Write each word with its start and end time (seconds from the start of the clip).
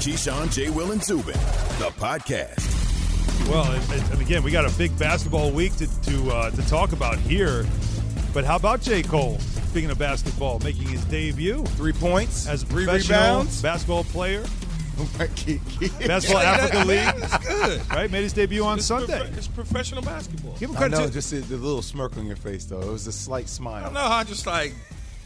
Keyshawn, 0.00 0.50
J. 0.52 0.70
Will, 0.70 0.92
and 0.92 1.02
Zubin, 1.02 1.34
the 1.78 1.90
podcast. 1.98 2.66
Well, 3.50 3.70
and, 3.70 4.10
and 4.12 4.20
again, 4.22 4.42
we 4.42 4.50
got 4.50 4.64
a 4.64 4.76
big 4.78 4.96
basketball 4.98 5.50
week 5.50 5.76
to 5.76 5.86
to, 6.02 6.30
uh, 6.30 6.50
to 6.50 6.62
talk 6.68 6.92
about 6.92 7.18
here. 7.18 7.66
But 8.32 8.44
how 8.44 8.56
about 8.56 8.80
J. 8.80 9.02
Cole? 9.02 9.38
Speaking 9.38 9.90
of 9.90 9.98
basketball, 9.98 10.58
making 10.60 10.88
his 10.88 11.04
debut 11.04 11.64
Three 11.76 11.92
points, 11.92 12.46
as 12.48 12.62
a 12.62 12.66
three 12.66 12.84
professional 12.86 13.18
rebounds. 13.20 13.60
basketball 13.62 14.04
player, 14.04 14.42
Basketball 15.18 16.42
Yeah, 16.42 16.50
Africa 16.50 16.76
that- 16.78 16.86
League, 16.86 17.20
That's 17.30 17.46
good. 17.46 17.90
right? 17.90 18.10
Made 18.10 18.22
his 18.22 18.32
debut 18.32 18.64
on 18.64 18.78
It's 18.78 18.86
Sunday. 18.86 19.18
prof- 19.20 19.36
it's 19.38 19.48
professional 19.48 20.02
basketball. 20.02 20.54
Give 20.58 20.70
him 20.70 20.76
I 20.76 20.80
credit. 20.80 20.98
know, 20.98 21.06
to- 21.06 21.12
just 21.12 21.30
the, 21.30 21.38
the 21.40 21.56
little 21.56 21.82
smirk 21.82 22.16
on 22.16 22.26
your 22.26 22.36
face, 22.36 22.64
though. 22.64 22.80
It 22.80 22.90
was 22.90 23.06
a 23.06 23.12
slight 23.12 23.48
smile. 23.48 23.76
I 23.84 23.90
smile. 23.90 23.92
know 23.92 24.08
how 24.10 24.24
just 24.24 24.46
like 24.46 24.74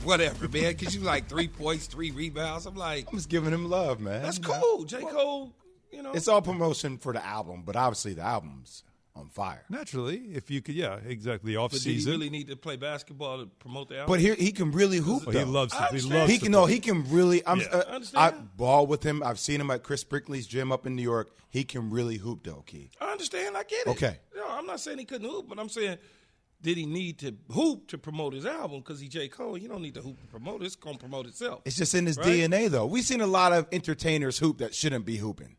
whatever, 0.05 0.49
man. 0.49 0.73
Because 0.73 0.95
you 0.95 1.01
like 1.03 1.29
three 1.29 1.49
points, 1.49 1.87
three 1.87 2.11
rebounds. 2.11 2.67
I'm 2.67 2.75
like, 2.77 3.07
I'm 3.11 3.17
just 3.17 3.29
giving 3.29 3.53
him 3.53 3.69
love, 3.69 4.01
man. 4.01 4.23
that's 4.23 4.39
cool. 4.39 4.85
J 4.85 5.01
Cole, 5.03 5.53
you 5.93 6.03
know, 6.03 6.13
It's 6.13 6.29
all 6.29 6.43
promotion 6.43 6.99
for 6.99 7.13
the 7.13 7.25
album, 7.25 7.63
but 7.65 7.77
obviously 7.77 8.15
the 8.15 8.23
album's 8.23 8.85
on 9.17 9.29
fire. 9.29 9.63
Naturally, 9.69 10.17
if 10.35 10.51
you 10.51 10.61
could, 10.61 10.75
yeah, 10.75 10.97
exactly. 11.07 11.55
Off 11.55 11.71
but 11.71 11.81
did 11.81 11.89
he 11.91 11.95
season. 11.99 12.13
really 12.13 12.31
need 12.31 12.49
to 12.49 12.57
play 12.57 12.75
basketball 12.77 13.39
to 13.39 13.47
promote 13.47 13.89
the 13.89 13.95
album? 13.99 14.13
But 14.13 14.19
here 14.21 14.35
he 14.35 14.51
can 14.51 14.73
really 14.73 14.97
hoop. 14.99 15.27
Well, 15.27 15.37
he 15.39 15.45
though. 15.45 15.51
loves. 15.51 15.73
I 15.73 15.77
To, 15.77 15.83
he 15.83 15.89
understand. 15.91 16.15
loves. 16.19 16.33
He 16.33 16.39
to 16.39 16.43
can 16.45 16.53
no, 16.53 16.63
play. 16.65 16.73
he 16.73 16.81
can 16.81 17.11
really. 17.11 17.47
I'm. 17.47 17.61
Yeah. 17.61 17.67
Uh, 17.73 17.77
I 17.87 17.91
I 17.91 17.95
understand. 17.95 18.57
ball 18.57 18.87
with 18.89 19.05
him. 19.05 19.23
I've 19.23 19.39
seen 19.39 19.61
him 19.61 19.71
at 19.71 19.85
Chris 19.85 20.03
Brickley's 20.03 20.47
gym 20.49 20.73
up 20.73 20.85
in 20.87 20.97
New 20.97 21.03
York. 21.03 21.31
He 21.49 21.63
can 21.63 21.91
really 21.91 22.17
hoop, 22.17 22.43
though. 22.43 22.65
Key. 22.67 22.91
I 23.01 23.13
understand. 23.13 23.57
I 23.57 23.63
get 23.63 23.87
it. 23.87 23.91
Okay. 23.91 24.19
No, 24.35 24.45
I'm 24.51 24.67
not 24.67 24.81
saying 24.81 24.99
he 24.99 25.05
couldn't 25.05 25.29
hoop, 25.31 25.49
but 25.49 25.61
I'm 25.61 25.69
saying. 25.69 25.99
Did 26.65 26.77
he 26.79 26.87
need 26.87 27.19
to 27.21 27.37
hoop 27.53 27.87
to 27.89 27.99
promote 27.99 28.33
his 28.35 28.45
album? 28.47 28.81
Because 28.81 28.99
he 28.99 29.07
J. 29.07 29.29
Cole, 29.29 29.57
you 29.57 29.69
don't 29.69 29.83
need 29.83 29.95
to 29.95 30.01
hoop 30.03 30.19
to 30.21 30.27
promote 30.27 30.63
it. 30.63 30.65
It's 30.67 30.75
going 30.77 30.97
to 30.97 31.01
promote 31.01 31.27
itself. 31.27 31.61
It's 31.65 31.77
just 31.77 31.95
in 31.95 32.07
his 32.07 32.17
Right? 32.19 32.27
DNA, 32.27 32.69
though. 32.71 32.87
We've 32.87 33.05
seen 33.05 33.21
a 33.21 33.27
lot 33.27 33.53
of 33.53 33.69
entertainers 33.71 34.39
hoop 34.39 34.59
that 34.59 34.75
shouldn't 34.75 35.05
be 35.05 35.17
hooping. 35.19 35.57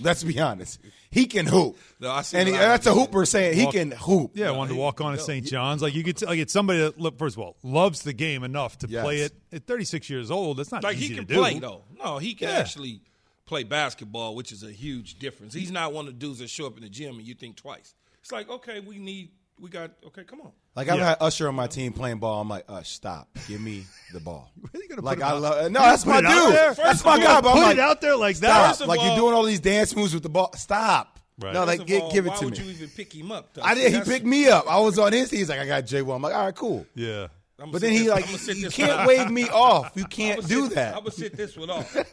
Let's 0.00 0.24
be 0.24 0.38
honest. 0.40 0.80
He 1.10 1.26
can 1.26 1.46
hoop, 1.46 1.76
No, 2.00 2.10
I 2.10 2.22
see 2.22 2.36
and 2.38 2.48
he, 2.48 2.54
that's 2.56 2.86
a 2.86 2.92
hooper 2.92 3.24
saying 3.24 3.56
he 3.56 3.70
can 3.70 3.92
hoop. 3.92 4.32
Yeah, 4.34 4.48
I 4.48 4.50
wanted 4.50 4.74
to 4.74 4.78
walk 4.80 5.00
on 5.00 5.14
at 5.14 5.20
St. 5.20 5.46
John's. 5.46 5.80
Like 5.80 5.94
you 5.94 6.02
could, 6.02 6.16
t- 6.16 6.26
like 6.26 6.40
it's 6.40 6.52
somebody 6.52 6.80
that 6.80 6.98
look 7.00 7.16
first 7.18 7.36
of 7.36 7.42
all 7.42 7.56
loves 7.62 8.02
the 8.02 8.12
game 8.12 8.42
enough 8.42 8.76
to 8.78 8.88
Yes. 8.88 9.04
play 9.04 9.18
it 9.20 9.32
at 9.52 9.64
36 9.66 10.10
years 10.10 10.30
old. 10.30 10.56
That's 10.56 10.72
not 10.72 10.82
like 10.82 10.96
easy 10.96 11.08
he 11.08 11.14
can 11.14 11.26
to 11.28 11.34
do. 11.34 11.40
play 11.40 11.58
though. 11.60 11.84
No, 12.02 12.18
he 12.18 12.34
can 12.34 12.48
Yeah. 12.48 12.56
actually 12.56 13.00
play 13.46 13.62
basketball, 13.62 14.34
which 14.34 14.50
is 14.50 14.64
a 14.64 14.72
huge 14.72 15.20
difference. 15.20 15.54
He's 15.54 15.70
not 15.70 15.92
one 15.92 16.08
of 16.08 16.14
the 16.14 16.18
dudes 16.18 16.40
that 16.40 16.50
show 16.50 16.66
up 16.66 16.76
in 16.76 16.82
the 16.82 16.88
gym 16.90 17.16
and 17.18 17.26
you 17.26 17.34
think 17.34 17.54
twice. 17.56 17.94
It's 18.22 18.32
like, 18.32 18.50
okay, 18.50 18.80
we 18.80 18.98
need, 18.98 19.30
we 19.60 19.70
got, 19.70 19.90
okay, 20.08 20.24
come 20.24 20.40
on. 20.42 20.52
Like 20.74 20.88
I've 20.88 20.98
Yeah. 20.98 21.08
had 21.10 21.18
Usher 21.20 21.48
on 21.48 21.54
my 21.54 21.66
team 21.66 21.92
playing 21.92 22.18
ball. 22.18 22.40
I'm 22.40 22.48
like, 22.48 22.64
Ush, 22.68 22.90
stop. 22.90 23.28
Give 23.48 23.60
me 23.60 23.84
the 24.12 24.20
ball. 24.20 24.50
Really 24.72 24.88
gonna 24.88 25.00
like 25.02 25.18
put 25.18 25.24
I 25.26 25.30
out- 25.30 25.40
love. 25.40 25.70
No, 25.72 25.80
that's 25.80 26.04
my 26.04 26.20
dude. 26.20 26.76
That's 26.76 27.04
my 27.04 27.18
guy. 27.18 27.40
But 27.40 27.48
I'm 27.50 27.54
Put 27.56 27.62
like, 27.62 27.76
it 27.76 27.80
out 27.80 28.00
there 28.00 28.16
like 28.16 28.36
stop. 28.36 28.78
that. 28.78 28.86
Like 28.86 29.00
all- 29.00 29.06
you're 29.06 29.16
doing 29.16 29.34
all 29.34 29.44
these 29.44 29.60
dance 29.60 29.94
moves 29.96 30.12
with 30.14 30.22
the 30.22 30.28
ball. 30.28 30.52
Stop. 30.56 31.18
Right. 31.38 31.52
No, 31.52 31.64
like 31.64 31.86
get, 31.86 32.02
all, 32.02 32.12
give 32.12 32.26
it 32.26 32.30
why 32.30 32.36
to 32.36 32.44
would 32.46 32.58
me. 32.58 32.64
you 32.64 32.70
even 32.72 32.88
pick 32.88 33.12
him 33.14 33.30
up? 33.30 33.52
though? 33.54 33.62
I 33.62 33.74
did. 33.74 33.92
He 33.92 34.00
picked 34.00 34.24
me 34.24 34.48
up. 34.48 34.64
I 34.70 34.78
was 34.80 34.98
on 34.98 35.12
his. 35.12 35.30
He's 35.30 35.48
like, 35.50 35.58
I 35.60 35.66
got 35.66 35.84
J. 35.84 36.00
Well, 36.02 36.16
I'm 36.16 36.22
like, 36.22 36.34
all 36.34 36.46
right, 36.46 36.54
cool. 36.54 36.86
Yeah. 36.94 37.26
I'ma 37.58 37.72
But 37.72 37.80
then 37.80 37.92
he 37.92 38.00
this- 38.00 38.08
like, 38.48 38.56
you 38.58 38.68
can't 38.68 38.98
one- 38.98 39.06
wave 39.06 39.30
me 39.30 39.48
off. 39.48 39.92
You 39.94 40.04
can't 40.04 40.42
sit- 40.42 40.48
do 40.48 40.68
that. 40.68 40.94
I'm 40.94 41.00
gonna 41.00 41.10
sit 41.10 41.36
this 41.36 41.56
one 41.56 41.70
off. 41.70 41.94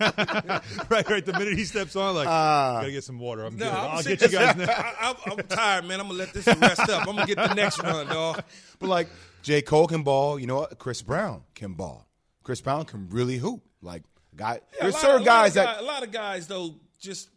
right, 0.89 1.09
right. 1.09 1.25
The 1.25 1.33
minute 1.38 1.58
he 1.58 1.66
steps 1.66 1.95
on, 1.97 2.16
like, 2.16 2.27
Ah. 2.30 2.80
gotta 2.80 2.91
get 2.91 3.03
some 3.03 3.19
water. 3.19 3.44
I'm 3.45 3.58
No, 3.58 3.66
good. 3.66 3.73
I'm 3.73 3.91
I'll 3.97 4.03
get 4.03 4.21
you 4.21 4.30
guys. 4.30 4.55
now. 4.55 4.66
I, 4.69 5.16
I'm, 5.27 5.38
I'm 5.39 5.45
tired, 5.47 5.86
man. 5.86 5.99
I'm 5.99 6.08
gonna 6.08 6.19
let 6.19 6.33
this 6.33 6.47
rest 6.47 6.80
up. 6.89 7.02
I'm 7.08 7.16
gonna 7.16 7.25
get 7.25 7.36
the 7.38 7.53
next 7.55 7.83
run, 7.83 8.08
dog. 8.08 8.41
But 8.80 8.88
like 8.89 9.09
J. 9.41 9.61
Cole 9.61 9.88
can 9.88 10.03
ball. 10.03 10.39
You 10.39 10.47
know 10.47 10.55
what? 10.61 10.80
Chris 10.80 11.02
Brown 11.02 11.44
can 11.55 11.73
ball. 11.73 12.08
Chris 12.44 12.61
Brown 12.61 12.86
can 12.86 13.09
really 13.09 13.38
hoop. 13.38 13.61
Like 13.81 14.03
guy, 14.36 14.61
Yeah, 14.75 14.83
there's 14.83 14.97
certain 14.97 15.23
a 15.23 15.25
guys 15.25 15.49
of 15.52 15.55
that 15.55 15.75
guy- 15.75 15.80
a 15.81 15.83
lot 15.83 16.03
of 16.03 16.11
guys 16.14 16.47
though 16.47 16.75
just 17.02 17.27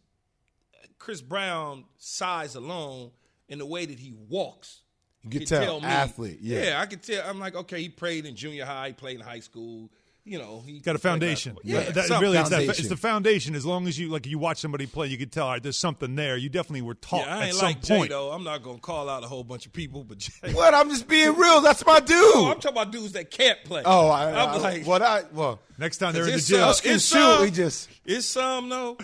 Chris 0.98 1.20
Brown 1.20 1.84
size 1.98 2.54
alone 2.54 3.10
and 3.48 3.60
the 3.60 3.66
way 3.66 3.84
that 3.84 3.98
he 3.98 4.12
walks. 4.28 4.82
You 5.26 5.30
can 5.30 5.40
could 5.40 5.48
tell, 5.48 5.80
me- 5.80 5.86
athlete, 5.86 6.38
yeah. 6.40 6.62
yeah, 6.70 6.80
I 6.80 6.86
could 6.86 7.02
tell. 7.02 7.28
I'm 7.28 7.38
like, 7.38 7.54
okay, 7.54 7.82
he 7.82 7.88
played 7.88 8.26
in 8.26 8.34
junior 8.36 8.64
high, 8.64 8.88
he 8.88 8.92
played 8.94 9.16
in 9.16 9.22
high 9.22 9.40
school. 9.40 9.90
You 10.28 10.40
know, 10.40 10.60
he 10.66 10.80
Got 10.80 10.96
a 10.96 10.98
foundation. 10.98 11.52
basketball. 11.54 11.84
Yeah, 11.84 11.90
that, 11.92 12.06
some 12.06 12.20
really, 12.20 12.36
it's, 12.36 12.50
that, 12.50 12.62
it's 12.64 12.88
the 12.88 12.96
foundation. 12.96 13.54
As 13.54 13.64
long 13.64 13.86
as 13.86 13.96
you 13.96 14.08
like, 14.08 14.26
you 14.26 14.40
watch 14.40 14.58
somebody 14.58 14.86
play, 14.86 15.06
you 15.06 15.16
can 15.16 15.28
tell. 15.28 15.44
All 15.46 15.52
right, 15.52 15.62
there's 15.62 15.78
something 15.78 16.16
there. 16.16 16.36
You 16.36 16.48
definitely 16.48 16.82
were 16.82 16.94
taught 16.94 17.26
Yeah, 17.26 17.36
I 17.36 17.40
at 17.42 17.46
ain't 17.46 17.54
some 17.54 17.66
like 17.66 17.80
Jay 17.82 17.96
point. 17.98 18.10
though. 18.10 18.32
I'm 18.32 18.42
not 18.42 18.64
gonna 18.64 18.78
call 18.80 19.08
out 19.08 19.22
a 19.22 19.28
whole 19.28 19.44
bunch 19.44 19.66
of 19.66 19.72
people, 19.72 20.02
but 20.02 20.18
Jay. 20.18 20.32
what? 20.52 20.74
I'm 20.74 20.88
just 20.90 21.06
being 21.06 21.36
real. 21.36 21.60
That's 21.60 21.86
my 21.86 22.00
dude. 22.00 22.08
Oh, 22.18 22.46
I'm 22.50 22.54
talking 22.58 22.70
about 22.76 22.90
dudes 22.90 23.12
that 23.12 23.30
can't 23.30 23.62
play. 23.62 23.82
Oh, 23.84 24.08
I, 24.08 24.30
I'm 24.30 24.48
I, 24.48 24.56
like, 24.56 24.84
what 24.84 25.00
I 25.00 25.22
well, 25.32 25.60
Next 25.78 25.98
time 25.98 26.12
they're 26.12 26.24
in 26.24 26.30
the 26.30 26.34
it's 26.38 26.48
gym, 26.48 26.58
so- 26.58 26.64
us 26.70 26.80
can 26.80 26.94
it's 26.96 27.04
some- 27.04 27.42
We 27.42 27.52
just 27.52 27.88
it's 28.04 28.26
some 28.26 28.68
though. 28.68 28.96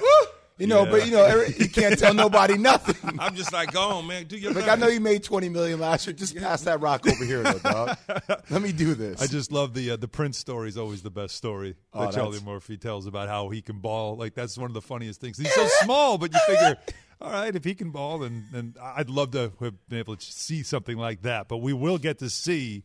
You 0.58 0.66
know, 0.66 0.84
Yeah. 0.84 0.90
but 0.90 1.06
you 1.06 1.12
know, 1.12 1.24
every- 1.24 1.54
you 1.58 1.68
can't 1.68 1.98
tell 1.98 2.14
nobody 2.14 2.56
nothing. 2.58 3.18
I'm 3.18 3.34
just 3.34 3.52
like, 3.52 3.72
go 3.72 3.80
on, 3.80 4.06
man, 4.06 4.24
do 4.26 4.36
your 4.36 4.52
Like 4.52 4.64
thing. 4.64 4.70
I 4.72 4.76
know 4.76 4.88
you 4.88 5.00
made 5.00 5.22
20 5.24 5.48
million 5.48 5.80
last 5.80 6.06
year. 6.06 6.14
Just 6.14 6.36
pass 6.36 6.62
that 6.62 6.80
rock 6.80 7.06
over 7.06 7.24
here, 7.24 7.42
though, 7.42 7.58
dog. 7.58 7.96
Let 8.50 8.62
me 8.62 8.72
do 8.72 8.94
this. 8.94 9.20
I 9.22 9.26
just 9.26 9.50
love 9.52 9.74
the 9.74 9.92
uh, 9.92 9.96
the 9.96 10.08
Prince 10.08 10.38
story. 10.38 10.68
Is 10.68 10.78
always 10.78 11.02
the 11.02 11.10
best 11.10 11.36
story 11.36 11.74
Oh, 11.92 12.06
that 12.06 12.14
Charlie 12.14 12.32
that's- 12.32 12.46
Murphy 12.46 12.76
tells 12.76 13.06
about 13.06 13.28
how 13.28 13.48
he 13.48 13.62
can 13.62 13.78
ball. 13.78 14.16
Like 14.16 14.34
that's 14.34 14.56
one 14.58 14.70
of 14.70 14.74
the 14.74 14.82
funniest 14.82 15.20
things. 15.20 15.38
He's 15.38 15.52
so 15.54 15.66
small, 15.82 16.18
but 16.18 16.32
you 16.32 16.40
figure, 16.46 16.76
all 17.20 17.30
right, 17.30 17.54
if 17.54 17.64
he 17.64 17.74
can 17.74 17.90
ball, 17.90 18.18
then 18.20 18.44
then 18.52 18.74
I'd 18.80 19.10
love 19.10 19.30
to 19.32 19.52
have 19.60 19.88
been 19.88 19.98
able 19.98 20.16
to 20.16 20.24
see 20.24 20.62
something 20.62 20.96
like 20.96 21.22
that. 21.22 21.48
But 21.48 21.58
we 21.58 21.72
will 21.72 21.98
get 21.98 22.18
to 22.18 22.30
see 22.30 22.82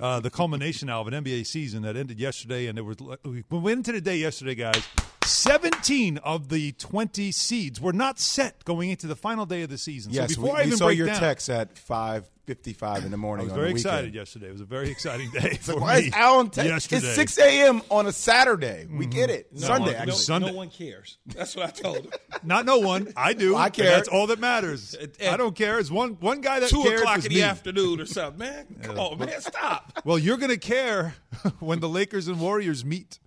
uh, 0.00 0.20
the 0.20 0.30
culmination 0.30 0.86
now 0.86 1.00
of 1.00 1.08
an 1.08 1.24
NBA 1.24 1.46
season 1.46 1.82
that 1.82 1.96
ended 1.96 2.18
yesterday, 2.20 2.66
and 2.66 2.78
it 2.78 2.82
was 2.82 2.96
we 3.24 3.42
went 3.50 3.78
into 3.78 3.92
the 3.92 4.00
day 4.00 4.16
yesterday, 4.16 4.54
guys. 4.54 4.82
17 5.24 6.18
of 6.18 6.48
the 6.48 6.72
20 6.72 7.32
seeds 7.32 7.80
were 7.80 7.92
not 7.92 8.18
set 8.18 8.64
going 8.64 8.90
into 8.90 9.06
the 9.06 9.16
final 9.16 9.46
day 9.46 9.62
of 9.62 9.70
the 9.70 9.78
season. 9.78 10.12
yes, 10.12 10.34
so 10.34 10.40
we, 10.40 10.44
before 10.44 10.56
I 10.56 10.60
we 10.62 10.66
even 10.66 10.78
saw 10.78 10.86
break 10.86 10.98
your 10.98 11.06
down, 11.06 11.20
text 11.20 11.48
at 11.48 11.74
5:55 11.74 13.04
in 13.04 13.10
the 13.10 13.16
morning. 13.16 13.44
I 13.44 13.44
was 13.44 13.52
on 13.52 13.58
very 13.58 13.68
the 13.68 13.74
weekend. 13.74 13.94
excited 13.94 14.14
yesterday. 14.14 14.48
It 14.48 14.52
was 14.52 14.60
a 14.60 14.66
very 14.66 14.90
exciting 14.90 15.30
day 15.32 15.58
for 15.60 15.78
Why 15.78 16.00
me 16.00 16.06
is 16.06 16.12
Alan 16.14 16.50
text? 16.50 16.68
yesterday. 16.68 17.06
It's 17.06 17.14
6 17.34 17.38
a.m. 17.38 17.82
on 17.90 18.06
a 18.06 18.12
Saturday. 18.12 18.86
We 18.90 19.06
mm-hmm. 19.06 19.10
get 19.10 19.30
it. 19.30 19.48
Sunday, 19.54 19.92
no, 19.92 19.98
actually. 19.98 20.12
Sunday. 20.14 20.50
no 20.50 20.56
one 20.56 20.70
cares. 20.70 21.18
That's 21.26 21.54
what 21.56 21.66
I 21.66 21.70
told 21.70 21.98
him. 21.98 22.10
Not 22.42 22.66
no 22.66 22.78
one. 22.78 23.12
I 23.16 23.32
do. 23.32 23.56
I 23.56 23.70
care. 23.70 23.90
That's 23.90 24.08
all 24.08 24.26
that 24.28 24.40
matters. 24.40 24.94
At- 24.94 25.20
at 25.20 25.34
I 25.34 25.36
don't 25.36 25.54
care. 25.54 25.78
It's 25.78 25.90
one 25.90 26.14
one 26.20 26.40
guy 26.40 26.60
that 26.60 26.70
Two 26.70 26.82
cares 26.82 27.00
o'clock 27.00 27.18
is 27.18 27.26
in 27.26 27.32
the 27.32 27.38
me. 27.38 27.42
afternoon 27.42 28.00
or 28.00 28.06
something, 28.06 28.38
man. 28.38 28.66
Come 28.82 28.98
on, 28.98 29.18
man, 29.18 29.40
stop. 29.40 30.00
Well, 30.04 30.18
you're 30.18 30.38
going 30.38 30.50
to 30.50 30.58
care 30.58 31.14
when 31.60 31.80
the 31.80 31.88
Lakers 31.88 32.28
and 32.28 32.40
Warriors 32.40 32.84
meet 32.84 33.18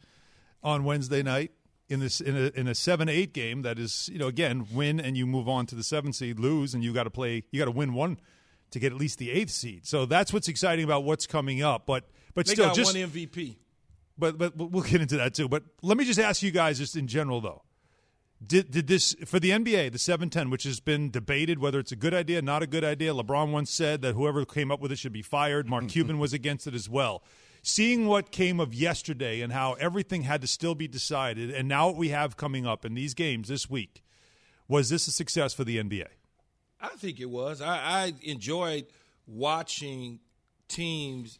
on 0.63 0.83
Wednesday 0.83 1.21
night 1.23 1.51
in 1.89 1.99
this 1.99 2.21
in 2.21 2.35
a 2.35 2.51
in 2.59 2.67
a 2.67 2.75
seven 2.75 3.09
eight 3.09 3.33
game. 3.33 3.61
That 3.61 3.77
is, 3.79 4.09
you 4.11 4.19
know, 4.19 4.27
again, 4.27 4.67
win 4.71 4.99
and 4.99 5.15
you 5.17 5.25
move 5.25 5.47
on 5.47 5.65
to 5.67 5.75
the 5.75 5.83
seven 5.83 6.13
seed. 6.13 6.39
Lose 6.39 6.73
and 6.73 6.83
you 6.83 6.93
got 6.93 7.03
to 7.03 7.09
play. 7.09 7.43
You 7.51 7.59
got 7.59 7.65
to 7.65 7.71
win 7.71 7.93
one 7.93 8.19
to 8.71 8.79
get 8.79 8.91
at 8.91 8.97
least 8.97 9.19
the 9.19 9.31
eighth 9.31 9.51
seed. 9.51 9.85
So 9.85 10.05
that's 10.05 10.33
what's 10.33 10.47
exciting 10.47 10.83
about 10.83 11.03
what's 11.03 11.27
coming 11.27 11.61
up. 11.61 11.85
But 11.85 12.09
but 12.33 12.45
They 12.47 12.53
still, 12.53 12.73
just 12.73 12.93
one 12.95 13.09
MVP. 13.09 13.57
but 14.17 14.37
but 14.37 14.57
we'll 14.57 14.83
get 14.83 15.01
into 15.01 15.17
that 15.17 15.33
too. 15.33 15.47
But 15.47 15.63
let 15.81 15.97
me 15.97 16.05
just 16.05 16.19
ask 16.19 16.41
you 16.43 16.51
guys, 16.51 16.77
just 16.79 16.95
in 16.95 17.07
general, 17.07 17.41
though. 17.41 17.61
Did 18.45 18.69
did 18.69 18.87
this 18.87 19.15
for 19.25 19.39
the 19.39 19.51
NBA, 19.51 19.93
the 19.93 19.97
seven 19.99 20.29
ten, 20.29 20.49
which 20.49 20.63
has 20.63 20.79
been 20.81 21.09
debated 21.09 21.59
whether 21.59 21.79
it's 21.79 21.93
a 21.93 21.95
good 21.95 22.13
idea, 22.13 22.41
not 22.41 22.61
a 22.61 22.67
good 22.67 22.83
idea? 22.83 23.13
LeBron 23.13 23.51
once 23.51 23.71
said 23.71 24.01
that 24.01 24.13
whoever 24.13 24.43
came 24.43 24.71
up 24.71 24.81
with 24.81 24.91
it 24.91 24.97
should 24.97 25.13
be 25.13 25.21
fired. 25.21 25.69
Mark 25.69 25.87
Cuban 25.89 26.19
was 26.19 26.33
against 26.33 26.67
it 26.67 26.73
as 26.73 26.89
well. 26.89 27.23
Seeing 27.67 28.05
what 28.05 28.29
came 28.29 28.59
of 28.59 28.75
yesterday 28.75 29.41
and 29.41 29.51
how 29.51 29.73
everything 29.73 30.21
had 30.21 30.41
to 30.41 30.47
still 30.47 30.75
be 30.75 30.87
decided, 30.87 31.49
and 31.49 31.67
now 31.67 31.87
what 31.87 31.95
we 31.95 32.09
have 32.09 32.37
coming 32.37 32.67
up 32.67 32.85
in 32.85 32.93
these 32.93 33.15
games 33.15 33.47
this 33.47 33.67
week, 33.67 34.03
was 34.67 34.89
this 34.89 35.07
a 35.07 35.11
success 35.11 35.51
for 35.51 35.63
the 35.63 35.77
NBA? 35.77 36.05
I 36.79 36.89
think 36.89 37.19
it 37.19 37.27
was. 37.27 37.61
I, 37.61 37.77
I 37.77 38.13
enjoyed 38.21 38.85
watching 39.25 40.19
teams 40.67 41.39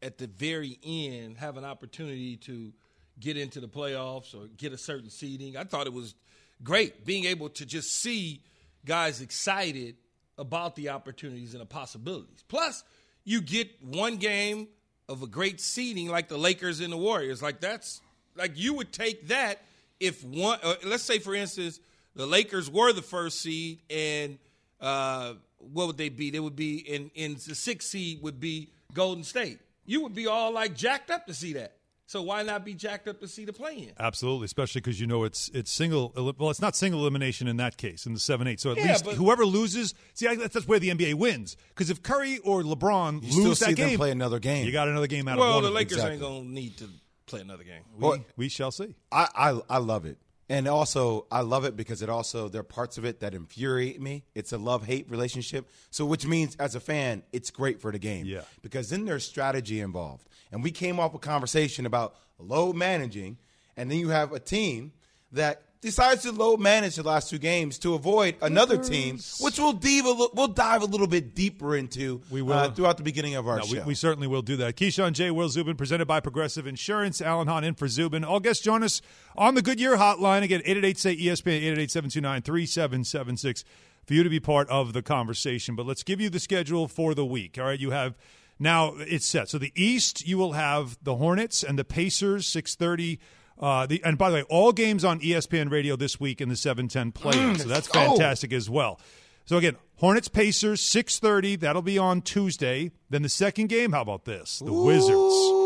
at 0.00 0.16
the 0.16 0.28
very 0.28 0.78
end 0.84 1.38
have 1.38 1.56
an 1.56 1.64
opportunity 1.64 2.36
to 2.36 2.72
get 3.18 3.36
into 3.36 3.58
the 3.58 3.66
playoffs 3.66 4.32
or 4.32 4.46
get 4.56 4.72
a 4.72 4.78
certain 4.78 5.10
seeding. 5.10 5.56
I 5.56 5.64
thought 5.64 5.88
it 5.88 5.92
was 5.92 6.14
great 6.62 7.04
being 7.04 7.24
able 7.24 7.48
to 7.48 7.66
just 7.66 7.90
see 7.90 8.44
guys 8.86 9.20
excited 9.20 9.96
about 10.38 10.76
the 10.76 10.90
opportunities 10.90 11.52
and 11.52 11.60
the 11.60 11.66
possibilities. 11.66 12.44
Plus, 12.46 12.84
you 13.24 13.40
get 13.40 13.82
one 13.82 14.18
game 14.18 14.68
of 15.08 15.22
a 15.22 15.26
great 15.26 15.60
seeding 15.60 16.08
like 16.08 16.28
the 16.28 16.38
Lakers 16.38 16.80
and 16.80 16.92
the 16.92 16.96
Warriors. 16.96 17.42
Like 17.42 17.60
that's 17.60 18.00
like 18.36 18.52
you 18.54 18.74
would 18.74 18.92
take 18.92 19.28
that 19.28 19.62
if 20.00 20.24
one. 20.24 20.58
Uh, 20.62 20.74
let's 20.84 21.02
say, 21.02 21.18
for 21.18 21.34
instance, 21.34 21.80
the 22.14 22.26
Lakers 22.26 22.70
were 22.70 22.92
the 22.92 23.02
first 23.02 23.40
seed, 23.40 23.80
and 23.90 24.38
uh, 24.80 25.34
what 25.58 25.86
would 25.86 25.96
they 25.96 26.08
be? 26.08 26.30
They 26.30 26.40
would 26.40 26.56
be 26.56 26.78
in 26.78 27.10
in 27.14 27.34
the 27.34 27.54
sixth 27.54 27.88
seed 27.88 28.22
would 28.22 28.40
be 28.40 28.70
Golden 28.92 29.24
State. 29.24 29.58
You 29.86 30.02
would 30.02 30.14
be 30.14 30.26
all 30.26 30.52
like 30.52 30.74
jacked 30.74 31.10
up 31.10 31.26
to 31.26 31.34
see 31.34 31.54
that. 31.54 31.76
So 32.06 32.20
why 32.20 32.42
not 32.42 32.64
be 32.66 32.74
jacked 32.74 33.08
up 33.08 33.20
to 33.20 33.28
see 33.28 33.44
the 33.46 33.52
play-in? 33.52 33.92
Absolutely, 33.98 34.44
especially 34.44 34.82
because 34.82 35.00
you 35.00 35.06
know 35.06 35.24
it's 35.24 35.48
it's 35.54 35.70
single. 35.70 36.12
Well, 36.38 36.50
it's 36.50 36.60
not 36.60 36.76
single 36.76 37.00
elimination 37.00 37.48
in 37.48 37.56
that 37.56 37.76
case 37.78 38.04
in 38.04 38.12
the 38.12 38.20
seven 38.20 38.46
eight. 38.46 38.60
So 38.60 38.72
at 38.72 38.76
Yeah, 38.76 38.88
least 38.88 39.04
but- 39.06 39.14
whoever 39.14 39.46
loses, 39.46 39.94
see, 40.12 40.26
I, 40.28 40.36
that's, 40.36 40.52
that's 40.54 40.68
where 40.68 40.78
the 40.78 40.90
NBA 40.90 41.14
wins. 41.14 41.56
Because 41.70 41.88
if 41.88 42.02
Curry 42.02 42.38
or 42.38 42.62
LeBron 42.62 43.22
You 43.22 43.32
still 43.32 43.44
lose 43.44 43.58
see 43.58 43.64
that 43.72 43.76
them 43.76 43.88
game, 43.88 43.98
play 43.98 44.10
another 44.10 44.38
game. 44.38 44.66
you 44.66 44.72
got 44.72 44.88
another 44.88 45.06
game 45.06 45.26
out 45.28 45.34
of 45.34 45.40
Well, 45.40 45.54
one. 45.54 45.62
the 45.62 45.68
of 45.68 45.72
them. 45.72 45.74
Lakers 45.76 45.92
exactly. 45.94 46.12
ain't 46.14 46.22
gonna 46.22 46.44
need 46.44 46.76
to 46.78 46.88
play 47.26 47.40
another 47.40 47.64
game. 47.64 47.82
We, 47.98 48.18
we 48.36 48.48
shall 48.50 48.70
see. 48.70 48.94
I, 49.10 49.28
I 49.34 49.60
I 49.70 49.78
love 49.78 50.04
it. 50.04 50.18
And 50.50 50.68
also, 50.68 51.26
I 51.32 51.40
love 51.40 51.64
it 51.64 51.74
because 51.74 52.02
it 52.02 52.10
also 52.10 52.50
there 52.50 52.60
are 52.60 52.64
parts 52.64 52.98
of 52.98 53.06
it 53.06 53.20
that 53.20 53.32
infuriate 53.32 53.98
me. 53.98 54.24
It's 54.34 54.52
a 54.52 54.58
love 54.58 54.84
hate 54.84 55.08
relationship. 55.10 55.70
So, 55.90 56.04
which 56.04 56.26
means 56.26 56.54
as 56.56 56.74
a 56.74 56.80
fan, 56.80 57.22
it's 57.32 57.50
great 57.50 57.80
for 57.80 57.90
the 57.90 57.98
game. 57.98 58.26
Yeah. 58.26 58.42
Because 58.60 58.90
then 58.90 59.06
there's 59.06 59.24
strategy 59.24 59.80
involved. 59.80 60.28
And 60.54 60.62
we 60.62 60.70
came 60.70 60.98
off 61.00 61.12
a 61.14 61.18
conversation 61.18 61.84
about 61.84 62.14
load 62.38 62.76
managing, 62.76 63.36
and 63.76 63.90
then 63.90 63.98
you 63.98 64.08
have 64.10 64.32
a 64.32 64.38
team 64.38 64.92
that 65.32 65.62
decides 65.80 66.22
to 66.22 66.32
load 66.32 66.60
manage 66.60 66.96
the 66.96 67.02
last 67.02 67.28
two 67.28 67.36
games 67.38 67.78
to 67.80 67.92
avoid 67.92 68.36
another 68.40 68.78
team, 68.78 69.18
which 69.40 69.58
we'll 69.58 69.72
dive 69.74 70.06
a, 70.06 70.10
li- 70.12 70.28
we'll 70.32 70.48
dive 70.48 70.80
a 70.80 70.86
little 70.86 71.06
bit 71.08 71.34
deeper 71.34 71.76
into 71.76 72.22
We 72.30 72.40
will. 72.40 72.54
uh, 72.54 72.70
throughout 72.70 72.96
the 72.96 73.02
beginning 73.02 73.34
of 73.34 73.46
our 73.46 73.58
No, 73.58 73.64
show. 73.64 73.80
we, 73.80 73.88
we 73.88 73.94
certainly 73.94 74.26
will 74.28 74.40
do 74.40 74.56
that. 74.58 74.76
Keyshawn 74.76 75.12
J. 75.12 75.30
Will 75.30 75.50
Zubin, 75.50 75.76
presented 75.76 76.06
by 76.06 76.20
Progressive 76.20 76.66
Insurance. 76.66 77.20
Alan 77.20 77.48
Hahn 77.48 77.64
in 77.64 77.74
for 77.74 77.86
Zubin. 77.88 78.24
All 78.24 78.40
guests 78.40 78.62
join 78.64 78.82
us 78.82 79.02
on 79.36 79.56
the 79.56 79.60
Goodyear 79.62 79.96
hotline. 79.96 80.42
Again, 80.42 80.62
888 80.64 80.98
say 80.98 81.16
ESPN, 81.16 81.56
888 81.56 81.90
729 81.90 82.42
3776 82.42 83.64
for 84.06 84.14
you 84.14 84.22
to 84.22 84.30
be 84.30 84.40
part 84.40 84.68
of 84.70 84.92
the 84.94 85.02
conversation. 85.02 85.74
But 85.76 85.84
let's 85.84 86.02
give 86.02 86.20
you 86.20 86.30
the 86.30 86.40
schedule 86.40 86.88
for 86.88 87.14
the 87.14 87.26
week. 87.26 87.58
All 87.58 87.64
right, 87.64 87.78
you 87.80 87.90
have 87.90 88.14
now 88.58 88.94
it's 88.98 89.26
set. 89.26 89.48
So 89.48 89.58
the 89.58 89.72
East, 89.74 90.26
you 90.26 90.38
will 90.38 90.52
have 90.52 90.98
the 91.02 91.16
Hornets 91.16 91.62
and 91.62 91.78
the 91.78 91.84
Pacers, 91.84 92.46
630. 92.46 93.18
Uh, 93.58 93.86
the, 93.86 94.02
and 94.04 94.18
by 94.18 94.30
the 94.30 94.36
way, 94.36 94.42
all 94.44 94.72
games 94.72 95.04
on 95.04 95.20
ESPN 95.20 95.70
Radio 95.70 95.96
this 95.96 96.18
week 96.18 96.40
in 96.40 96.48
the 96.48 96.56
710 96.56 97.12
play. 97.12 97.54
so 97.56 97.68
that's 97.68 97.86
fantastic 97.88 98.52
as 98.52 98.68
well. 98.68 99.00
So 99.46 99.58
again, 99.58 99.76
Hornets 99.96 100.28
Pacers 100.28 100.80
6:30, 100.80 101.60
that'll 101.60 101.82
be 101.82 101.98
on 101.98 102.22
Tuesday. 102.22 102.90
Then 103.10 103.22
the 103.22 103.28
second 103.28 103.68
game, 103.68 103.92
how 103.92 104.02
about 104.02 104.24
this? 104.24 104.58
The 104.58 104.72
Wizards. 104.72 105.63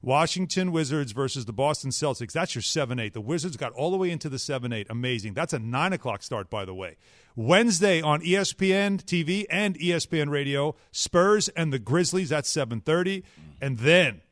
Washington 0.00 0.70
Wizards 0.70 1.12
versus 1.12 1.44
the 1.44 1.52
Boston 1.52 1.90
Celtics. 1.90 2.32
That's 2.32 2.54
your 2.54 2.62
7 2.62 2.98
8. 2.98 3.12
The 3.12 3.20
Wizards 3.20 3.56
got 3.56 3.72
all 3.72 3.90
the 3.90 3.96
way 3.96 4.10
into 4.10 4.28
the 4.28 4.38
7 4.38 4.72
8. 4.72 4.86
Amazing. 4.90 5.34
That's 5.34 5.52
a 5.52 5.58
9 5.58 5.92
o'clock 5.92 6.22
start, 6.22 6.50
by 6.50 6.64
the 6.64 6.74
way. 6.74 6.96
Wednesday 7.34 8.00
on 8.00 8.20
ESPN 8.20 9.02
TV 9.02 9.46
and 9.48 9.78
ESPN 9.78 10.28
Radio, 10.28 10.74
Spurs 10.90 11.48
and 11.50 11.72
the 11.72 11.78
Grizzlies. 11.78 12.30
That's 12.30 12.52
7.30. 12.52 13.22
And 13.60 13.78
then 13.78 14.22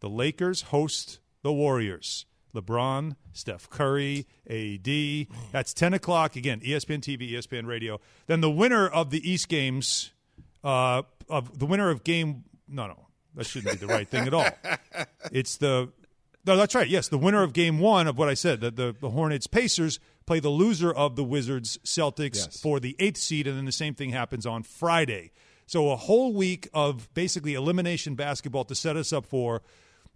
the 0.00 0.08
Lakers 0.08 0.62
host 0.62 1.18
the 1.42 1.52
Warriors. 1.52 2.26
LeBron, 2.54 3.16
Steph 3.32 3.68
Curry, 3.68 4.26
AD. 4.48 5.26
That's 5.52 5.74
10 5.74 5.94
o'clock. 5.94 6.36
Again, 6.36 6.60
ESPN 6.60 7.00
TV, 7.00 7.32
ESPN 7.32 7.66
Radio. 7.66 8.00
Then 8.26 8.40
the 8.40 8.50
winner 8.50 8.88
of 8.88 9.10
the 9.10 9.28
East 9.28 9.48
games, 9.48 10.12
uh, 10.64 11.02
of 11.28 11.58
the 11.58 11.66
winner 11.66 11.90
of 11.90 12.04
game, 12.04 12.44
no, 12.68 12.86
no, 12.86 13.07
that 13.34 13.46
shouldn't 13.46 13.78
be 13.80 13.86
the 13.86 13.92
right 13.92 14.08
thing 14.08 14.26
at 14.26 14.34
all. 14.34 14.48
It's 15.32 15.56
the, 15.56 15.90
no, 16.46 16.56
that's 16.56 16.74
right. 16.74 16.88
Yes, 16.88 17.08
the 17.08 17.18
winner 17.18 17.42
of 17.42 17.52
game 17.52 17.78
one 17.78 18.06
of 18.06 18.16
what 18.18 18.28
I 18.28 18.34
said, 18.34 18.60
the, 18.60 18.70
the, 18.70 18.96
the 19.00 19.10
Hornets 19.10 19.46
Pacers 19.46 20.00
play 20.26 20.40
the 20.40 20.48
loser 20.48 20.92
of 20.92 21.16
the 21.16 21.24
Wizards 21.24 21.78
Celtics 21.84 22.36
Yes. 22.36 22.60
for 22.60 22.80
the 22.80 22.96
eighth 22.98 23.18
seed, 23.18 23.46
and 23.46 23.56
then 23.56 23.64
the 23.64 23.72
same 23.72 23.94
thing 23.94 24.10
happens 24.10 24.46
on 24.46 24.62
Friday. 24.62 25.30
So 25.66 25.90
a 25.90 25.96
whole 25.96 26.32
week 26.32 26.68
of 26.72 27.12
basically 27.14 27.54
elimination 27.54 28.14
basketball 28.14 28.64
to 28.64 28.74
set 28.74 28.96
us 28.96 29.12
up 29.12 29.26
for 29.26 29.62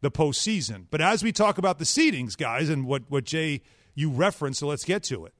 the 0.00 0.10
postseason. 0.10 0.86
But 0.90 1.00
as 1.00 1.22
we 1.22 1.30
talk 1.32 1.58
about 1.58 1.78
the 1.78 1.84
seedings, 1.84 2.36
guys, 2.36 2.68
and 2.68 2.86
what, 2.86 3.02
what 3.08 3.24
Jay 3.24 3.60
you 3.94 4.10
referenced, 4.10 4.60
so 4.60 4.66
let's 4.66 4.84
get 4.84 5.02
to 5.04 5.26
it. 5.26 5.34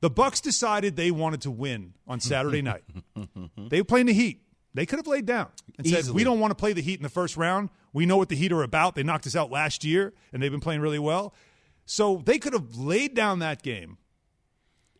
The 0.00 0.10
Bucks 0.10 0.40
decided 0.40 0.96
they 0.96 1.10
wanted 1.10 1.42
to 1.42 1.50
win 1.50 1.94
on 2.06 2.20
Saturday 2.20 2.60
night. 2.62 2.84
they 3.70 3.80
were 3.80 3.84
playing 3.84 4.06
the 4.06 4.12
Heat. 4.14 4.42
They 4.74 4.86
could 4.86 4.98
have 4.98 5.06
laid 5.06 5.24
down 5.24 5.48
and 5.78 5.86
said, 5.86 6.10
"We 6.10 6.24
don't 6.24 6.40
want 6.40 6.50
to 6.50 6.56
play 6.56 6.72
the 6.72 6.82
Heat 6.82 6.98
in 6.98 7.04
the 7.04 7.08
first 7.08 7.36
round. 7.36 7.70
We 7.92 8.06
know 8.06 8.16
what 8.16 8.28
the 8.28 8.36
Heat 8.36 8.52
are 8.52 8.62
about. 8.62 8.96
They 8.96 9.04
knocked 9.04 9.26
us 9.26 9.36
out 9.36 9.50
last 9.50 9.84
year, 9.84 10.12
and 10.32 10.42
they've 10.42 10.50
been 10.50 10.60
playing 10.60 10.80
really 10.80 10.98
well. 10.98 11.32
So 11.86 12.22
they 12.24 12.38
could 12.38 12.52
have 12.54 12.76
laid 12.76 13.14
down 13.14 13.38
that 13.38 13.62
game 13.62 13.98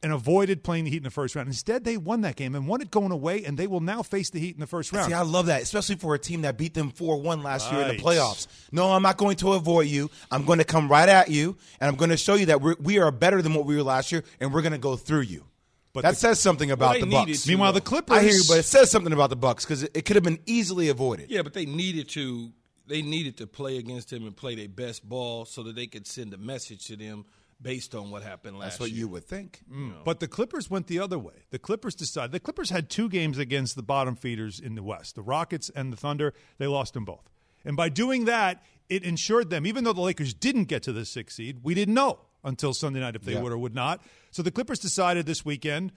and 0.03 0.13
avoided 0.13 0.63
playing 0.63 0.85
the 0.85 0.91
Heat 0.91 0.99
in 0.99 1.03
the 1.03 1.11
first 1.11 1.35
round. 1.35 1.49
Instead, 1.49 1.83
they 1.83 1.97
won 1.97 2.21
that 2.21 2.37
game 2.37 2.55
and 2.55 2.69
won 2.69 2.83
it 2.83 2.91
going 2.91 3.11
away, 3.11 3.43
and 3.43 3.59
they 3.59 3.67
will 3.67 3.81
now 3.81 4.03
face 4.03 4.29
the 4.29 4.39
Heat 4.39 4.55
in 4.55 4.61
the 4.61 4.67
first 4.67 4.93
round. 4.93 5.09
See, 5.09 5.15
I 5.15 5.23
love 5.23 5.47
that, 5.47 5.63
especially 5.63 5.97
for 5.97 6.15
a 6.15 6.19
team 6.19 6.43
that 6.43 6.59
beat 6.59 6.75
them 6.75 6.91
4 6.91 7.21
1 7.23 7.43
last 7.43 7.73
year 7.73 7.83
in 7.83 7.97
the 7.97 8.03
playoffs. 8.03 8.47
No, 8.71 8.93
I'm 8.93 9.03
not 9.03 9.17
going 9.17 9.37
to 9.37 9.55
avoid 9.55 9.89
you. 9.89 10.11
I'm 10.31 10.45
going 10.45 10.59
to 10.59 10.65
come 10.65 10.91
right 10.91 11.09
at 11.09 11.31
you, 11.31 11.57
and 11.81 11.89
I'm 11.89 11.97
going 11.97 12.11
to 12.11 12.19
show 12.19 12.35
you 12.35 12.47
that 12.47 12.61
we're, 12.61 12.77
we 12.79 12.99
are 12.99 13.11
better 13.11 13.41
than 13.41 13.55
what 13.55 13.65
we 13.65 13.77
were 13.77 13.83
last 13.83 14.13
year, 14.13 14.23
and 14.41 14.53
we're 14.53 14.63
going 14.63 14.73
to 14.73 14.79
go 14.79 14.95
through 14.95 15.23
you. 15.23 15.47
But 15.95 16.03
that 16.03 16.11
the- 16.11 16.17
says 16.17 16.41
something 16.41 16.71
about 16.71 16.95
they 16.95 17.01
the 17.01 17.07
Bucks. 17.07 17.45
to. 17.45 17.49
Meanwhile, 17.49 17.73
the 17.73 17.81
uh, 17.81 17.85
Clippers. 17.85 18.19
I 18.19 18.23
hear 18.23 18.33
you, 18.33 18.43
but 18.47 18.59
it 18.59 18.65
says 18.65 18.91
something 18.91 19.13
about 19.13 19.31
the 19.31 19.37
Bucks 19.37 19.65
because 19.65 19.85
it, 19.85 19.93
it 19.95 20.05
could 20.05 20.17
have 20.17 20.25
been 20.25 20.41
easily 20.45 20.89
avoided. 20.89 21.31
Yeah, 21.31 21.43
but 21.43 21.55
they 21.55 21.65
needed 21.65 22.09
to 22.11 22.51
they 22.87 23.01
needed 23.01 23.39
to 23.39 23.47
play 23.47 23.79
against 23.79 24.13
him 24.13 24.25
and 24.25 24.37
play 24.37 24.57
their 24.57 24.69
best 24.69 25.09
ball 25.09 25.47
so 25.47 25.63
that 25.63 25.75
they 25.75 25.87
could 25.87 26.07
send 26.07 26.35
a 26.35 26.37
message 26.37 26.87
to 26.87 26.97
them 26.97 27.25
based 27.63 27.95
on 27.95 28.11
what 28.11 28.23
happened 28.23 28.59
last 28.59 28.65
year. 28.65 28.71
That's 28.71 28.81
what 28.81 28.91
year. 28.91 28.99
you 28.99 29.09
would 29.09 29.25
think. 29.25 29.61
Mm. 29.73 30.05
But 30.05 30.21
the 30.21 30.29
Clippers 30.29 30.69
went 30.69 30.89
the 30.89 30.99
other 30.99 31.19
way. 31.19 31.45
The 31.51 31.59
Clippers 31.59 31.95
decided. 31.95 32.33
The 32.33 32.41
Clippers 32.41 32.71
had 32.71 32.91
two 32.91 33.09
games 33.09 33.39
against 33.39 33.77
the 33.77 33.83
bottom 33.83 34.17
feeders 34.17 34.61
in 34.61 34.75
the 34.75 34.83
West, 34.83 35.15
the 35.15 35.23
Rockets 35.23 35.71
and 35.75 35.93
the 35.93 35.97
Thunder. 35.97 36.35
They 36.59 36.67
lost 36.67 36.93
them 36.95 37.05
both. 37.05 37.31
And 37.65 37.77
by 37.77 37.89
doing 37.89 38.27
that, 38.27 38.63
it 38.89 39.05
ensured 39.05 39.49
them, 39.49 39.65
even 39.65 39.85
though 39.85 39.95
the 39.95 40.03
Lakers 40.03 40.35
didn't 40.35 40.65
get 40.65 40.83
to 40.83 40.93
the 40.93 41.07
sixth 41.07 41.37
seed, 41.37 41.61
we 41.63 41.73
didn't 41.73 41.95
know 41.95 42.19
until 42.45 42.73
Sunday 42.75 43.01
night 43.01 43.17
if 43.17 43.23
they 43.23 43.33
Yeah. 43.33 43.41
would 43.43 43.53
or 43.53 43.59
would 43.59 43.75
not. 43.75 44.03
So 44.31 44.43
the 44.43 44.51
Clippers 44.51 44.79
decided 44.79 45.27
this 45.27 45.45
weekend, 45.45 45.93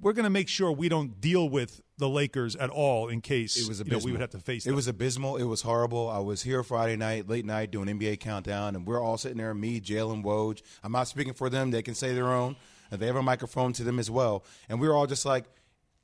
we're 0.00 0.12
going 0.12 0.24
to 0.24 0.30
make 0.30 0.48
sure 0.48 0.70
we 0.70 0.88
don't 0.88 1.20
deal 1.20 1.48
with 1.48 1.80
the 1.98 2.08
Lakers 2.08 2.54
at 2.54 2.70
all 2.70 3.08
in 3.08 3.20
case 3.20 3.56
It 3.56 3.68
was 3.68 3.80
you 3.80 3.86
know, 3.86 3.98
we 3.98 4.12
would 4.12 4.20
have 4.20 4.30
to 4.30 4.38
face 4.38 4.64
It 4.64 4.68
them. 4.68 4.76
was 4.76 4.86
abysmal. 4.86 5.36
It 5.36 5.44
was 5.44 5.62
horrible. 5.62 6.08
I 6.08 6.18
was 6.20 6.42
here 6.42 6.62
Friday 6.62 6.94
night, 6.96 7.28
late 7.28 7.44
night, 7.44 7.72
doing 7.72 7.88
NBA 7.88 8.20
countdown, 8.20 8.76
and 8.76 8.86
we're 8.86 9.02
all 9.02 9.18
sitting 9.18 9.38
there. 9.38 9.52
Me, 9.54 9.80
Jalen 9.80 10.22
Woj. 10.22 10.62
I'm 10.84 10.92
not 10.92 11.08
speaking 11.08 11.34
for 11.34 11.50
them. 11.50 11.72
They 11.72 11.82
can 11.82 11.94
say 11.96 12.14
their 12.14 12.32
own. 12.32 12.54
And 12.90 13.00
they 13.00 13.06
have 13.06 13.16
a 13.16 13.22
microphone 13.22 13.72
to 13.74 13.84
them 13.84 13.98
as 13.98 14.10
well. 14.10 14.44
And 14.68 14.80
we're 14.80 14.92
all 14.94 15.06
just 15.08 15.26
like, 15.26 15.44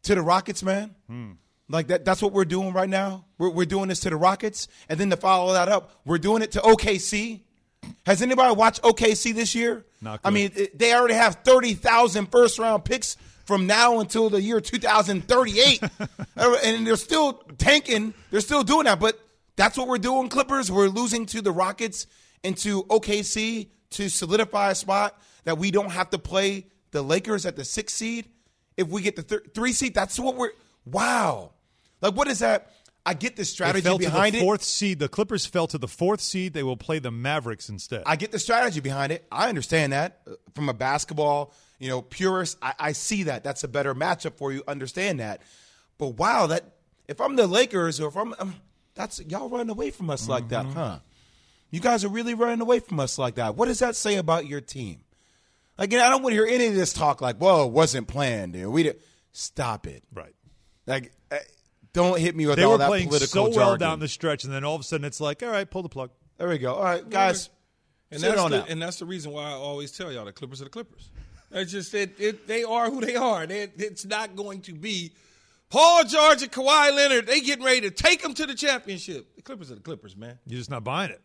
to 0.03 0.15
the 0.17 0.21
Rockets, 0.23 0.63
man. 0.63 0.95
Hmm. 1.07 1.31
Like 1.69 1.87
that. 1.87 2.05
That's 2.05 2.21
what 2.21 2.33
we're 2.33 2.45
doing 2.45 2.73
right 2.75 2.89
now. 2.91 3.25
We're, 3.39 3.49
we're 3.51 3.65
doing 3.65 3.89
this 3.89 4.01
to 4.01 4.11
the 4.11 4.17
Rockets, 4.17 4.69
and 4.89 4.99
then 5.01 5.09
to 5.11 5.17
follow 5.17 5.53
that 5.55 5.69
up, 5.69 5.93
we're 6.05 6.19
doing 6.19 6.43
it 6.43 6.53
to 6.53 6.61
OKC. 6.61 7.41
Has 8.07 8.23
anybody 8.23 8.55
watched 8.55 8.83
OKC 8.83 9.35
this 9.35 9.55
year? 9.55 9.85
Not 10.01 10.21
I 10.25 10.31
mean, 10.31 10.53
it- 10.55 10.79
they 10.79 10.95
already 10.95 11.15
have 11.15 11.39
30,000 11.45 12.27
first 12.31 12.59
round 12.59 12.85
picks 12.85 13.17
from 13.47 13.67
now 13.67 14.01
until 14.01 14.31
the 14.31 14.41
year 14.41 14.61
2038. 14.61 15.83
Uh, 16.37 16.57
and 16.65 16.85
they're 16.85 16.97
still 16.97 17.35
tanking. 17.59 18.13
They're 18.33 18.41
still 18.41 18.65
doing 18.65 18.87
that. 18.87 18.99
But 18.99 19.17
that's 19.55 19.79
what 19.79 19.87
we're 19.87 19.99
doing, 19.99 20.29
Clippers. 20.29 20.69
We're 20.71 20.89
losing 20.89 21.27
to 21.27 21.41
the 21.41 21.53
Rockets 21.53 22.09
and 22.43 22.57
to 22.59 22.83
OKC 22.85 23.69
to 23.91 24.09
solidify 24.09 24.73
a 24.73 24.75
spot 24.75 25.17
that 25.45 25.59
we 25.59 25.71
don't 25.71 25.91
have 25.93 26.11
to 26.11 26.19
play 26.19 26.67
the 26.91 27.03
Lakers 27.03 27.47
at 27.47 27.55
the 27.55 27.65
sixth 27.65 27.95
seed. 27.97 28.27
If 28.77 28.89
we 28.89 29.01
get 29.01 29.15
the 29.15 29.23
thir- 29.23 29.45
three 29.55 29.73
seed, 29.73 29.95
that's 29.95 30.19
what 30.19 30.35
we're. 30.35 30.51
Wow. 30.85 31.53
Like, 32.01 32.15
what 32.17 32.27
is 32.27 32.41
that? 32.41 32.73
I 33.07 33.13
get 33.15 33.37
the 33.37 33.45
strategy 33.45 33.99
behind 33.99 34.35
the 34.35 34.39
it. 34.39 34.43
fourth 34.43 34.63
seed. 34.63 34.99
The 34.99 35.09
Clippers 35.09 35.45
fell 35.45 35.67
to 35.67 35.77
the 35.79 35.89
fourth 35.89 36.21
seed. 36.23 36.55
They 36.55 36.63
will 36.63 36.77
play 36.77 36.99
the 36.99 37.11
Mavericks 37.11 37.69
instead. 37.69 38.03
I 38.07 38.17
get 38.17 38.33
the 38.33 38.39
strategy 38.39 38.81
behind 38.81 39.13
it. 39.13 39.27
I 39.31 39.49
understand 39.51 39.93
that 39.93 40.21
Uh, 40.27 40.33
from 40.55 40.69
a 40.71 40.75
basketball, 40.75 41.53
you 41.79 41.89
know, 41.89 42.01
purist. 42.01 42.57
I, 42.63 42.73
I 42.79 42.93
see 42.93 43.25
that. 43.25 43.45
That's 43.45 43.63
a 43.63 43.69
better 43.69 43.95
matchup 43.95 44.37
for 44.39 44.53
you. 44.53 44.63
Understand 44.67 45.21
that. 45.21 45.43
But 45.99 46.17
wow, 46.17 46.47
that 46.47 46.65
if 47.07 47.21
I'm 47.21 47.37
the 47.37 47.47
Lakers 47.47 48.01
or 48.01 48.09
if 48.09 48.17
I'm, 48.17 48.35
um, 48.39 48.55
that's 48.95 49.21
y'all 49.21 49.49
running 49.51 49.69
away 49.71 49.91
from 49.91 50.09
us 50.09 50.27
like 50.29 50.49
that, 50.49 50.65
huh? 50.67 50.99
You 51.71 51.81
guys 51.81 52.05
are 52.05 52.09
really 52.09 52.35
running 52.35 52.61
away 52.61 52.79
from 52.81 53.01
us 53.01 53.19
like 53.19 53.35
that. 53.35 53.57
What 53.57 53.67
does 53.67 53.81
that 53.81 53.97
say 53.97 54.17
about 54.17 54.47
your 54.47 54.61
team? 54.61 55.01
Again, 55.77 56.01
I 56.01 56.09
don't 56.09 56.23
want 56.23 56.33
to 56.35 56.37
hear 56.37 56.47
any 56.47 56.69
of 56.69 56.75
this 56.75 56.93
talk 56.93 57.21
like, 57.21 57.37
"Whoa, 57.39 57.67
it 57.67 57.73
wasn't 57.73 58.07
planned." 58.07 58.53
Dude. 58.53 58.69
We 58.69 58.85
did. 58.85 59.01
Stop 59.33 59.87
it. 59.89 60.05
right. 60.15 60.35
Like, 60.87 61.13
uh, 61.33 61.37
don't 61.95 62.19
hit 62.21 62.37
me 62.37 62.47
with 62.47 62.57
They 62.57 62.65
all 62.65 62.73
were 62.73 62.79
that 62.79 62.89
playing 62.89 63.09
political 63.09 63.47
so 63.47 63.57
well 63.57 63.69
jargon. 63.71 63.79
down 63.81 64.01
the 64.01 64.09
stretch, 64.09 64.45
and 64.45 64.53
then 64.53 64.63
all 64.65 64.75
of 64.75 64.83
a 64.83 64.85
sudden 64.85 65.07
it's 65.07 65.21
like, 65.21 65.43
all 65.43 65.49
right, 65.49 65.69
pull 65.69 65.83
the 65.83 65.89
plug. 65.89 66.11
there 66.37 66.49
we 66.49 66.59
go. 66.59 66.75
All 66.75 66.85
right, 66.85 67.09
guys. 67.09 67.49
And 68.11 68.21
sit 68.21 68.29
that's 68.29 68.41
on 68.41 68.51
the, 68.51 68.61
out. 68.61 68.69
and 68.69 68.81
that's 68.83 68.99
the 68.99 69.07
reason 69.07 69.33
why 69.33 69.45
I 69.45 69.53
always 69.53 69.91
tell 69.91 70.13
y'all 70.13 70.27
the 70.27 70.33
Clippers 70.33 70.61
are 70.61 70.65
the 70.65 70.71
Clippers. 70.71 71.11
It's 71.51 71.73
just 71.73 71.95
it, 71.95 72.15
it 72.21 72.47
they 72.47 72.63
are 72.65 72.91
who 72.91 73.01
they 73.01 73.17
are. 73.17 73.47
They, 73.47 73.63
it's 73.79 74.05
not 74.05 74.37
going 74.37 74.61
to 74.63 74.73
be 74.75 75.13
Paul 75.71 76.05
George 76.05 76.43
and 76.43 76.53
Kawhi 76.53 76.95
Leonard. 76.95 77.27
They 77.27 77.41
getting 77.41 77.65
ready 77.65 77.81
to 77.83 77.91
take 77.91 78.23
them 78.23 78.35
to 78.35 78.47
the 78.47 78.55
championship. 78.55 79.35
The 79.37 79.43
Clippers 79.43 79.71
are 79.71 79.77
the 79.77 79.81
Clippers, 79.81 80.17
man. 80.17 80.39
You're 80.47 80.59
just 80.59 80.71
not 80.71 80.85
buying 80.85 81.11
it. 81.13 81.21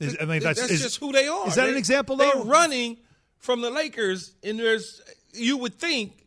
Is, 0.00 0.16
I 0.20 0.24
mean, 0.24 0.42
that's, 0.42 0.60
That's 0.60 0.72
is- 0.72 0.82
just 0.82 0.98
who 0.98 1.12
they 1.12 1.28
are. 1.28 1.46
Is 1.48 1.54
that 1.54 1.64
They- 1.66 1.70
an 1.70 1.76
example? 1.76 2.16
They're 2.16 2.34
running 2.42 2.98
from 3.38 3.60
the 3.60 3.70
Lakers, 3.70 4.34
and 4.42 4.58
there's 4.58 5.00
you 5.32 5.56
would 5.58 5.74
think 5.78 6.23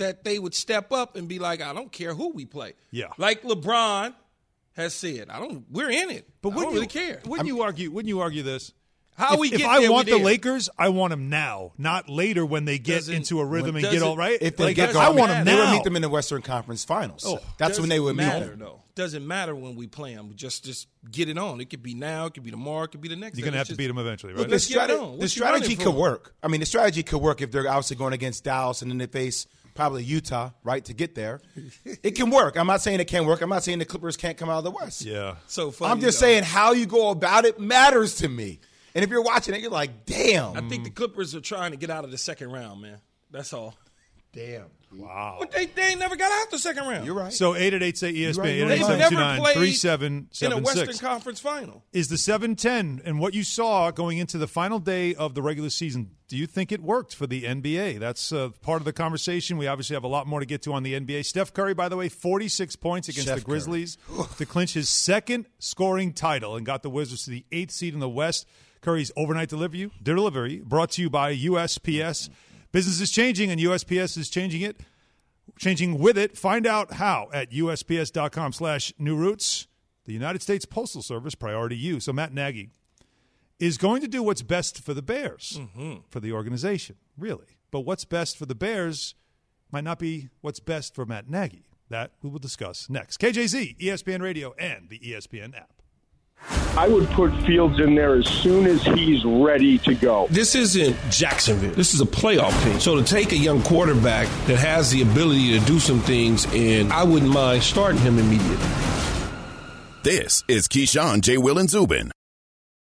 that 0.00 0.24
they 0.24 0.38
would 0.38 0.54
step 0.54 0.92
up 0.92 1.16
and 1.16 1.26
be 1.28 1.38
like, 1.38 1.62
I 1.62 1.72
don't 1.72 1.90
care 1.90 2.12
who 2.12 2.28
we 2.30 2.44
play. 2.44 2.74
Yeah. 2.90 3.06
like 3.16 3.42
LeBron 3.42 4.12
has 4.72 4.94
said, 4.94 5.30
I 5.30 5.38
don't. 5.38 5.64
We're 5.70 5.90
in 5.90 6.10
it, 6.10 6.28
but 6.42 6.50
But 6.50 6.50
I 6.50 6.54
wouldn't 6.56 6.64
don't 6.66 6.74
really 6.74 6.86
care. 6.86 7.20
Wouldn't 7.24 7.46
you 7.48 7.62
argue? 7.62 7.90
Wouldn't 7.90 8.08
you 8.08 8.20
argue 8.20 8.42
this? 8.42 8.72
How 9.16 9.34
if, 9.34 9.40
we 9.40 9.52
if 9.52 9.62
I 9.66 9.80
there, 9.80 9.92
want 9.92 10.06
the 10.06 10.14
there. 10.16 10.24
Lakers, 10.24 10.70
I 10.78 10.88
want 10.88 11.10
them 11.10 11.28
now, 11.28 11.72
not 11.76 12.08
later 12.08 12.46
when 12.46 12.64
they 12.64 12.78
get 12.78 12.94
Doesn't- 13.00 13.14
into 13.14 13.40
a 13.40 13.44
rhythm 13.44 13.76
and 13.76 13.84
get 13.84 14.02
all 14.02 14.16
right. 14.16 14.38
If 14.40 14.56
they 14.56 14.64
Like, 14.66 14.76
get 14.76 14.90
I 14.90 15.06
going, 15.08 15.18
want 15.18 15.30
them 15.30 15.44
now. 15.44 15.52
they 15.56 15.60
would 15.60 15.70
meet 15.72 15.84
them 15.84 15.96
in 15.96 16.00
the 16.02 16.08
Western 16.08 16.40
Conference 16.40 16.84
Finals. 16.86 17.24
Oh, 17.26 17.38
That's 17.58 17.78
when 17.78 17.90
they 17.90 18.00
would 18.00 18.16
meet 18.16 18.24
matter, 18.24 18.46
them. 18.50 18.60
though. 18.60 18.80
Doesn't 18.94 19.26
matter 19.26 19.54
when 19.54 19.76
we 19.76 19.86
play 19.88 20.14
them. 20.14 20.32
Just 20.36 20.64
just 20.64 20.86
get 21.10 21.28
it 21.28 21.36
on. 21.36 21.60
It 21.60 21.68
could 21.68 21.82
be 21.82 21.92
now. 21.94 22.26
It 22.26 22.34
could 22.34 22.44
be 22.44 22.50
tomorrow. 22.50 22.84
It 22.84 22.92
could 22.92 23.00
be 23.02 23.08
the 23.08 23.16
next. 23.16 23.36
You're 23.36 23.44
day. 23.44 23.50
gonna 23.50 23.58
have 23.58 23.68
Let's 23.68 23.76
to 23.76 23.76
beat 23.76 23.86
them 23.88 23.98
eventually, 23.98 24.32
right? 24.32 24.38
Look, 24.40 24.48
the, 24.48 24.52
Let's 24.54 24.68
get 24.68 24.76
it 24.90 24.92
strate- 24.94 24.98
on. 25.00 25.10
What 25.12 25.20
the 25.20 25.28
strategy 25.28 25.76
could 25.76 25.94
work. 25.94 26.34
I 26.42 26.48
mean, 26.48 26.60
the 26.60 26.66
strategy 26.66 27.02
could 27.02 27.20
work 27.20 27.42
if 27.42 27.50
they're 27.50 27.68
obviously 27.68 27.96
going 27.96 28.12
against 28.14 28.44
Dallas 28.44 28.80
and 28.80 28.90
then 28.90 28.98
they 28.98 29.06
face 29.06 29.46
probably 29.74 30.04
Utah, 30.04 30.50
right, 30.64 30.84
to 30.84 30.94
get 30.94 31.14
there. 31.14 31.40
it 32.02 32.12
can 32.12 32.30
work. 32.30 32.56
I'm 32.56 32.66
not 32.66 32.80
saying 32.82 33.00
it 33.00 33.06
can't 33.06 33.26
work. 33.26 33.40
I'm 33.40 33.48
not 33.48 33.62
saying 33.62 33.78
the 33.78 33.84
Clippers 33.84 34.16
can't 34.16 34.36
come 34.36 34.48
out 34.48 34.58
of 34.58 34.64
the 34.64 34.70
West. 34.70 35.02
yeah. 35.02 35.36
So 35.46 35.70
funny, 35.70 35.92
I'm 35.92 36.00
just 36.00 36.20
though. 36.20 36.26
saying 36.26 36.44
how 36.44 36.72
you 36.72 36.86
go 36.86 37.10
about 37.10 37.44
it 37.44 37.58
matters 37.60 38.16
to 38.16 38.28
me. 38.28 38.60
And 38.94 39.04
if 39.04 39.10
you're 39.10 39.22
watching 39.22 39.54
it, 39.54 39.60
you're 39.60 39.70
like, 39.70 40.04
damn. 40.04 40.56
I 40.56 40.68
think 40.68 40.84
the 40.84 40.90
Clippers 40.90 41.34
are 41.34 41.40
trying 41.40 41.70
to 41.70 41.76
get 41.76 41.90
out 41.90 42.04
of 42.04 42.10
the 42.10 42.18
second 42.18 42.50
round, 42.50 42.82
man. 42.82 42.98
That's 43.30 43.52
all. 43.52 43.74
damn. 44.32 44.66
Wow. 44.92 45.36
But 45.38 45.52
they, 45.52 45.66
they 45.66 45.82
ain't 45.82 46.00
never 46.00 46.16
got 46.16 46.32
out 46.32 46.50
the 46.50 46.58
second 46.58 46.86
round. 46.88 47.06
You're 47.06 47.14
right. 47.14 47.32
So 47.32 47.54
eight 47.54 47.74
at 47.74 47.82
eight 47.82 47.96
say 47.96 48.12
ESPN, 48.12 48.38
right, 48.38 48.48
eight 48.48 48.58
you're 48.58 48.66
at 48.66 48.70
right. 48.70 48.90
eight 48.90 48.98
They've 48.98 49.10
never 49.12 49.40
played 49.40 49.56
three 49.56 49.72
seven 49.72 50.28
in 50.40 50.52
a 50.52 50.58
Western 50.58 50.86
six. 50.86 51.00
Conference 51.00 51.38
final. 51.38 51.84
Is 51.92 52.08
the 52.08 52.18
seven 52.18 52.56
ten 52.56 53.00
and 53.04 53.20
what 53.20 53.32
you 53.32 53.44
saw 53.44 53.90
going 53.92 54.18
into 54.18 54.36
the 54.36 54.48
final 54.48 54.80
day 54.80 55.14
of 55.14 55.34
the 55.34 55.42
regular 55.42 55.70
season? 55.70 56.10
Do 56.26 56.36
you 56.36 56.46
think 56.46 56.72
it 56.72 56.80
worked 56.80 57.14
for 57.14 57.26
the 57.26 57.44
NBA? 57.44 58.00
That's 58.00 58.32
uh, 58.32 58.50
part 58.62 58.80
of 58.80 58.84
the 58.84 58.92
conversation. 58.92 59.58
We 59.58 59.66
obviously 59.68 59.94
have 59.94 60.04
a 60.04 60.08
lot 60.08 60.26
more 60.26 60.40
to 60.40 60.46
get 60.46 60.62
to 60.62 60.72
on 60.72 60.82
the 60.82 60.94
NBA. 60.98 61.24
Steph 61.24 61.52
Curry, 61.52 61.74
by 61.74 61.88
the 61.88 61.96
way, 61.96 62.08
forty 62.08 62.48
six 62.48 62.74
points 62.74 63.08
against 63.08 63.28
Chef 63.28 63.38
the 63.38 63.44
Grizzlies 63.44 63.96
to 64.38 64.46
clinch 64.46 64.74
his 64.74 64.88
second 64.88 65.46
scoring 65.60 66.12
title 66.12 66.56
and 66.56 66.66
got 66.66 66.82
the 66.82 66.90
Wizards 66.90 67.24
to 67.24 67.30
the 67.30 67.44
eighth 67.52 67.70
seed 67.70 67.94
in 67.94 68.00
the 68.00 68.08
West. 68.08 68.46
Curry's 68.80 69.12
overnight 69.14 69.50
delivery, 69.50 69.90
delivery 70.02 70.62
brought 70.64 70.92
to 70.92 71.02
you 71.02 71.10
by 71.10 71.36
USPS. 71.36 72.30
Business 72.72 73.00
is 73.00 73.10
changing, 73.10 73.50
and 73.50 73.60
USPS 73.60 74.16
is 74.16 74.30
changing 74.30 74.62
it 74.62 74.80
changing 75.58 75.98
with 75.98 76.18
it. 76.18 76.36
Find 76.36 76.66
out 76.66 76.94
how 76.94 77.28
at 77.32 77.50
USPS.com 77.50 78.52
slash 78.52 78.92
new 78.98 79.16
roots. 79.16 79.66
The 80.06 80.12
United 80.12 80.42
States 80.42 80.64
Postal 80.64 81.02
Service, 81.02 81.34
priority 81.34 81.76
you. 81.76 82.00
So 82.00 82.12
Matt 82.12 82.32
Nagy 82.32 82.70
is 83.58 83.78
going 83.78 84.00
to 84.00 84.08
do 84.08 84.22
what's 84.22 84.42
best 84.42 84.82
for 84.82 84.94
the 84.94 85.02
Bears, 85.02 85.60
mm-hmm. 85.60 86.00
for 86.08 86.18
the 86.18 86.32
organization, 86.32 86.96
really. 87.16 87.58
But 87.70 87.80
what's 87.80 88.04
best 88.04 88.36
for 88.36 88.46
the 88.46 88.54
Bears 88.54 89.14
might 89.70 89.84
not 89.84 89.98
be 89.98 90.30
what's 90.40 90.58
best 90.58 90.94
for 90.94 91.06
Matt 91.06 91.28
Nagy. 91.28 91.66
That 91.90 92.12
we 92.22 92.30
will 92.30 92.38
discuss 92.38 92.88
next. 92.88 93.20
KJZ, 93.20 93.78
ESPN 93.78 94.22
Radio, 94.22 94.54
and 94.58 94.88
the 94.88 94.98
ESPN 95.00 95.56
app. 95.56 95.79
I 96.76 96.88
would 96.88 97.08
put 97.10 97.32
Fields 97.42 97.78
in 97.80 97.94
there 97.94 98.14
as 98.14 98.26
soon 98.26 98.66
as 98.66 98.82
he's 98.82 99.24
ready 99.24 99.78
to 99.78 99.94
go. 99.94 100.26
This 100.30 100.54
isn't 100.54 100.96
Jacksonville. 101.10 101.72
This 101.72 101.94
is 101.94 102.00
a 102.00 102.06
playoff 102.06 102.62
team. 102.64 102.80
So 102.80 102.96
to 102.96 103.04
take 103.04 103.32
a 103.32 103.36
young 103.36 103.62
quarterback 103.62 104.28
that 104.46 104.58
has 104.58 104.90
the 104.90 105.02
ability 105.02 105.58
to 105.58 105.64
do 105.66 105.78
some 105.78 106.00
things, 106.00 106.46
and 106.54 106.92
I 106.92 107.04
wouldn't 107.04 107.32
mind 107.32 107.62
starting 107.62 108.00
him 108.00 108.18
immediately. 108.18 108.68
This 110.02 110.44
is 110.48 110.66
Keyshawn, 110.66 111.20
J. 111.20 111.36
Will, 111.38 111.58
and 111.58 111.68
Zubin. 111.68 112.10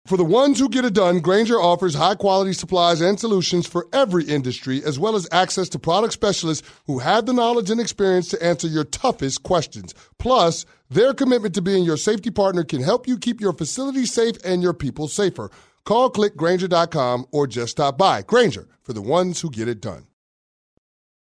For 0.07 0.19
the 0.19 0.25
ones 0.25 0.59
who 0.59 0.69
get 0.69 0.85
it 0.85 0.93
done, 0.93 1.21
Grainger 1.21 1.59
offers 1.59 1.95
high 1.95 2.15
quality 2.15 2.53
supplies 2.53 3.01
and 3.01 3.19
solutions 3.19 3.67
for 3.67 3.87
every 3.91 4.25
industry, 4.25 4.85
as 4.85 4.99
well 4.99 5.17
as 5.17 5.27
access 5.33 5.67
to 5.71 5.79
product 5.79 6.13
specialists 6.13 6.69
who 6.87 6.99
have 6.99 7.25
the 7.25 7.33
knowledge 7.33 7.71
and 7.71 7.81
experience 7.81 8.29
to 8.29 8.45
answer 8.45 8.67
your 8.67 8.85
toughest 8.85 9.45
questions. 9.45 9.95
Plus, 10.19 10.67
their 10.95 11.13
commitment 11.13 11.55
to 11.57 11.63
being 11.63 11.85
your 11.85 11.97
safety 11.97 12.31
partner 12.31 12.65
can 12.65 12.83
help 12.83 13.07
you 13.09 13.19
keep 13.19 13.41
your 13.41 13.53
facility 13.53 14.07
safe 14.07 14.37
and 14.45 14.63
your 14.63 14.73
people 14.73 15.09
safer. 15.09 15.51
Call 15.85 16.11
clickgrainger.com 16.11 17.27
or 17.33 17.47
just 17.47 17.73
stop 17.73 17.99
by. 17.99 18.23
Grainger, 18.23 18.69
for 18.83 18.93
the 18.93 19.03
ones 19.03 19.41
who 19.41 19.51
get 19.51 19.69
it 19.69 19.81
done. 19.81 20.07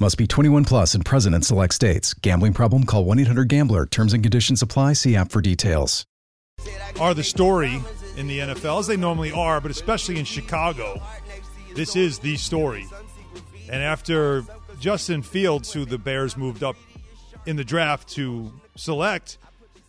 Must 0.00 0.16
be 0.16 0.28
21 0.28 0.64
plus 0.64 0.94
and 0.94 1.04
present 1.04 1.34
in 1.34 1.42
select 1.42 1.74
states. 1.74 2.14
Gambling 2.14 2.52
problem? 2.52 2.84
Call 2.84 3.04
1 3.04 3.18
800 3.18 3.48
Gambler. 3.48 3.84
Terms 3.84 4.12
and 4.12 4.22
conditions 4.22 4.62
apply. 4.62 4.92
See 4.92 5.16
app 5.16 5.32
for 5.32 5.40
details. 5.40 6.06
Are 7.00 7.14
the 7.14 7.24
story 7.24 7.82
in 8.16 8.28
the 8.28 8.38
NFL, 8.38 8.78
as 8.78 8.86
they 8.86 8.96
normally 8.96 9.32
are, 9.32 9.60
but 9.60 9.72
especially 9.72 10.16
in 10.16 10.24
Chicago. 10.24 11.02
This 11.74 11.96
is 11.96 12.20
the 12.20 12.36
story. 12.36 12.86
And 13.68 13.82
after 13.82 14.44
Justin 14.78 15.22
Fields, 15.22 15.72
who 15.72 15.84
the 15.84 15.98
Bears 15.98 16.36
moved 16.36 16.62
up 16.62 16.76
in 17.44 17.56
the 17.56 17.64
draft 17.64 18.08
to 18.10 18.52
select, 18.76 19.38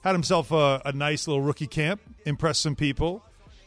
had 0.01 0.13
himself 0.13 0.51
a, 0.51 0.81
a 0.85 0.91
nice 0.91 1.27
little 1.27 1.43
rookie 1.43 1.67
camp, 1.67 2.01
impressed 2.25 2.61
some 2.61 2.75
people, 2.75 3.23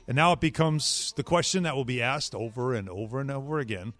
and 0.09 0.17
now 0.17 0.33
it 0.33 0.41
becomes 0.41 1.13
the 1.15 1.23
question 1.23 1.63
that 1.63 1.77
will 1.77 1.85
be 1.85 2.03
asked 2.03 2.35
over 2.35 2.75
and 2.75 2.89
over 2.89 3.21
and 3.21 3.31
over 3.31 3.61
again 3.61 3.93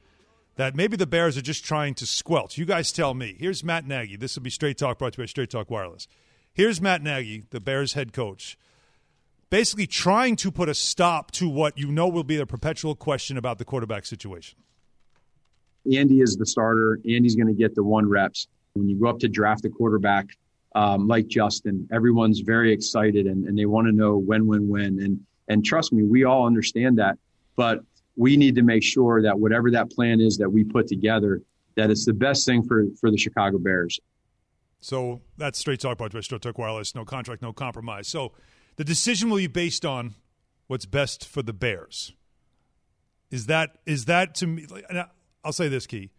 that 0.63 0.77
maybe 0.77 0.97
the 0.97 1.09
Bears 1.09 1.37
are 1.37 1.43
just 1.43 1.65
trying 1.65 1.93
to 1.93 2.07
squelch. 2.07 2.57
You 2.57 2.65
guys 2.65 2.93
tell 2.93 3.15
me. 3.15 3.35
Here's 3.37 3.65
Matt 3.65 3.85
Nagy. 3.85 4.17
This 4.17 4.37
will 4.37 4.45
be 4.45 4.51
Straight 4.51 4.79
Talk 4.79 4.97
brought 4.97 5.15
to 5.15 5.19
you 5.19 5.23
by 5.25 5.27
Straight 5.27 5.51
Talk 5.51 5.73
Wireless. 5.73 6.07
Here's 6.53 6.81
Matt 6.81 7.03
Nagy, 7.03 7.43
the 7.51 7.59
Bears 7.59 7.95
head 7.95 8.13
coach, 8.13 8.57
basically 9.51 9.89
trying 9.89 10.37
to 10.37 10.53
put 10.53 10.69
a 10.69 10.75
stop 10.75 11.33
to 11.33 11.49
what 11.49 11.77
you 11.77 11.91
know 11.91 12.07
will 12.07 12.23
be 12.23 12.37
a 12.37 12.47
perpetual 12.47 12.95
question 12.95 13.37
about 13.37 13.59
the 13.59 13.65
quarterback 13.65 14.07
situation. 14.07 14.57
Andy 15.93 16.21
is 16.21 16.37
the 16.37 16.47
starter. 16.47 17.01
Andy's 17.11 17.35
going 17.35 17.49
to 17.49 17.61
get 17.61 17.75
the 17.75 17.83
one 17.83 18.09
reps. 18.09 18.47
When 18.75 18.89
you 18.89 18.95
go 19.01 19.09
up 19.09 19.19
to 19.19 19.29
draft 19.29 19.65
a 19.65 19.69
quarterback 19.69 20.27
um, 20.77 21.09
like 21.09 21.27
Justin, 21.27 21.89
everyone's 21.93 22.39
very 22.39 22.73
excited 22.73 23.27
and, 23.27 23.47
and 23.47 23.59
they 23.59 23.67
want 23.67 23.89
to 23.89 23.93
know 23.93 24.17
when, 24.17 24.47
when, 24.47 24.69
when. 24.69 25.01
And 25.01 25.27
and 25.49 25.65
trust 25.65 25.93
me, 25.93 26.05
we 26.05 26.23
all 26.23 26.47
understand 26.47 26.99
that. 26.99 27.19
But 27.57 27.81
we 28.17 28.37
need 28.37 28.55
to 28.57 28.63
make 28.63 28.83
sure 28.83 29.23
that 29.23 29.39
whatever 29.39 29.71
that 29.71 29.91
plan 29.91 30.21
is 30.21 30.37
that 30.39 30.51
we 30.51 30.65
put 30.65 30.87
together, 30.87 31.41
that 31.77 31.91
it's 31.91 32.05
the 32.05 32.13
best 32.13 32.47
thing 32.47 32.63
for 32.63 32.85
for 33.01 33.11
the 33.11 33.19
Chicago 33.19 33.59
Bears. 33.59 33.99
So 34.81 35.23
that's 35.37 35.59
Straight 35.59 35.81
Talk 35.81 35.99
by 35.99 36.09
Straight 36.09 36.43
Talk 36.43 36.59
Wireless. 36.59 36.95
No 36.95 37.05
contract, 37.05 37.41
no 37.41 37.53
compromise. 37.53 38.09
So 38.09 38.33
the 38.77 38.85
decision 38.85 39.31
will 39.31 39.39
be 39.39 39.47
based 39.47 39.85
on 39.85 40.15
what's 40.67 40.87
best 40.87 41.27
for 41.27 41.43
the 41.43 41.53
Bears. 41.53 42.13
Is 43.31 43.47
that 43.47 43.79
is 43.87 44.07
that 44.07 44.35
to 44.37 44.47
me? 44.47 44.67
I'll 45.45 45.53
say 45.53 45.69
this, 45.69 45.87
Key. 45.87 46.11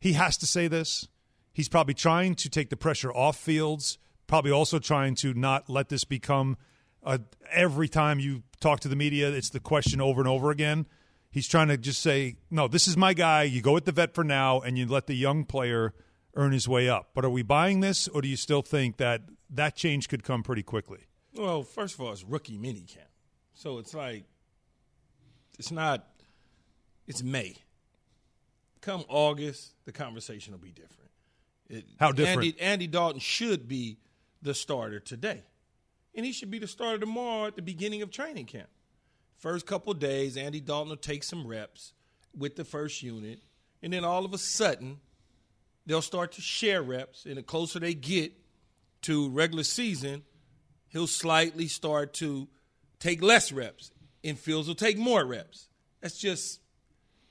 He 0.00 0.12
has 0.12 0.36
to 0.38 0.46
say 0.46 0.68
this. 0.68 1.08
He's 1.52 1.68
probably 1.68 1.94
trying 1.94 2.34
to 2.36 2.50
take 2.50 2.68
the 2.68 2.76
pressure 2.76 3.10
off 3.10 3.38
Fields. 3.38 3.98
Probably 4.26 4.50
also 4.50 4.78
trying 4.78 5.14
to 5.16 5.32
not 5.32 5.70
let 5.70 5.88
this 5.88 6.04
become 6.04 6.56
a, 7.02 7.20
every 7.50 7.88
time 7.88 8.18
you 8.18 8.42
talk 8.60 8.80
to 8.80 8.88
the 8.88 8.96
media, 8.96 9.30
it's 9.30 9.50
the 9.50 9.60
question 9.60 10.00
over 10.00 10.20
and 10.20 10.28
over 10.28 10.50
again. 10.50 10.86
He's 11.36 11.46
trying 11.46 11.68
to 11.68 11.76
just 11.76 12.00
say, 12.00 12.36
no, 12.50 12.66
this 12.66 12.88
is 12.88 12.96
my 12.96 13.12
guy. 13.12 13.42
You 13.42 13.60
go 13.60 13.74
with 13.74 13.84
the 13.84 13.92
vet 13.92 14.14
for 14.14 14.24
now, 14.24 14.60
and 14.60 14.78
you 14.78 14.86
let 14.86 15.06
the 15.06 15.14
young 15.14 15.44
player 15.44 15.92
earn 16.34 16.52
his 16.52 16.66
way 16.66 16.88
up. 16.88 17.10
But 17.12 17.26
are 17.26 17.30
we 17.30 17.42
buying 17.42 17.80
this, 17.80 18.08
or 18.08 18.22
do 18.22 18.28
you 18.28 18.36
still 18.36 18.62
think 18.62 18.96
that 18.96 19.20
that 19.50 19.76
change 19.76 20.08
could 20.08 20.24
come 20.24 20.42
pretty 20.42 20.62
quickly? 20.62 21.00
Well, 21.34 21.62
first 21.62 21.92
of 21.92 22.00
all, 22.00 22.10
it's 22.10 22.24
rookie 22.24 22.56
mini 22.56 22.80
camp, 22.80 23.10
So 23.52 23.76
it's 23.76 23.92
like, 23.92 24.24
it's 25.58 25.70
not, 25.70 26.06
it's 27.06 27.22
May. 27.22 27.56
Come 28.80 29.04
August, 29.06 29.72
the 29.84 29.92
conversation 29.92 30.54
will 30.54 30.60
be 30.60 30.70
different. 30.70 31.10
It, 31.68 31.84
How 32.00 32.12
different? 32.12 32.46
Andy, 32.46 32.60
Andy 32.62 32.86
Dalton 32.86 33.20
should 33.20 33.68
be 33.68 33.98
the 34.40 34.54
starter 34.54 35.00
today. 35.00 35.42
And 36.14 36.24
he 36.24 36.32
should 36.32 36.50
be 36.50 36.60
the 36.60 36.66
starter 36.66 36.96
tomorrow 36.96 37.48
at 37.48 37.56
the 37.56 37.62
beginning 37.62 38.00
of 38.00 38.10
training 38.10 38.46
camp. 38.46 38.70
First 39.38 39.66
couple 39.66 39.92
of 39.92 39.98
days, 39.98 40.36
Andy 40.36 40.60
Dalton 40.60 40.90
will 40.90 40.96
take 40.96 41.22
some 41.22 41.46
reps 41.46 41.92
with 42.36 42.56
the 42.56 42.64
first 42.64 43.02
unit. 43.02 43.40
And 43.82 43.92
then 43.92 44.04
all 44.04 44.24
of 44.24 44.32
a 44.32 44.38
sudden, 44.38 44.98
they'll 45.84 46.02
start 46.02 46.32
to 46.32 46.40
share 46.40 46.82
reps. 46.82 47.26
And 47.26 47.36
the 47.36 47.42
closer 47.42 47.78
they 47.78 47.94
get 47.94 48.32
to 49.02 49.28
regular 49.30 49.62
season, 49.62 50.22
he'll 50.88 51.06
slightly 51.06 51.68
start 51.68 52.14
to 52.14 52.48
take 52.98 53.22
less 53.22 53.52
reps. 53.52 53.90
And 54.24 54.38
Fields 54.38 54.68
will 54.68 54.74
take 54.74 54.98
more 54.98 55.24
reps. 55.24 55.68
That's 56.00 56.18
just 56.18 56.60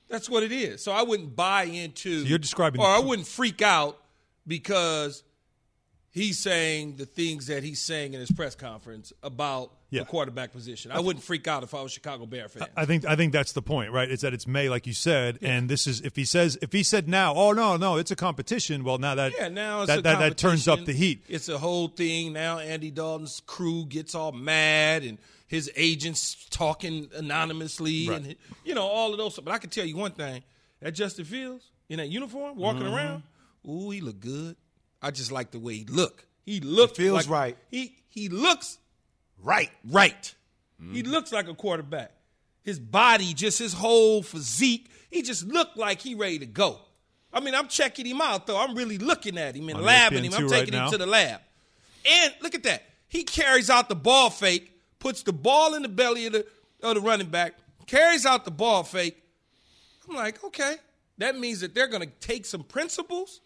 that's 0.08 0.30
what 0.30 0.44
it 0.44 0.52
is. 0.52 0.82
So 0.84 0.92
I 0.92 1.02
wouldn't 1.02 1.34
buy 1.34 1.64
into 1.64 2.22
So 2.22 2.28
you're 2.28 2.38
describing- 2.38 2.80
or 2.80 2.86
I 2.86 3.00
wouldn't 3.00 3.26
freak 3.26 3.60
out 3.60 4.00
because 4.46 5.24
he's 6.16 6.38
saying 6.38 6.96
the 6.96 7.06
things 7.06 7.46
that 7.46 7.62
he's 7.62 7.80
saying 7.80 8.14
in 8.14 8.20
his 8.20 8.30
press 8.32 8.54
conference 8.56 9.12
about 9.22 9.70
Yeah. 9.90 10.00
the 10.00 10.06
quarterback 10.06 10.50
position. 10.52 10.90
I 10.90 10.98
wouldn't 10.98 11.24
freak 11.24 11.46
out 11.46 11.62
if 11.62 11.72
I 11.74 11.82
was 11.82 11.92
Chicago 11.92 12.26
Bear 12.26 12.48
fan. 12.48 12.66
I 12.76 12.84
think 12.86 13.04
I 13.04 13.14
think 13.14 13.32
that's 13.32 13.52
the 13.52 13.62
point, 13.62 13.92
right? 13.92 14.10
It's 14.10 14.22
that 14.22 14.34
it's 14.34 14.46
May, 14.46 14.68
like 14.68 14.86
you 14.86 14.92
said, 14.94 15.38
and 15.42 15.68
this 15.68 15.86
is 15.86 16.00
if 16.00 16.16
he 16.16 16.24
says 16.24 16.58
if 16.62 16.72
he 16.72 16.82
said 16.82 17.06
now, 17.08 17.34
oh 17.34 17.52
no, 17.52 17.76
no, 17.76 17.96
it's 17.96 18.10
a 18.10 18.16
competition. 18.16 18.82
Well, 18.82 18.98
now 18.98 19.14
that 19.14 19.32
Yeah, 19.38 19.48
now 19.48 19.82
it's 19.82 19.88
that 19.88 20.02
that, 20.02 20.18
that 20.18 20.36
turns 20.36 20.66
up 20.66 20.84
the 20.86 20.92
heat. 20.92 21.22
It's 21.28 21.48
a 21.48 21.58
whole 21.58 21.88
thing. 21.88 22.32
Now 22.32 22.58
Andy 22.58 22.90
Dalton's 22.90 23.40
crew 23.46 23.84
gets 23.86 24.14
all 24.14 24.32
mad 24.32 25.04
and 25.04 25.18
his 25.46 25.70
agents 25.76 26.46
talking 26.50 27.08
anonymously 27.14 28.08
Right. 28.08 28.16
and 28.24 28.36
you 28.64 28.74
know 28.74 28.86
all 28.86 29.12
of 29.12 29.18
those. 29.18 29.38
But 29.38 29.52
I 29.52 29.58
can 29.58 29.70
tell 29.70 29.84
you 29.84 29.96
one 29.96 30.12
thing: 30.12 30.42
that 30.80 30.92
Justin 30.92 31.24
Fields 31.26 31.70
in 31.88 31.98
that 31.98 32.08
uniform, 32.08 32.56
walking 32.56 32.82
Mm-hmm. 32.82 32.94
around, 32.94 33.22
ooh, 33.68 33.90
he 33.90 34.00
looked 34.00 34.20
good. 34.20 34.56
I 35.02 35.10
just 35.10 35.30
like 35.32 35.50
the 35.50 35.58
way 35.58 35.74
he 35.78 35.84
look. 35.84 36.26
He 36.44 36.60
looks 36.60 36.96
feels 36.96 37.26
like- 37.26 37.28
right. 37.28 37.58
He 37.70 37.96
he 38.08 38.28
looks 38.28 38.78
Right. 39.42 39.70
right. 39.84 40.34
He 40.80 41.02
Mm-hmm. 41.02 41.10
looks 41.10 41.32
like 41.32 41.48
a 41.48 41.54
quarterback. 41.54 42.12
His 42.62 42.78
body, 42.78 43.32
just 43.34 43.58
his 43.58 43.72
whole 43.74 44.22
physique, 44.22 44.90
he 45.10 45.22
just 45.22 45.46
looked 45.46 45.76
like 45.76 46.00
he 46.00 46.14
ready 46.14 46.38
to 46.40 46.46
go. 46.46 46.80
I 47.32 47.40
mean, 47.40 47.54
I'm 47.54 47.68
checking 47.68 48.06
him 48.06 48.20
out 48.20 48.46
though. 48.46 48.58
I'm 48.58 48.74
really 48.74 48.98
looking 48.98 49.38
at 49.38 49.54
him 49.54 49.68
and 49.68 49.78
On 49.78 49.84
labbing 49.84 50.22
him. 50.24 50.32
I'm 50.34 50.42
right 50.48 50.50
taking 50.60 50.74
him 50.74 50.80
now. 50.84 50.90
to 50.90 50.98
the 50.98 51.06
lab. 51.06 51.40
And 52.04 52.34
look 52.40 52.54
at 52.54 52.62
that. 52.64 52.84
He 53.08 53.22
carries 53.24 53.68
out 53.70 53.88
the 53.88 53.94
ball 53.96 54.30
fake, 54.30 54.72
puts 54.98 55.22
the 55.22 55.32
ball 55.32 55.74
in 55.74 55.82
the 55.82 55.88
belly 55.88 56.26
of 56.26 56.32
the 56.32 56.46
of 56.82 56.94
the 56.94 57.00
running 57.00 57.28
back, 57.28 57.54
carries 57.86 58.26
out 58.26 58.44
the 58.44 58.50
ball 58.50 58.82
fake. 58.82 59.22
I'm 60.08 60.14
like, 60.16 60.42
okay, 60.44 60.76
that 61.18 61.38
means 61.38 61.60
that 61.60 61.74
they're 61.74 61.86
going 61.88 62.02
to 62.02 62.12
take 62.20 62.44
some 62.46 62.62
principles 62.62 63.40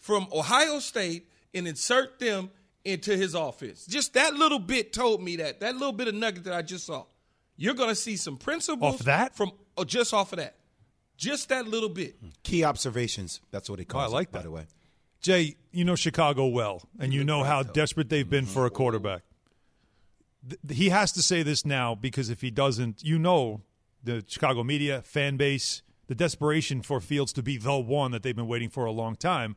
from 0.00 0.26
Ohio 0.32 0.80
State 0.80 1.28
and 1.54 1.68
insert 1.68 2.18
them 2.18 2.50
into 2.84 3.16
his 3.16 3.34
offense. 3.34 3.86
Just 3.86 4.14
that 4.14 4.34
little 4.34 4.58
bit 4.58 4.92
told 4.92 5.22
me 5.22 5.36
that. 5.36 5.60
That 5.60 5.74
little 5.74 5.92
bit 5.92 6.08
of 6.08 6.14
nugget 6.14 6.44
that 6.44 6.54
I 6.54 6.62
just 6.62 6.86
saw. 6.86 7.04
You're 7.56 7.74
going 7.74 7.90
to 7.90 7.94
see 7.94 8.16
some 8.16 8.36
principles 8.38 8.94
Off 8.94 9.00
that? 9.00 9.36
from 9.36 9.52
oh, 9.76 9.84
just 9.84 10.14
off 10.14 10.32
of 10.32 10.38
that. 10.38 10.56
Just 11.16 11.50
that 11.50 11.68
little 11.68 11.90
bit. 11.90 12.16
Hmm. 12.20 12.28
Key 12.42 12.64
observations. 12.64 13.40
That's 13.50 13.68
what 13.68 13.78
he 13.78 13.84
calls 13.84 14.04
Oh, 14.04 14.06
I 14.06 14.18
like 14.18 14.28
it, 14.28 14.32
by 14.32 14.38
that. 14.38 14.44
the 14.44 14.50
way. 14.50 14.66
Jay, 15.20 15.56
you 15.70 15.84
know 15.84 15.94
Chicago 15.96 16.46
well, 16.46 16.88
and 16.98 17.12
you 17.12 17.22
know 17.24 17.44
how 17.44 17.62
desperate 17.62 18.08
they've 18.08 18.28
been 18.28 18.46
for 18.46 18.64
a 18.64 18.68
mm-hmm. 18.70 18.76
quarterback. 18.76 19.22
Th- 20.48 20.78
He 20.78 20.88
has 20.88 21.12
to 21.12 21.22
say 21.22 21.42
this 21.42 21.66
now 21.66 21.94
because 21.94 22.30
if 22.30 22.40
he 22.40 22.50
doesn't, 22.50 23.04
you 23.04 23.18
know 23.18 23.60
the 24.02 24.24
Chicago 24.26 24.64
media, 24.64 25.02
fan 25.02 25.36
base, 25.36 25.82
the 26.06 26.14
desperation 26.14 26.80
for 26.80 27.00
Fields 27.00 27.34
to 27.34 27.42
be 27.42 27.58
the 27.58 27.78
one 27.78 28.12
that 28.12 28.22
they've 28.22 28.34
been 28.34 28.48
waiting 28.48 28.70
for 28.70 28.86
a 28.86 28.90
long 28.90 29.14
time, 29.14 29.56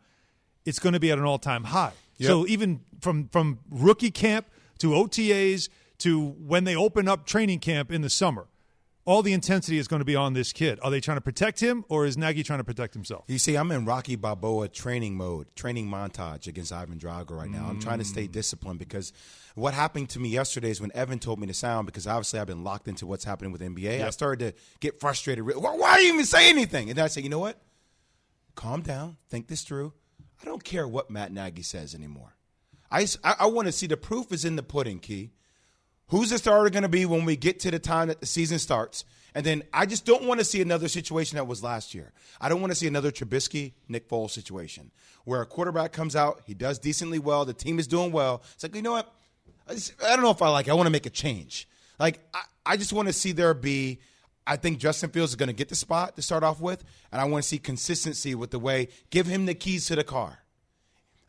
it's 0.65 0.79
going 0.79 0.93
to 0.93 1.00
be 1.00 1.12
at 1.12 1.17
an 1.17 1.25
all-time 1.25 1.65
high. 1.65 1.93
So 2.22 2.48
even 2.48 2.82
from 3.01 3.27
from 3.27 3.60
rookie 3.70 4.12
camp 4.12 4.48
to 4.79 4.91
OTAs 4.91 5.67
to 6.00 6.27
when 6.27 6.63
they 6.63 6.75
open 6.75 7.08
up 7.08 7.25
training 7.25 7.60
camp 7.60 7.91
in 7.91 8.01
the 8.01 8.10
summer, 8.10 8.48
all 9.05 9.22
the 9.22 9.34
intensity 9.34 9.77
is 9.77 9.88
going 9.88 10.00
to 10.00 10.05
be 10.05 10.15
on 10.15 10.34
this 10.34 10.53
kid. 10.53 10.79
Are 10.82 10.89
they 10.89 11.01
trying 11.01 11.17
to 11.17 11.22
protect 11.22 11.60
him, 11.60 11.84
or 11.89 12.05
is 12.05 12.17
Nagy 12.17 12.43
trying 12.43 12.60
to 12.60 12.63
protect 12.63 12.93
himself? 12.93 13.25
You 13.27 13.38
see, 13.38 13.55
I'm 13.55 13.72
in 13.72 13.86
Rocky 13.86 14.15
Balboa 14.15 14.70
training 14.70 15.15
mode, 15.15 15.53
training 15.55 15.88
montage 15.88 16.48
against 16.48 16.72
Ivan 16.72 16.98
Drago 16.98 17.32
right 17.32 17.50
now. 17.50 17.65
I'm 17.67 17.82
trying 17.82 18.00
to 18.00 18.05
stay 18.05 18.27
mm. 18.27 18.32
disciplined 18.32 18.79
because 18.79 19.12
what 19.55 19.74
happened 19.74 20.10
to 20.12 20.20
me 20.20 20.29
yesterday 20.29 20.70
is 20.70 20.79
when 20.79 20.91
Evan 20.93 21.20
told 21.20 21.39
me 21.39 21.48
to 21.48 21.53
sound, 21.53 21.86
because 21.86 22.08
obviously 22.08 22.39
I've 22.39 22.48
been 22.48 22.63
locked 22.63 22.88
into 22.88 23.05
what's 23.05 23.25
happening 23.25 23.51
with 23.51 23.62
NBA. 23.62 24.03
I 24.03 24.10
started 24.12 24.55
to 24.55 24.62
get 24.79 25.00
frustrated. 25.00 25.46
Why, 25.46 25.75
why 25.75 25.98
do 25.98 26.03
you 26.03 26.13
even 26.13 26.25
say 26.25 26.50
anything? 26.50 26.89
And 26.89 26.98
then 26.98 27.05
I 27.05 27.10
said, 27.10 27.24
you 27.24 27.29
know 27.29 27.39
what? 27.39 27.62
Calm 28.55 28.82
down, 28.82 29.17
think 29.29 29.48
this 29.48 29.63
through. 29.63 29.93
I 30.43 30.45
don't 30.45 30.63
care 30.63 30.88
what 30.88 31.09
Matt 31.09 31.31
Nagy 31.31 31.62
says 31.63 31.95
anymore. 31.95 32.35
I 32.91 33.07
I 33.23 33.47
want 33.47 33.67
to 33.67 33.71
see 33.71 33.88
the 33.88 33.97
proof 33.97 34.31
is 34.31 34.45
in 34.45 34.55
the 34.55 34.63
pudding, 34.63 35.00
Key. 35.00 35.31
Who's 36.07 36.29
the 36.29 36.38
starter 36.38 36.69
going 36.69 36.83
to 36.83 36.89
be 36.89 37.05
when 37.05 37.25
we 37.25 37.35
get 37.38 37.59
to 37.62 37.71
the 37.71 37.79
time 37.79 38.09
that 38.09 38.19
the 38.19 38.25
season 38.27 38.59
starts? 38.59 39.05
And 39.33 39.43
then 39.43 39.63
I 39.73 39.85
just 39.88 40.05
don't 40.05 40.25
want 40.25 40.39
to 40.41 40.45
see 40.45 40.62
another 40.62 40.88
situation 40.88 41.38
that 41.38 41.47
was 41.47 41.63
last 41.63 41.95
year. 41.95 42.12
I 42.39 42.50
don't 42.50 42.62
want 42.62 42.71
to 42.71 42.75
see 42.75 42.85
another 42.85 43.09
Trubisky, 43.09 43.71
Nick 43.88 44.07
Foles 44.07 44.29
situation 44.31 44.91
where 45.23 45.41
a 45.41 45.45
quarterback 45.45 45.91
comes 45.91 46.15
out, 46.15 46.41
he 46.45 46.53
does 46.53 46.77
decently 46.77 47.17
well, 47.17 47.45
the 47.45 47.53
team 47.53 47.79
is 47.79 47.88
doing 47.88 48.12
well. 48.12 48.43
It's 48.53 48.62
like, 48.63 48.75
you 48.75 48.81
know 48.81 48.91
what? 48.91 49.12
I, 49.67 49.73
just- 49.73 49.93
I 50.03 50.09
don't 50.15 50.21
know 50.23 50.29
if 50.31 50.41
I 50.41 50.50
like 50.50 50.67
it. 50.67 50.71
I 50.71 50.73
want 50.73 50.85
to 50.88 50.91
make 50.91 51.05
a 51.05 51.09
change. 51.09 51.67
Like, 51.97 52.19
I, 52.33 52.41
I 52.65 52.77
just 52.77 52.91
want 52.93 53.07
to 53.07 53.13
see 53.13 53.31
there 53.31 53.53
be. 53.53 54.00
I 54.45 54.57
think 54.57 54.77
Justin 54.79 55.09
Fields 55.09 55.31
is 55.31 55.35
going 55.35 55.47
to 55.47 55.53
get 55.53 55.69
the 55.69 55.75
spot 55.75 56.15
to 56.15 56.21
start 56.21 56.43
off 56.43 56.59
with, 56.59 56.83
and 57.12 57.21
I 57.21 57.25
want 57.25 57.43
to 57.43 57.47
see 57.47 57.57
consistency 57.57 58.35
with 58.35 58.51
the 58.51 58.59
way. 58.59 58.89
Give 59.09 59.25
him 59.25 59.45
the 59.45 59.53
keys 59.53 59.85
to 59.88 59.95
the 59.95 60.03
car. 60.03 60.39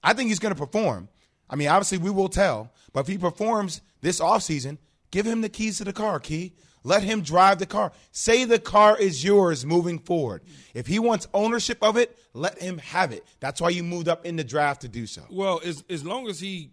I 0.02 0.12
think 0.12 0.28
he's 0.28 0.38
going 0.38 0.54
to 0.54 0.58
perform. 0.60 1.08
I 1.48 1.56
mean, 1.56 1.68
obviously, 1.68 1.98
we 1.98 2.10
will 2.10 2.28
tell. 2.28 2.72
But 2.92 3.00
if 3.00 3.06
he 3.08 3.18
performs 3.18 3.80
this 4.00 4.20
offseason, 4.20 4.78
give 5.10 5.26
him 5.26 5.40
the 5.42 5.48
keys 5.48 5.78
to 5.78 5.84
the 5.84 5.92
car, 5.92 6.18
Key. 6.20 6.54
Let 6.86 7.02
him 7.02 7.22
drive 7.22 7.58
the 7.60 7.66
car. 7.66 7.92
Say 8.12 8.44
the 8.44 8.58
car 8.58 8.98
is 8.98 9.24
yours 9.24 9.64
moving 9.64 9.98
forward. 9.98 10.42
If 10.74 10.86
he 10.86 10.98
wants 10.98 11.26
ownership 11.32 11.78
of 11.80 11.96
it, 11.96 12.18
let 12.34 12.60
him 12.60 12.76
have 12.76 13.10
it. 13.10 13.24
That's 13.40 13.58
why 13.58 13.70
you 13.70 13.82
moved 13.82 14.06
up 14.06 14.26
in 14.26 14.36
the 14.36 14.44
draft 14.44 14.82
to 14.82 14.88
do 14.88 15.06
so. 15.06 15.22
Well, 15.30 15.62
as 15.64 15.82
as 15.88 16.04
long 16.04 16.28
as 16.28 16.40
he 16.40 16.72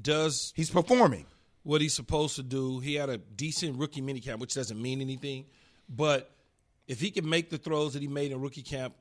does 0.00 0.52
He's 0.56 0.70
performing. 0.70 1.26
what 1.62 1.80
he's 1.80 1.94
supposed 1.94 2.34
to 2.36 2.42
do. 2.42 2.80
He 2.80 2.94
had 2.94 3.08
a 3.08 3.18
decent 3.18 3.78
rookie 3.78 4.02
minicamp, 4.02 4.38
which 4.40 4.54
doesn't 4.54 4.80
mean 4.80 5.00
anything. 5.00 5.44
But 5.88 6.30
if 6.86 7.00
he 7.00 7.10
can 7.10 7.28
make 7.28 7.50
the 7.50 7.58
throws 7.58 7.94
that 7.94 8.02
he 8.02 8.08
made 8.08 8.32
in 8.32 8.40
rookie 8.40 8.62
camp, 8.62 8.94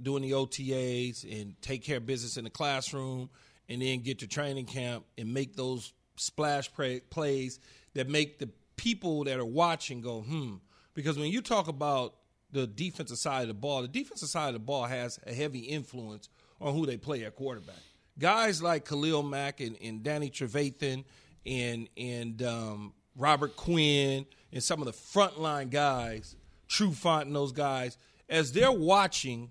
doing 0.00 0.22
the 0.22 0.32
OTAs 0.32 1.24
and 1.40 1.60
take 1.62 1.84
care 1.84 1.98
of 1.98 2.06
business 2.06 2.36
in 2.36 2.44
the 2.44 2.50
classroom, 2.50 3.30
and 3.68 3.80
then 3.80 4.00
get 4.00 4.18
to 4.18 4.26
training 4.26 4.66
camp 4.66 5.04
and 5.16 5.32
make 5.32 5.56
those 5.56 5.92
splash 6.16 6.72
play, 6.72 7.00
plays 7.00 7.60
that 7.94 8.08
make 8.08 8.38
the 8.38 8.48
people 8.76 9.24
that 9.24 9.38
are 9.38 9.44
watching 9.44 10.00
go, 10.00 10.20
hmm. 10.20 10.54
Because 10.94 11.18
when 11.18 11.30
you 11.30 11.42
talk 11.42 11.66
about 11.68 12.14
the 12.52 12.66
defensive 12.66 13.18
side 13.18 13.42
of 13.42 13.48
the 13.48 13.54
ball, 13.54 13.82
the 13.82 13.88
defensive 13.88 14.28
side 14.28 14.48
of 14.48 14.54
the 14.54 14.60
ball 14.60 14.84
has 14.84 15.18
a 15.26 15.32
heavy 15.32 15.60
influence 15.60 16.28
on 16.60 16.72
who 16.72 16.86
they 16.86 16.96
play 16.96 17.24
at 17.24 17.34
quarterback. 17.34 17.74
Guys 18.18 18.62
like 18.62 18.84
Khalil 18.84 19.24
Mack 19.24 19.60
and, 19.60 19.76
and 19.82 20.02
Danny 20.04 20.30
Trevathan 20.30 21.04
and 21.44 21.88
and 21.96 22.42
um, 22.42 22.94
Robert 23.16 23.56
Quinn 23.56 24.24
and 24.54 24.62
some 24.62 24.80
of 24.80 24.86
the 24.86 24.92
frontline 24.92 25.68
guys, 25.68 26.36
Trufant 26.68 27.22
and 27.22 27.34
those 27.34 27.52
guys, 27.52 27.98
as 28.30 28.52
they're 28.52 28.72
watching 28.72 29.50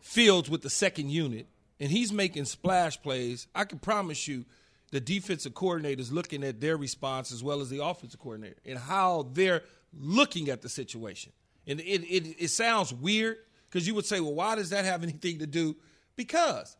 Fields 0.00 0.48
with 0.48 0.62
the 0.62 0.70
second 0.70 1.10
unit 1.10 1.46
and 1.78 1.90
he's 1.90 2.12
making 2.12 2.44
splash 2.44 3.00
plays, 3.02 3.48
I 3.54 3.64
can 3.64 3.78
promise 3.78 4.26
you 4.26 4.44
the 4.92 5.00
defensive 5.00 5.54
coordinator 5.54 6.00
is 6.00 6.12
looking 6.12 6.44
at 6.44 6.60
their 6.60 6.76
response 6.76 7.32
as 7.32 7.42
well 7.42 7.60
as 7.60 7.68
the 7.68 7.84
offensive 7.84 8.20
coordinator 8.20 8.60
and 8.64 8.78
how 8.78 9.28
they're 9.32 9.62
looking 9.92 10.48
at 10.48 10.62
the 10.62 10.68
situation. 10.68 11.32
And 11.66 11.80
it, 11.80 12.02
it, 12.04 12.36
it 12.38 12.48
sounds 12.48 12.94
weird 12.94 13.38
because 13.68 13.86
you 13.86 13.94
would 13.94 14.06
say, 14.06 14.20
well, 14.20 14.34
why 14.34 14.54
does 14.54 14.70
that 14.70 14.84
have 14.84 15.02
anything 15.02 15.40
to 15.40 15.46
do? 15.46 15.76
Because 16.14 16.76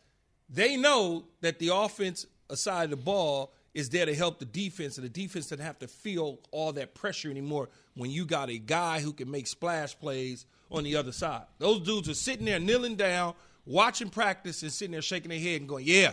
they 0.48 0.76
know 0.76 1.24
that 1.40 1.58
the 1.58 1.74
offense 1.74 2.26
aside 2.48 2.84
of 2.84 2.90
the 2.90 2.96
ball 2.96 3.52
is 3.74 3.88
there 3.88 4.04
to 4.06 4.14
help 4.14 4.38
the 4.38 4.44
defense, 4.44 4.98
and 4.98 5.04
the 5.04 5.08
defense 5.10 5.46
doesn't 5.48 5.64
have 5.64 5.78
to 5.78 5.88
feel 5.88 6.38
all 6.50 6.72
that 6.72 6.94
pressure 6.94 7.30
anymore 7.30 7.68
when 7.94 8.10
you 8.10 8.24
got 8.26 8.50
a 8.50 8.58
guy 8.58 9.00
who 9.00 9.12
can 9.12 9.30
make 9.30 9.46
splash 9.46 9.98
plays 9.98 10.44
on 10.70 10.84
the 10.84 10.96
other 10.96 11.12
side. 11.12 11.42
Those 11.58 11.80
dudes 11.80 12.08
are 12.08 12.14
sitting 12.14 12.44
there 12.44 12.58
kneeling 12.60 12.96
down, 12.96 13.34
watching 13.64 14.10
practice, 14.10 14.62
and 14.62 14.72
sitting 14.72 14.92
there 14.92 15.02
shaking 15.02 15.30
their 15.30 15.38
head 15.40 15.60
and 15.60 15.68
going, 15.68 15.84
Yeah, 15.86 16.12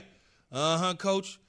uh 0.51 0.77
huh, 0.77 0.93
coach, 0.95 1.39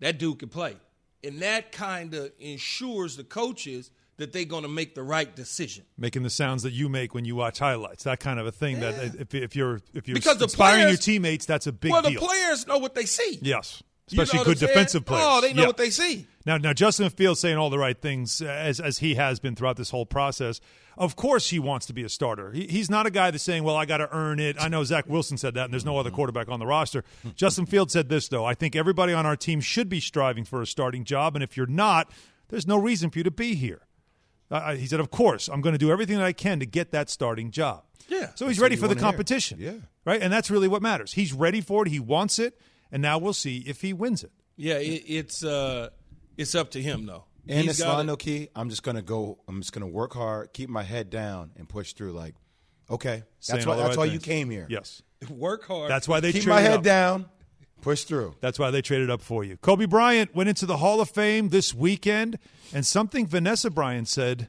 that 0.00 0.18
dude 0.18 0.38
can 0.38 0.48
play. 0.48 0.76
And 1.24 1.40
that 1.42 1.72
kind 1.72 2.14
of 2.14 2.30
ensures 2.38 3.16
the 3.16 3.24
coaches 3.24 3.90
that 4.18 4.32
they're 4.32 4.44
going 4.44 4.62
to 4.62 4.68
make 4.68 4.94
the 4.94 5.02
right 5.02 5.34
decision. 5.36 5.84
making 5.96 6.22
the 6.24 6.30
sounds 6.30 6.62
that 6.64 6.72
you 6.72 6.88
make 6.88 7.14
when 7.14 7.24
you 7.24 7.36
watch 7.36 7.58
highlights. 7.60 8.04
That 8.04 8.20
kind 8.20 8.38
of 8.40 8.46
a 8.46 8.52
thing. 8.52 8.80
That 8.80 9.14
if, 9.18 9.34
if 9.34 9.54
you're 9.56 9.80
if 9.94 10.08
you're 10.08 10.14
Because 10.14 10.38
the 10.38 10.44
inspiring 10.44 10.82
players- 10.84 10.90
your 10.92 11.14
teammates, 11.14 11.46
that's 11.46 11.66
a 11.66 11.72
big 11.72 11.90
deal. 11.90 11.92
well, 11.92 12.02
the 12.02 12.10
deal. 12.10 12.20
players 12.20 12.66
know 12.66 12.78
what 12.78 12.94
they 12.94 13.04
see. 13.04 13.38
yes, 13.42 13.82
You 14.12 14.16
know 14.18 14.22
especially 14.24 14.44
good 14.44 14.58
defensive 14.58 15.04
players. 15.04 15.24
Oh, 15.26 15.40
they 15.40 15.52
know 15.52 15.62
Yeah. 15.62 15.66
what 15.68 15.76
they 15.76 15.90
see. 15.90 16.26
Now, 16.46 16.56
now 16.56 16.72
Justin 16.72 17.10
Fields 17.10 17.40
saying 17.40 17.56
all 17.58 17.68
the 17.70 17.78
right 17.78 18.00
things 18.00 18.40
uh, 18.40 18.46
as 18.46 18.80
as 18.80 18.98
he 18.98 19.14
has 19.16 19.38
been 19.40 19.54
throughout 19.54 19.76
this 19.76 19.90
whole 19.90 20.06
process. 20.06 20.60
Of 20.96 21.14
course, 21.14 21.50
he 21.50 21.58
wants 21.60 21.86
to 21.86 21.92
be 21.92 22.02
a 22.02 22.08
starter. 22.08 22.50
He, 22.52 22.66
he's 22.66 22.90
not 22.90 23.06
a 23.06 23.10
guy 23.10 23.30
that's 23.30 23.44
saying, 23.44 23.62
"Well, 23.64 23.76
I 23.76 23.84
got 23.84 23.98
to 23.98 24.08
earn 24.12 24.40
it." 24.40 24.56
I 24.60 24.68
know 24.68 24.82
Zach 24.84 25.06
Wilson 25.08 25.36
said 25.36 25.54
that, 25.54 25.64
and 25.64 25.72
there's 25.72 25.84
no 25.84 25.96
other 25.98 26.10
quarterback 26.10 26.48
on 26.48 26.58
the 26.58 26.66
roster. 26.66 27.04
Justin 27.36 27.66
Fields 27.66 27.92
said 27.92 28.08
this 28.08 28.28
though. 28.28 28.44
I 28.44 28.54
think 28.54 28.74
everybody 28.74 29.12
on 29.12 29.26
our 29.26 29.36
team 29.36 29.60
should 29.60 29.88
be 29.88 30.00
striving 30.00 30.44
for 30.44 30.60
a 30.62 30.66
starting 30.66 31.04
job, 31.04 31.36
and 31.36 31.42
if 31.42 31.56
you're 31.56 31.66
not, 31.66 32.10
there's 32.48 32.66
no 32.66 32.76
reason 32.78 33.10
for 33.10 33.18
you 33.18 33.24
to 33.24 33.30
be 33.30 33.54
here. 33.54 33.82
Uh, 34.50 34.74
he 34.74 34.86
said, 34.86 34.98
"Of 35.00 35.10
course, 35.10 35.48
I'm 35.48 35.60
going 35.60 35.74
to 35.74 35.78
do 35.78 35.90
everything 35.92 36.16
that 36.16 36.24
I 36.24 36.32
can 36.32 36.58
to 36.60 36.66
get 36.66 36.90
that 36.92 37.10
starting 37.10 37.50
job." 37.50 37.82
Yeah. 38.08 38.30
So 38.34 38.48
he's 38.48 38.58
ready 38.58 38.74
for 38.74 38.82
the 38.88 38.94
wanna 38.94 39.00
hear. 39.00 39.10
competition. 39.10 39.58
Yeah. 39.60 39.72
Right, 40.06 40.22
and 40.22 40.32
that's 40.32 40.50
really 40.50 40.68
what 40.68 40.80
matters. 40.80 41.12
He's 41.12 41.34
ready 41.34 41.60
for 41.60 41.82
it. 41.82 41.90
He 41.90 42.00
wants 42.00 42.38
it, 42.38 42.58
and 42.90 43.02
now 43.02 43.18
we'll 43.18 43.32
see 43.32 43.58
if 43.66 43.80
he 43.80 43.92
wins 43.92 44.24
it. 44.24 44.32
Yeah, 44.56 44.78
it, 44.78 45.04
it's 45.06 45.44
uh, 45.44 45.90
it's 46.36 46.54
up 46.54 46.70
to 46.72 46.82
him 46.82 47.06
though. 47.06 47.24
And 47.48 47.62
He's 47.62 47.70
it's 47.70 47.80
not 47.80 48.04
no 48.04 48.16
key. 48.16 48.48
I'm 48.54 48.68
just 48.68 48.82
gonna 48.82 49.02
go. 49.02 49.38
I'm 49.48 49.60
just 49.60 49.72
gonna 49.72 49.86
work 49.86 50.12
hard, 50.12 50.52
keep 50.52 50.68
my 50.68 50.82
head 50.82 51.08
down, 51.08 51.52
and 51.56 51.68
push 51.68 51.94
through. 51.94 52.12
Like, 52.12 52.34
okay, 52.90 53.22
that's 53.48 53.66
all 53.66 53.74
why. 53.74 53.78
That's 53.78 53.96
right 53.96 54.08
why 54.08 54.12
you 54.12 54.18
came 54.18 54.50
here. 54.50 54.66
Yes, 54.68 55.02
work 55.30 55.64
hard. 55.66 55.90
that's 55.90 56.06
why 56.06 56.20
they 56.20 56.32
keep 56.32 56.42
trade 56.42 56.54
my 56.54 56.60
head 56.60 56.78
up. 56.78 56.82
down, 56.82 57.26
Push 57.80 58.04
through. 58.04 58.34
That's 58.40 58.58
why 58.58 58.70
they 58.70 58.82
traded 58.82 59.08
up 59.10 59.20
for 59.20 59.44
you. 59.44 59.56
Kobe 59.58 59.86
Bryant 59.86 60.34
went 60.34 60.48
into 60.48 60.66
the 60.66 60.78
Hall 60.78 61.00
of 61.00 61.10
Fame 61.10 61.50
this 61.50 61.72
weekend, 61.72 62.38
and 62.74 62.84
something 62.84 63.26
Vanessa 63.26 63.70
Bryant 63.70 64.08
said 64.08 64.48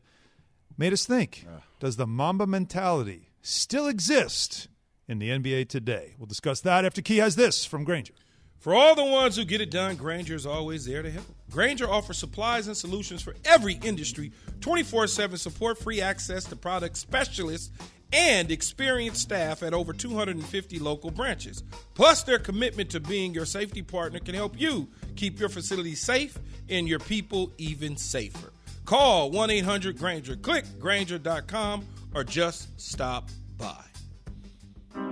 made 0.78 0.94
us 0.94 1.06
think 1.06 1.46
Does 1.80 1.96
the 1.98 2.08
Mamba 2.08 2.48
mentality 2.48 3.30
still 3.42 3.88
exist 3.88 4.68
in 5.08 5.20
the 5.20 5.30
NBA 5.30 5.70
today? 5.70 6.16
We'll 6.18 6.26
discuss 6.26 6.62
that 6.62 6.86
after 6.86 7.02
Key 7.02 7.18
has 7.18 7.36
this 7.36 7.66
from 7.66 7.84
Grainger. 7.84 8.14
For 8.60 8.76
all 8.76 8.94
the 8.94 9.06
ones 9.06 9.38
who 9.38 9.46
get 9.46 9.62
it 9.62 9.72
done, 9.72 9.96
Grainger 9.96 10.36
is 10.36 10.46
always 10.46 10.86
there 10.86 11.02
to 11.02 11.10
help. 11.10 11.26
Grainger 11.50 11.90
offers 11.90 12.18
supplies 12.18 12.68
and 12.68 12.76
solutions 12.76 13.22
for 13.22 13.36
every 13.46 13.76
industry, 13.84 14.34
24 14.60 15.08
7 15.08 15.38
support, 15.38 15.78
free 15.78 16.02
access 16.02 16.44
to 16.46 16.58
product 16.58 16.98
specialists, 16.98 17.72
and 18.12 18.52
experienced 18.52 19.22
staff 19.22 19.64
at 19.64 19.74
over 19.74 19.94
250 19.94 20.80
local 20.80 21.10
branches. 21.10 21.64
Plus, 21.94 22.24
their 22.24 22.40
commitment 22.40 22.90
to 22.90 23.00
being 23.00 23.34
your 23.34 23.46
safety 23.46 23.82
partner 23.82 24.20
can 24.20 24.36
help 24.36 24.60
you 24.60 24.90
keep 25.16 25.40
your 25.40 25.50
facility 25.50 25.96
safe 25.96 26.38
and 26.68 26.88
your 26.88 27.00
people 27.00 27.54
even 27.58 27.96
safer. 27.96 28.52
Call 28.84 29.32
1 29.32 29.52
800 29.52 29.98
Grainger, 29.98 30.36
click 30.36 30.66
Grainger.com, 30.80 31.86
or 32.14 32.26
just 32.26 32.80
stop 32.80 33.30
by. 33.58 33.89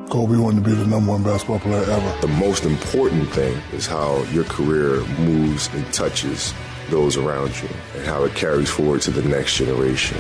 Kobe 0.10 0.38
wanted 0.38 0.64
to 0.64 0.70
be 0.70 0.74
the 0.74 0.88
number 0.88 1.12
one 1.12 1.22
basketball 1.22 1.60
player 1.60 1.84
ever. 1.84 2.22
The 2.22 2.28
most 2.28 2.64
important 2.64 3.30
thing 3.32 3.58
is 3.74 3.86
how 3.86 4.24
your 4.32 4.46
career 4.46 5.02
moves 5.20 5.68
and 5.74 5.86
touches 5.94 6.54
those 6.90 7.18
around 7.18 7.62
you 7.62 7.68
and 7.96 8.06
how 8.06 8.24
it 8.24 8.34
carries 8.34 8.70
forward 8.70 9.02
to 9.02 9.12
the 9.12 9.28
next 9.28 9.58
generation. 9.58 10.18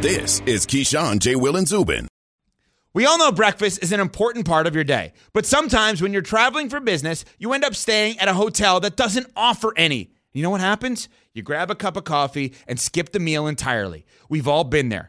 This 0.00 0.40
is 0.46 0.66
Keyshawn, 0.66 1.18
J. 1.18 1.34
Will, 1.34 1.56
and 1.56 1.66
Zubin. 1.66 2.06
We 2.92 3.06
all 3.06 3.18
know 3.18 3.32
breakfast 3.32 3.82
is 3.82 3.90
an 3.90 3.98
important 3.98 4.46
part 4.46 4.68
of 4.68 4.74
your 4.76 4.84
day, 4.84 5.14
but 5.32 5.44
sometimes 5.44 6.00
when 6.00 6.12
you're 6.12 6.22
traveling 6.22 6.68
for 6.68 6.78
business, 6.78 7.24
you 7.38 7.52
end 7.52 7.64
up 7.64 7.74
staying 7.74 8.20
at 8.20 8.28
a 8.28 8.34
hotel 8.34 8.78
that 8.80 8.94
doesn't 8.94 9.26
offer 9.34 9.72
any. 9.76 10.12
You 10.32 10.42
know 10.42 10.50
what 10.50 10.60
happens? 10.60 11.08
You 11.32 11.42
grab 11.42 11.72
a 11.72 11.74
cup 11.74 11.96
of 11.96 12.04
coffee 12.04 12.54
and 12.68 12.78
skip 12.78 13.10
the 13.10 13.18
meal 13.18 13.48
entirely. 13.48 14.06
We've 14.28 14.46
all 14.46 14.62
been 14.62 14.90
there. 14.90 15.08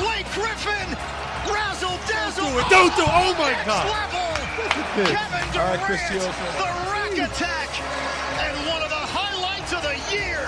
Blake 0.00 0.26
Griffin! 0.32 0.88
Razzle 1.52 1.98
dazzle! 2.08 2.44
Don't 2.44 2.52
do 2.52 2.58
it, 2.58 2.70
don't 2.70 2.96
do 2.96 3.02
it. 3.02 3.08
Oh 3.08 3.34
my 3.38 3.52
Next 3.52 3.66
God. 3.66 3.86
Level. 3.86 4.30
Good. 4.96 5.16
Kevin 5.16 5.52
Durant, 5.52 5.78
right, 5.78 5.80
Chris 5.86 6.08
the 6.08 6.18
rack 6.90 7.12
attack, 7.12 7.68
and 8.40 8.56
one 8.66 8.82
of 8.82 8.88
the 8.88 8.96
highlights 8.96 9.72
of 9.72 9.82
the 9.82 9.96
year. 10.14 10.40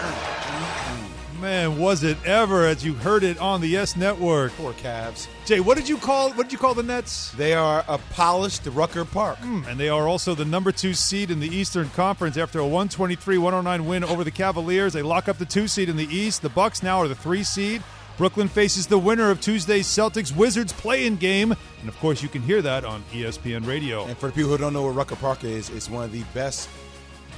Man, 1.40 1.78
was 1.78 2.04
it 2.04 2.16
ever 2.24 2.66
as 2.66 2.84
you 2.84 2.94
heard 2.94 3.24
it 3.24 3.36
on 3.38 3.60
the 3.60 3.66
Yes 3.66 3.96
Network. 3.96 4.52
Poor 4.52 4.72
Cavs. 4.74 5.26
Jay, 5.44 5.58
what 5.58 5.76
did 5.76 5.88
you 5.88 5.96
call 5.96 6.30
what 6.34 6.44
did 6.44 6.52
you 6.52 6.58
call 6.58 6.72
the 6.72 6.84
Nets? 6.84 7.32
They 7.32 7.52
are 7.52 7.84
a 7.88 7.98
polished 7.98 8.64
Rucker 8.66 9.04
Park. 9.04 9.38
Hmm, 9.38 9.62
and 9.68 9.78
they 9.78 9.88
are 9.88 10.06
also 10.06 10.36
the 10.36 10.44
number 10.44 10.70
two 10.70 10.94
seed 10.94 11.30
in 11.32 11.40
the 11.40 11.48
Eastern 11.48 11.88
Conference 11.90 12.36
after 12.36 12.60
a 12.60 12.64
123-109 12.64 13.80
win 13.86 14.04
over 14.04 14.22
the 14.22 14.30
Cavaliers. 14.30 14.92
They 14.92 15.02
lock 15.02 15.28
up 15.28 15.38
the 15.38 15.44
two 15.44 15.66
seed 15.66 15.88
in 15.88 15.96
the 15.96 16.06
East. 16.14 16.42
The 16.42 16.48
Bucks 16.48 16.80
now 16.82 16.98
are 16.98 17.08
the 17.08 17.16
three 17.16 17.42
seed. 17.42 17.82
Brooklyn 18.18 18.48
faces 18.48 18.86
the 18.86 18.98
winner 18.98 19.30
of 19.30 19.40
Tuesday's 19.40 19.86
Celtics 19.86 20.34
Wizards 20.34 20.72
play-in 20.72 21.16
game, 21.16 21.52
and 21.80 21.88
of 21.88 21.98
course 21.98 22.22
you 22.22 22.28
can 22.28 22.42
hear 22.42 22.62
that 22.62 22.84
on 22.84 23.02
ESPN 23.12 23.66
Radio. 23.66 24.06
And 24.06 24.16
for 24.16 24.26
the 24.26 24.32
people 24.32 24.50
who 24.50 24.58
don't 24.58 24.72
know 24.72 24.82
what 24.82 24.94
Rucker 24.94 25.16
Park 25.16 25.44
is, 25.44 25.70
it's 25.70 25.88
one 25.90 26.04
of 26.04 26.12
the 26.12 26.22
best, 26.34 26.68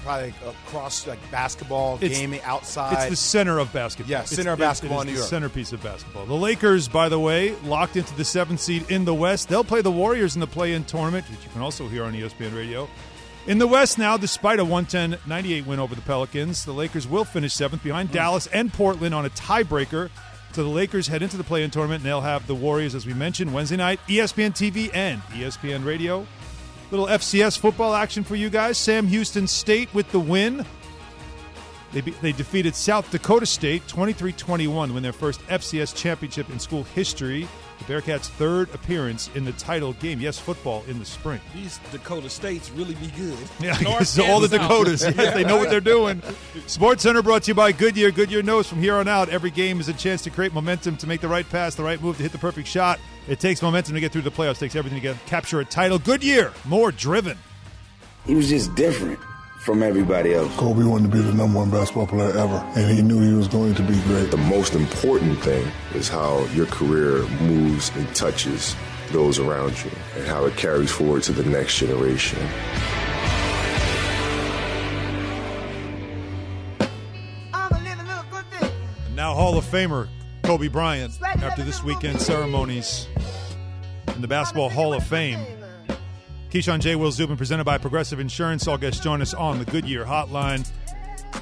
probably 0.03 0.35
across 0.47 1.07
like 1.07 1.19
basketball, 1.31 1.97
It's- 2.03 2.19
gaming, 2.19 2.43
outside. 2.43 2.93
It's 2.95 3.09
the 3.11 3.17
center 3.17 3.59
of 3.59 3.73
basketball. 3.73 4.11
Yeah, 4.11 4.19
It's- 4.23 4.35
center 4.35 4.53
of 4.53 4.59
basketball 4.59 4.99
it 4.99 5.03
in 5.03 5.07
New 5.09 5.13
the 5.15 5.19
York. 5.21 5.31
centerpiece 5.31 5.73
of 5.73 5.83
basketball. 5.83 6.27
The 6.27 6.35
Lakers, 6.35 6.89
by 6.89 7.09
the 7.09 7.21
way, 7.21 7.55
locked 7.65 7.97
into 7.97 8.15
the 8.17 8.25
seventh 8.25 8.61
seed 8.61 8.91
in 8.91 9.05
the 9.05 9.15
West. 9.15 9.49
They'll 9.49 9.65
play 9.65 9.81
the 9.81 9.93
Warriors 9.93 10.35
in 10.35 10.41
the 10.41 10.47
play-in 10.47 10.85
tournament, 10.85 11.25
which 11.31 11.43
you 11.45 11.51
can 11.53 11.63
also 11.63 11.89
hear 11.89 12.05
on 12.05 12.15
ESPN 12.15 12.55
Radio. 12.55 12.89
In 13.47 13.59
the 13.59 13.67
West 13.67 13.97
now, 13.99 14.17
despite 14.17 14.59
a 14.59 14.65
110-98 14.65 15.67
win 15.67 15.79
over 15.79 15.95
the 15.95 16.01
Pelicans, 16.01 16.65
the 16.65 16.73
Lakers 16.73 17.07
will 17.07 17.25
finish 17.25 17.53
seventh 17.55 17.83
behind 17.83 18.09
mm. 18.09 18.13
Dallas 18.13 18.47
and 18.49 18.73
Portland 18.73 19.15
on 19.15 19.25
a 19.25 19.31
tiebreaker. 19.31 20.11
So 20.55 20.63
the 20.63 20.69
Lakers 20.69 21.09
head 21.09 21.21
into 21.21 21.37
the 21.37 21.43
play-in 21.43 21.73
tournament, 21.73 22.03
and 22.03 22.09
they'll 22.09 22.21
have 22.21 22.47
the 22.47 22.55
Warriors, 22.55 22.95
as 22.95 23.07
we 23.07 23.13
mentioned, 23.13 23.53
Wednesday 23.53 23.77
night, 23.77 23.99
ESPN 24.07 24.53
TV 24.53 24.89
and 24.95 25.21
ESPN 25.33 25.85
Radio. 25.85 26.25
Little 26.93 27.07
FCS 27.07 27.59
football 27.59 27.93
action 27.93 28.23
for 28.23 28.37
you 28.37 28.49
guys. 28.51 28.79
Sam 28.79 29.09
Houston 29.09 29.49
State 29.49 29.93
with 29.93 30.09
the 30.13 30.21
win. 30.21 30.65
They, 31.91 32.03
be, 32.03 32.13
they 32.23 32.31
defeated 32.31 32.77
South 32.77 33.11
Dakota 33.11 33.47
State 33.47 33.89
23 33.89 34.31
21 34.31 34.89
to 34.89 34.95
win 34.95 35.03
their 35.03 35.13
first 35.13 35.41
FCS 35.49 35.93
championship 35.97 36.49
in 36.51 36.61
school 36.61 36.85
history. 36.85 37.49
The 37.87 37.93
Bearkats' 37.93 38.29
third 38.29 38.73
appearance 38.75 39.31
in 39.35 39.45
the 39.45 39.53
title 39.53 39.93
game. 39.95 40.21
Yes, 40.21 40.39
football 40.39 40.85
in 40.89 40.99
the 40.99 41.05
spring. 41.05 41.41
These 41.55 41.79
Dakota 41.93 42.31
States 42.31 42.71
really 42.71 42.95
be 42.97 43.09
good. 43.09 43.37
Yeah, 43.61 43.79
North 43.81 44.01
yes, 44.01 44.19
all 44.19 44.41
the. 44.41 44.49
Dakotas. 44.49 45.03
Yes, 45.17 45.35
they 45.35 45.45
know 45.45 45.57
what 45.57 45.71
they're 45.71 45.81
doing. 45.81 46.23
Sports 46.67 47.03
Center 47.03 47.23
brought 47.23 47.45
to 47.45 47.51
you 47.51 47.55
by 47.55 47.73
Goodyear. 47.73 48.11
Goodyear 48.11 48.43
knows 48.43 48.67
from 48.67 48.79
here 48.79 48.97
on 48.97 49.09
out, 49.09 49.29
every 49.29 49.51
game 49.51 49.81
is 49.81 49.89
a 49.89 49.95
chance 49.95 50.23
to 50.23 50.31
create 50.31 50.53
momentum, 50.53 50.97
to 50.99 51.07
make 51.07 51.21
the 51.21 51.29
right 51.29 51.49
pass, 51.49 51.75
the 51.75 51.83
right 51.83 52.01
move, 52.01 52.17
to 52.17 52.23
hit 52.23 52.33
the 52.33 52.39
perfect 52.39 52.69
shot. 52.69 53.01
It 53.27 53.41
takes 53.41 53.63
momentum 53.63 53.95
to 53.95 54.01
get 54.01 54.13
through 54.13 54.23
the 54.23 54.31
playoffs. 54.31 54.57
It 54.57 54.61
takes 54.61 54.77
everything 54.77 55.01
to 55.01 55.03
get, 55.03 55.27
capture 55.27 55.61
a 55.61 55.65
title. 55.65 55.99
Goodyear, 55.99 56.53
more 56.65 56.93
driven. 56.93 57.39
He 58.27 58.35
was 58.35 58.49
just 58.49 58.75
different 58.75 59.19
from 59.65 59.83
everybody 59.83 60.35
else. 60.35 60.55
Kobe 60.57 60.85
wanted 60.85 61.11
to 61.11 61.17
be 61.17 61.23
the 61.23 61.33
number 61.33 61.59
one 61.59 61.71
basketball 61.71 62.07
player 62.07 62.37
ever, 62.37 62.63
and 62.77 62.95
he 62.95 63.01
knew 63.03 63.23
he 63.23 63.33
was 63.33 63.49
going 63.49 63.75
to 63.75 63.83
be 63.83 63.99
great. 64.03 64.31
The 64.31 64.37
most 64.37 64.75
important 64.75 65.39
thing 65.41 65.67
is 65.95 66.07
how 66.07 66.45
your 66.53 66.67
career 66.67 67.27
moves 67.41 67.91
and 67.97 68.15
touches 68.15 68.77
those 69.11 69.39
around 69.39 69.83
you 69.83 69.91
and 70.17 70.27
how 70.27 70.45
it 70.45 70.57
carries 70.57 70.91
forward 70.91 71.23
to 71.23 71.33
the 71.33 71.45
next 71.45 71.79
generation. 71.79 72.39
And 79.07 79.17
now 79.17 79.33
Hall 79.33 79.57
of 79.57 79.65
Famer 79.65 80.09
Kobe 80.43 80.69
Bryant 80.69 81.19
after 81.23 81.63
this 81.63 81.83
weekend's 81.83 82.27
ceremonies 82.27 83.09
in 84.15 84.21
the 84.21 84.29
Basketball 84.29 84.69
Hall 84.69 84.93
of 84.93 85.07
Fame. 85.07 85.41
Keyshawn 86.55 86.79
J. 86.79 86.95
Will 86.95 87.11
Zubin 87.11 87.37
presented 87.37 87.65
by 87.65 87.79
Progressive 87.79 88.21
Insurance. 88.21 88.69
All 88.69 88.79
guests 88.79 89.01
join 89.01 89.21
us 89.21 89.35
on 89.35 89.59
the 89.59 89.65
Goodyear 89.65 90.05
Hotline. 90.05 90.65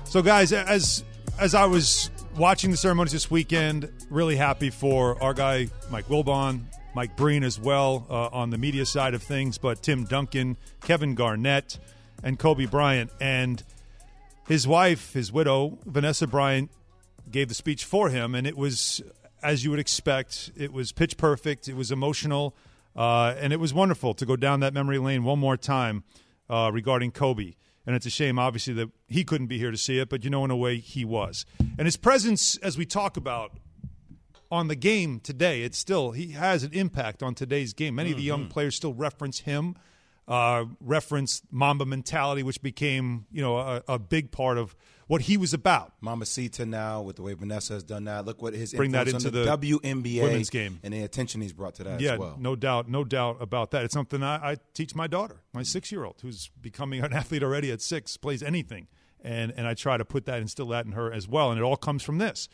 So, 0.05 0.23
guys, 0.23 0.55
as 0.55 1.05
as 1.39 1.55
I 1.55 1.67
was 1.67 2.11
watching 2.35 2.71
the 2.71 2.79
ceremonies 2.79 3.13
this 3.13 3.31
weekend, 3.31 3.93
really 4.09 4.37
happy 4.37 4.71
for 4.71 5.23
our 5.23 5.35
guy 5.35 5.69
Mike 5.91 6.07
Wilbon, 6.07 6.63
Mike 6.95 7.15
Breen 7.15 7.45
as 7.45 7.61
well 7.61 8.07
uh, 8.09 8.29
on 8.29 8.49
the 8.49 8.57
media 8.57 8.87
side 8.87 9.13
of 9.13 9.23
things, 9.23 9.59
but 9.59 9.83
Tim 9.83 10.05
Duncan, 10.05 10.57
Kevin 10.81 11.15
Garnett, 11.15 11.79
and 12.23 12.39
Kobe 12.39 12.65
Bryant, 12.65 13.11
and 13.21 13.63
his 14.49 14.67
wife, 14.67 15.13
his 15.13 15.31
widow 15.31 15.79
Vanessa 15.85 16.27
Bryant, 16.27 16.71
gave 17.31 17.51
the 17.51 17.55
speech 17.55 17.85
for 17.85 18.09
him, 18.09 18.35
and 18.35 18.47
it 18.47 18.57
was 18.57 19.03
as 19.43 19.63
you 19.63 19.69
would 19.69 19.79
expect. 19.79 20.53
It 20.57 20.73
was 20.73 20.91
pitch 20.91 21.19
perfect. 21.19 21.69
It 21.69 21.77
was 21.77 21.93
emotional, 21.93 22.55
uh, 22.97 23.35
and 23.39 23.53
it 23.53 23.61
was 23.61 23.73
wonderful 23.73 24.15
to 24.15 24.27
go 24.27 24.37
down 24.37 24.61
that 24.61 24.75
memory 24.75 24.99
lane 24.99 25.25
one 25.25 25.39
more 25.39 25.57
time 25.57 26.05
uh, 26.51 26.71
regarding 26.73 27.11
Kobe. 27.11 27.55
And 27.85 27.97
it's 27.97 28.07
a 28.07 28.11
shame, 28.11 28.39
obviously, 28.39 28.75
that 28.75 28.91
he 29.09 29.25
couldn't 29.25 29.49
be 29.49 29.59
here 29.59 29.73
to 29.73 29.77
see 29.77 29.99
it, 29.99 30.09
but 30.09 30.23
you 30.23 30.31
know, 30.31 30.45
in 30.45 30.51
a 30.51 30.57
way, 30.57 30.79
he 30.79 31.05
was. 31.05 31.45
And 31.59 31.87
his 31.87 31.97
presence, 31.97 32.57
as 32.59 32.79
we 32.79 32.87
talk 32.87 33.17
about 33.17 33.59
on 34.53 34.69
the 34.69 34.77
game 34.77 35.19
today, 35.19 35.63
it's 35.63 35.79
still 35.79 36.13
he 36.13 36.33
has 36.33 36.63
an 36.63 36.73
impact 36.75 37.23
on 37.23 37.35
today's 37.35 37.73
game. 37.73 37.95
Many 37.95 38.13
of 38.13 38.19
the 38.19 38.23
young 38.23 38.47
players 38.49 38.77
still 38.77 38.93
reference 38.93 39.41
him, 39.41 39.75
uh, 40.29 40.67
reference 40.79 41.43
Mamba 41.51 41.87
mentality, 41.87 42.43
which 42.43 42.63
became 42.63 43.27
you 43.33 43.41
know 43.41 43.57
a, 43.57 43.83
a 43.89 43.99
big 43.99 44.31
part 44.31 44.59
of 44.59 44.77
what 45.07 45.23
he 45.23 45.37
was 45.37 45.53
about. 45.53 45.93
Mambacita 46.03 46.67
now 46.67 47.03
with 47.03 47.17
the 47.17 47.23
way 47.23 47.35
Vanessa 47.35 47.75
has 47.75 47.83
done 47.83 48.05
that. 48.05 48.25
Look 48.25 48.43
what 48.43 48.55
his 48.55 48.73
Bring 48.73 48.93
that 48.93 49.09
into 49.09 49.29
on 49.29 49.33
the 49.33 49.45
WNBA 49.45 50.23
women's 50.23 50.51
game. 50.51 50.81
and 50.83 50.95
the 50.95 51.03
attention 51.03 51.41
he's 51.41 51.53
brought 51.53 51.75
to 51.77 51.85
that 51.85 52.01
yeah, 52.01 52.15
as 52.15 52.19
well. 52.19 52.37
no 52.39 52.57
doubt, 52.57 52.89
no 52.89 53.05
doubt 53.05 53.39
about 53.41 53.71
that. 53.73 53.85
It's 53.85 53.95
something 53.95 54.23
I, 54.23 54.53
I 54.53 54.57
teach 54.75 54.95
my 54.95 55.07
daughter, 55.07 55.43
my 55.53 55.63
six-year-old, 55.63 56.21
who's 56.23 56.51
becoming 56.61 57.03
an 57.03 57.13
athlete 57.13 57.43
already 57.43 57.71
at 57.71 57.81
six, 57.81 58.17
plays 58.17 58.43
anything, 58.43 58.89
and 59.23 59.53
and 59.57 59.67
I 59.67 59.75
try 59.75 59.97
to 59.97 60.05
put 60.05 60.27
that, 60.27 60.41
instill 60.41 60.69
that 60.69 60.87
in 60.87 60.93
her 60.93 61.13
as 61.13 61.29
well, 61.29 61.51
and 61.51 61.61
it 61.61 61.63
all 61.63 61.77
comes 61.77 62.03
from 62.03 62.19
this. 62.19 62.49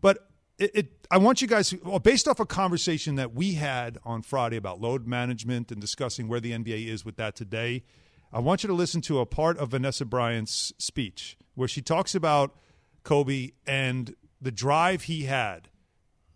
But 0.00 0.28
it, 0.58 0.70
it 0.74 1.06
I 1.10 1.18
want 1.18 1.40
you 1.40 1.48
guys, 1.48 1.74
well, 1.84 1.98
based 1.98 2.28
off 2.28 2.40
a 2.40 2.46
conversation 2.46 3.14
that 3.16 3.34
we 3.34 3.54
had 3.54 3.98
on 4.04 4.22
Friday 4.22 4.56
about 4.56 4.80
load 4.80 5.06
management 5.06 5.70
and 5.70 5.80
discussing 5.80 6.28
where 6.28 6.40
the 6.40 6.52
NBA 6.52 6.88
is 6.88 7.04
with 7.04 7.16
that 7.16 7.34
today. 7.34 7.84
I 8.30 8.40
want 8.40 8.62
you 8.62 8.66
to 8.68 8.74
listen 8.74 9.00
to 9.02 9.20
a 9.20 9.26
part 9.26 9.56
of 9.56 9.70
Vanessa 9.70 10.04
Bryant's 10.04 10.74
speech 10.76 11.38
where 11.54 11.68
she 11.68 11.80
talks 11.80 12.14
about 12.14 12.54
Kobe 13.02 13.52
and 13.66 14.14
the 14.40 14.52
drive 14.52 15.04
he 15.04 15.24
had 15.24 15.68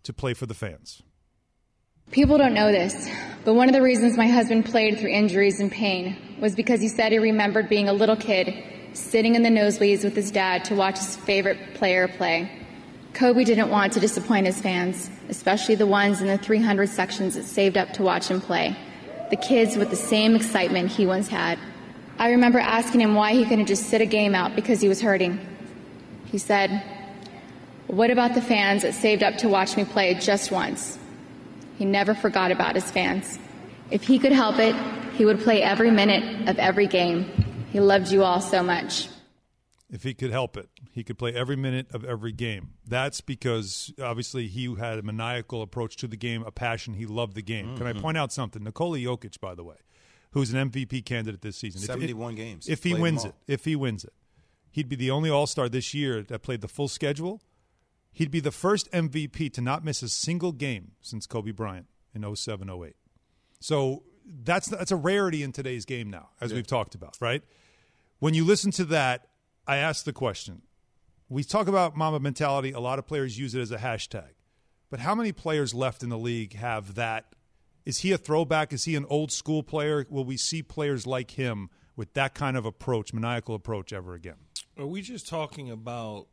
to 0.01 0.11
play 0.11 0.33
for 0.33 0.47
the 0.47 0.55
fans. 0.55 1.03
People 2.09 2.37
don't 2.37 2.55
know 2.55 2.71
this, 2.71 3.07
but 3.45 3.53
one 3.53 3.69
of 3.69 3.73
the 3.73 3.81
reasons 3.81 4.17
my 4.17 4.27
husband 4.27 4.65
played 4.65 4.99
through 4.99 5.11
injuries 5.11 5.59
and 5.59 5.71
pain 5.71 6.17
was 6.41 6.55
because 6.55 6.81
he 6.81 6.87
said 6.87 7.11
he 7.11 7.19
remembered 7.19 7.69
being 7.69 7.87
a 7.87 7.93
little 7.93 8.15
kid 8.15 8.53
sitting 8.93 9.35
in 9.35 9.43
the 9.43 9.49
nosebleeds 9.49 10.03
with 10.03 10.15
his 10.15 10.31
dad 10.31 10.65
to 10.65 10.75
watch 10.75 10.97
his 10.97 11.15
favorite 11.15 11.75
player 11.75 12.07
play. 12.07 12.51
Kobe 13.13 13.43
didn't 13.43 13.69
want 13.69 13.93
to 13.93 13.99
disappoint 13.99 14.47
his 14.47 14.59
fans, 14.59 15.11
especially 15.29 15.75
the 15.75 15.85
ones 15.85 16.21
in 16.21 16.27
the 16.27 16.39
300 16.39 16.89
sections 16.89 17.35
that 17.35 17.43
saved 17.43 17.77
up 17.77 17.93
to 17.93 18.03
watch 18.03 18.27
him 18.27 18.41
play, 18.41 18.75
the 19.29 19.35
kids 19.35 19.77
with 19.77 19.91
the 19.91 19.95
same 19.95 20.35
excitement 20.35 20.89
he 20.89 21.05
once 21.05 21.27
had. 21.27 21.59
I 22.17 22.31
remember 22.31 22.59
asking 22.59 23.01
him 23.01 23.15
why 23.15 23.33
he 23.33 23.45
couldn't 23.45 23.65
just 23.65 23.87
sit 23.87 24.01
a 24.01 24.05
game 24.05 24.35
out 24.35 24.55
because 24.55 24.81
he 24.81 24.87
was 24.87 25.01
hurting. 25.01 25.39
He 26.25 26.37
said, 26.37 26.83
What 27.87 28.11
about 28.11 28.33
the 28.35 28.41
fans 28.41 28.83
that 28.83 28.93
saved 28.93 29.23
up 29.23 29.37
to 29.37 29.49
watch 29.49 29.75
me 29.77 29.85
play 29.85 30.13
just 30.15 30.51
once? 30.51 30.97
He 31.77 31.85
never 31.85 32.13
forgot 32.13 32.51
about 32.51 32.75
his 32.75 32.89
fans. 32.89 33.39
If 33.89 34.03
he 34.03 34.19
could 34.19 34.31
help 34.31 34.59
it, 34.59 34.75
he 35.15 35.25
would 35.25 35.39
play 35.39 35.61
every 35.61 35.91
minute 35.91 36.47
of 36.47 36.59
every 36.59 36.87
game. 36.87 37.25
He 37.71 37.79
loved 37.79 38.11
you 38.11 38.23
all 38.23 38.41
so 38.41 38.63
much. 38.63 39.07
If 39.91 40.01
he 40.01 40.15
could 40.15 40.31
help 40.31 40.57
it, 40.57 40.69
he 40.91 41.03
could 41.03 41.19
play 41.19 41.33
every 41.35 41.55
minute 41.55 41.87
of 41.93 42.03
every 42.03 42.31
game. 42.31 42.69
That's 42.87 43.21
because 43.21 43.93
obviously 44.01 44.47
he 44.47 44.73
had 44.75 44.97
a 44.97 45.03
maniacal 45.03 45.61
approach 45.61 45.97
to 45.97 46.07
the 46.07 46.17
game, 46.17 46.43
a 46.43 46.51
passion. 46.51 46.95
He 46.95 47.05
loved 47.05 47.35
the 47.35 47.43
game. 47.43 47.67
Mm-hmm. 47.67 47.77
Can 47.77 47.87
I 47.87 47.93
point 47.93 48.17
out 48.17 48.33
something? 48.33 48.63
Nikola 48.63 48.97
Jokic, 48.97 49.39
by 49.39 49.53
the 49.53 49.63
way, 49.63 49.75
who's 50.33 50.53
an 50.53 50.69
MVP 50.69 51.03
candidate 51.05 51.41
this 51.41 51.57
season. 51.57 51.81
If- 51.81 51.87
71 51.87 52.35
games. 52.35 52.67
If 52.67 52.83
he 52.83 52.93
wins 52.93 53.25
it, 53.25 53.33
if 53.47 53.65
he 53.65 53.75
wins 53.75 54.03
it, 54.03 54.13
he'd 54.71 54.89
be 54.89 54.95
the 54.95 55.09
only 55.11 55.29
All 55.29 55.47
Star 55.47 55.69
this 55.69 55.93
year 55.93 56.21
that 56.23 56.39
played 56.43 56.61
the 56.61 56.67
full 56.67 56.87
schedule. 56.87 57.41
He'd 58.11 58.29
be 58.31 58.39
the 58.39 58.51
first 58.51 58.91
MVP 58.91 59.51
to 59.53 59.61
not 59.61 59.83
miss 59.83 60.03
a 60.03 60.09
single 60.09 60.51
game 60.51 60.91
since 61.01 61.25
Kobe 61.25 61.51
Bryant 61.51 61.87
in 62.13 62.23
07 62.35 62.69
08. 62.69 62.95
So 63.59 64.03
that's 64.43 64.67
that's 64.67 64.91
a 64.91 64.95
rarity 64.95 65.41
in 65.43 65.51
today's 65.51 65.85
game 65.85 66.09
now, 66.09 66.29
as 66.39 66.51
Yeah. 66.51 66.57
we've 66.57 66.67
talked 66.67 66.93
about, 66.95 67.17
right? 67.19 67.41
When 68.19 68.33
you 68.33 68.45
listen 68.45 68.71
to 68.71 68.85
that, 68.85 69.29
I 69.67 69.77
ask 69.77 70.05
the 70.05 70.13
question. 70.13 70.61
We 71.29 71.43
talk 71.43 71.67
about 71.67 71.95
Mamba 71.97 72.19
mentality. 72.19 72.71
A 72.71 72.79
lot 72.79 72.99
of 72.99 73.07
players 73.07 73.39
use 73.39 73.55
it 73.55 73.61
as 73.61 73.71
a 73.71 73.77
hashtag. 73.77 74.29
But 74.89 74.99
how 74.99 75.15
many 75.15 75.31
players 75.31 75.73
left 75.73 76.03
in 76.03 76.09
the 76.09 76.17
league 76.17 76.53
have 76.55 76.93
that? 76.95 77.33
Is 77.85 77.99
he 77.99 78.11
a 78.11 78.17
throwback? 78.17 78.71
Is 78.73 78.85
he 78.85 78.95
an 78.95 79.05
old 79.09 79.31
school 79.31 79.61
player? 79.63 80.05
Will 80.09 80.23
we 80.25 80.37
see 80.37 80.63
players 80.63 81.05
like 81.05 81.31
him 81.31 81.69
with 81.95 82.13
that 82.13 82.33
kind 82.33 82.55
of 82.57 82.65
approach, 82.65 83.13
maniacal 83.13 83.55
approach, 83.55 83.91
ever 83.93 84.13
again? 84.13 84.35
Are 84.77 84.87
we 84.87 85.01
just 85.01 85.27
talking 85.27 85.69
about 85.69 86.27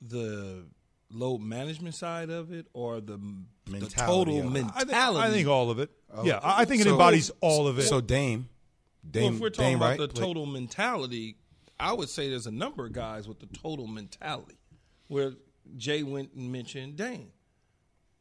the 0.00 0.66
load 1.10 1.40
management 1.40 1.94
side 1.94 2.30
of 2.30 2.52
it, 2.52 2.66
or 2.72 3.00
the, 3.00 3.18
the 3.66 3.86
total 3.86 4.40
of 4.40 4.56
it. 4.56 4.64
I 4.64 4.70
think- 4.80 4.88
mentality? 4.88 5.20
I 5.20 5.30
think 5.30 5.48
all 5.48 5.70
of 5.70 5.78
it. 5.78 5.90
Oh. 6.12 6.24
Yeah, 6.24 6.38
I 6.42 6.62
I 6.62 6.64
think 6.64 6.80
it 6.80 6.84
So- 6.84 6.90
embodies 6.92 7.30
all 7.40 7.66
of 7.68 7.78
it. 7.78 7.82
So 7.84 8.00
Dame, 8.00 8.48
Dame, 9.08 9.24
well, 9.24 9.34
if 9.34 9.40
we're 9.40 9.50
talking 9.50 9.64
Dame, 9.72 9.76
about 9.78 9.86
right? 9.90 9.98
the 9.98 10.08
Played- 10.08 10.24
total 10.26 10.46
mentality, 10.46 11.36
I 11.78 11.92
would 11.92 12.08
say 12.08 12.28
there's 12.28 12.46
a 12.46 12.50
number 12.52 12.86
of 12.86 12.92
guys 12.92 13.28
with 13.28 13.38
the 13.40 13.46
total 13.46 13.86
mentality. 13.86 14.58
Where 15.08 15.34
Jay 15.76 16.02
went 16.02 16.32
and 16.34 16.50
mentioned 16.50 16.96
Dame, 16.96 17.30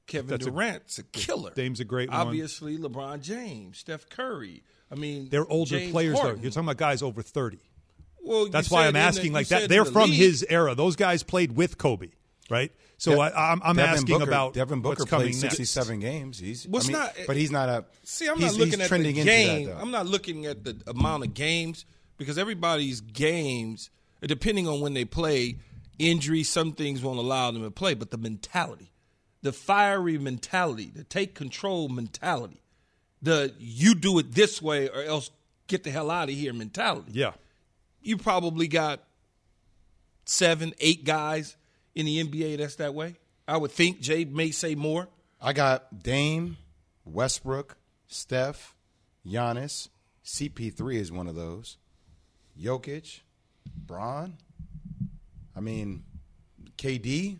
Kevin 0.07 0.27
That's 0.29 0.45
a- 0.45 0.49
Durant's 0.51 0.99
a, 0.99 1.03
killer. 1.03 1.51
Dame's 1.55 1.79
a 1.79 1.85
great 1.85 2.09
one. 2.09 2.19
Obviously, 2.19 2.77
LeBron 2.77 3.21
James, 3.21 3.77
Steph 3.79 4.07
Curry. 4.09 4.63
I 4.91 4.95
mean, 4.95 5.29
They're 5.29 5.47
older 5.47 5.79
James 5.79 5.91
players, 5.91 6.15
Harden. 6.19 6.37
though. 6.37 6.41
You're 6.43 6.51
talking 6.51 6.67
about 6.67 6.77
guys 6.77 7.01
over 7.01 7.21
30. 7.21 7.59
Well, 8.23 8.45
you 8.45 8.51
That's 8.51 8.69
why 8.69 8.81
I'm 8.83 8.87
in 8.89 8.93
the- 8.93 8.99
asking 8.99 9.33
like 9.33 9.47
that. 9.49 9.67
They're 9.69 9.83
the 9.83 9.91
from 9.91 10.09
league. 10.09 10.19
his 10.19 10.45
era. 10.49 10.75
Those 10.75 10.95
guys 10.95 11.23
played 11.23 11.55
with 11.55 11.77
Kobe, 11.77 12.09
right? 12.49 12.71
So 12.97 13.15
De- 13.15 13.21
I, 13.21 13.51
I'm, 13.51 13.61
I'm 13.63 13.77
asking 13.79 14.17
Booker- 14.19 14.29
about 14.29 14.53
Devin 14.53 14.81
Booker 14.81 15.01
what's 15.01 15.09
coming 15.09 15.27
played 15.31 15.41
next. 15.43 15.57
67 15.57 15.99
games. 15.99 16.39
He's, 16.39 16.67
What's 16.67 16.85
I 16.85 16.91
mean, 16.91 16.97
not- 16.99 17.13
but 17.27 17.35
he's 17.35 17.51
not 17.51 17.69
a. 17.69 17.85
See, 18.03 18.27
I'm 18.27 18.37
he's, 18.39 18.57
not 18.57 18.65
looking 18.65 18.81
at 18.81 18.87
trending 18.87 19.15
the 19.15 19.21
into 19.21 19.31
that, 19.31 19.37
game. 19.45 19.67
though. 19.67 19.77
I'm 19.77 19.91
not 19.91 20.05
looking 20.05 20.45
at 20.45 20.63
the 20.63 20.79
amount 20.87 21.23
of 21.23 21.33
games 21.33 21.85
because 22.17 22.37
everybody's 22.37 23.01
games, 23.01 23.89
depending 24.21 24.67
on 24.67 24.79
when 24.81 24.93
they 24.93 25.03
play, 25.05 25.57
injury, 25.99 26.43
some 26.43 26.71
things 26.71 27.01
won't 27.01 27.19
allow 27.19 27.51
them 27.51 27.63
to 27.63 27.71
play. 27.71 27.93
But 27.95 28.11
the 28.11 28.17
mentality, 28.17 28.91
the 29.45 29.53
fiery 29.53 30.17
mentality, 30.17 30.91
the 30.93 31.03
take 31.03 31.35
control 31.35 31.87
mentality, 31.87 32.59
the 33.21 33.53
you 33.59 33.93
do 33.93 34.17
it 34.17 34.33
this 34.33 34.59
way 34.59 34.89
or 34.89 35.03
else 35.03 35.29
get 35.67 35.83
the 35.83 35.91
hell 35.91 36.09
out 36.09 36.29
of 36.29 36.35
here 36.35 36.51
mentality. 36.51 37.11
Yeah. 37.13 37.33
You 38.01 38.17
probably 38.17 38.67
got 38.67 39.03
seven, 40.25 40.73
eight 40.79 41.05
guys 41.05 41.57
in 41.93 42.07
the 42.07 42.23
NBA 42.23 42.57
that's 42.57 42.77
that 42.77 42.95
way. 42.95 43.17
I 43.47 43.57
would 43.57 43.71
think 43.71 44.01
Jay 44.01 44.25
may 44.25 44.49
say 44.49 44.73
more. 44.73 45.07
I 45.39 45.53
got 45.53 46.01
Dame, 46.01 46.57
Westbrook, 47.05 47.77
Steph, 48.07 48.73
Giannis. 49.27 49.89
CP3 50.25 50.95
is 50.95 51.11
one 51.11 51.27
of 51.27 51.35
those. 51.35 51.77
Jokic, 52.59 53.19
Braun. 53.77 54.37
I 55.55 55.59
mean, 55.59 56.03
KD. 56.79 57.37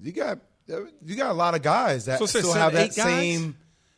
You 0.00 0.12
got 0.12 0.40
you 0.68 1.16
got 1.16 1.30
a 1.30 1.34
lot 1.34 1.54
of 1.54 1.62
guys 1.62 2.04
that 2.06 2.18
So 2.18 2.26
still 2.26 2.52
have 2.52 2.72
that 2.74 2.92
same 2.94 3.56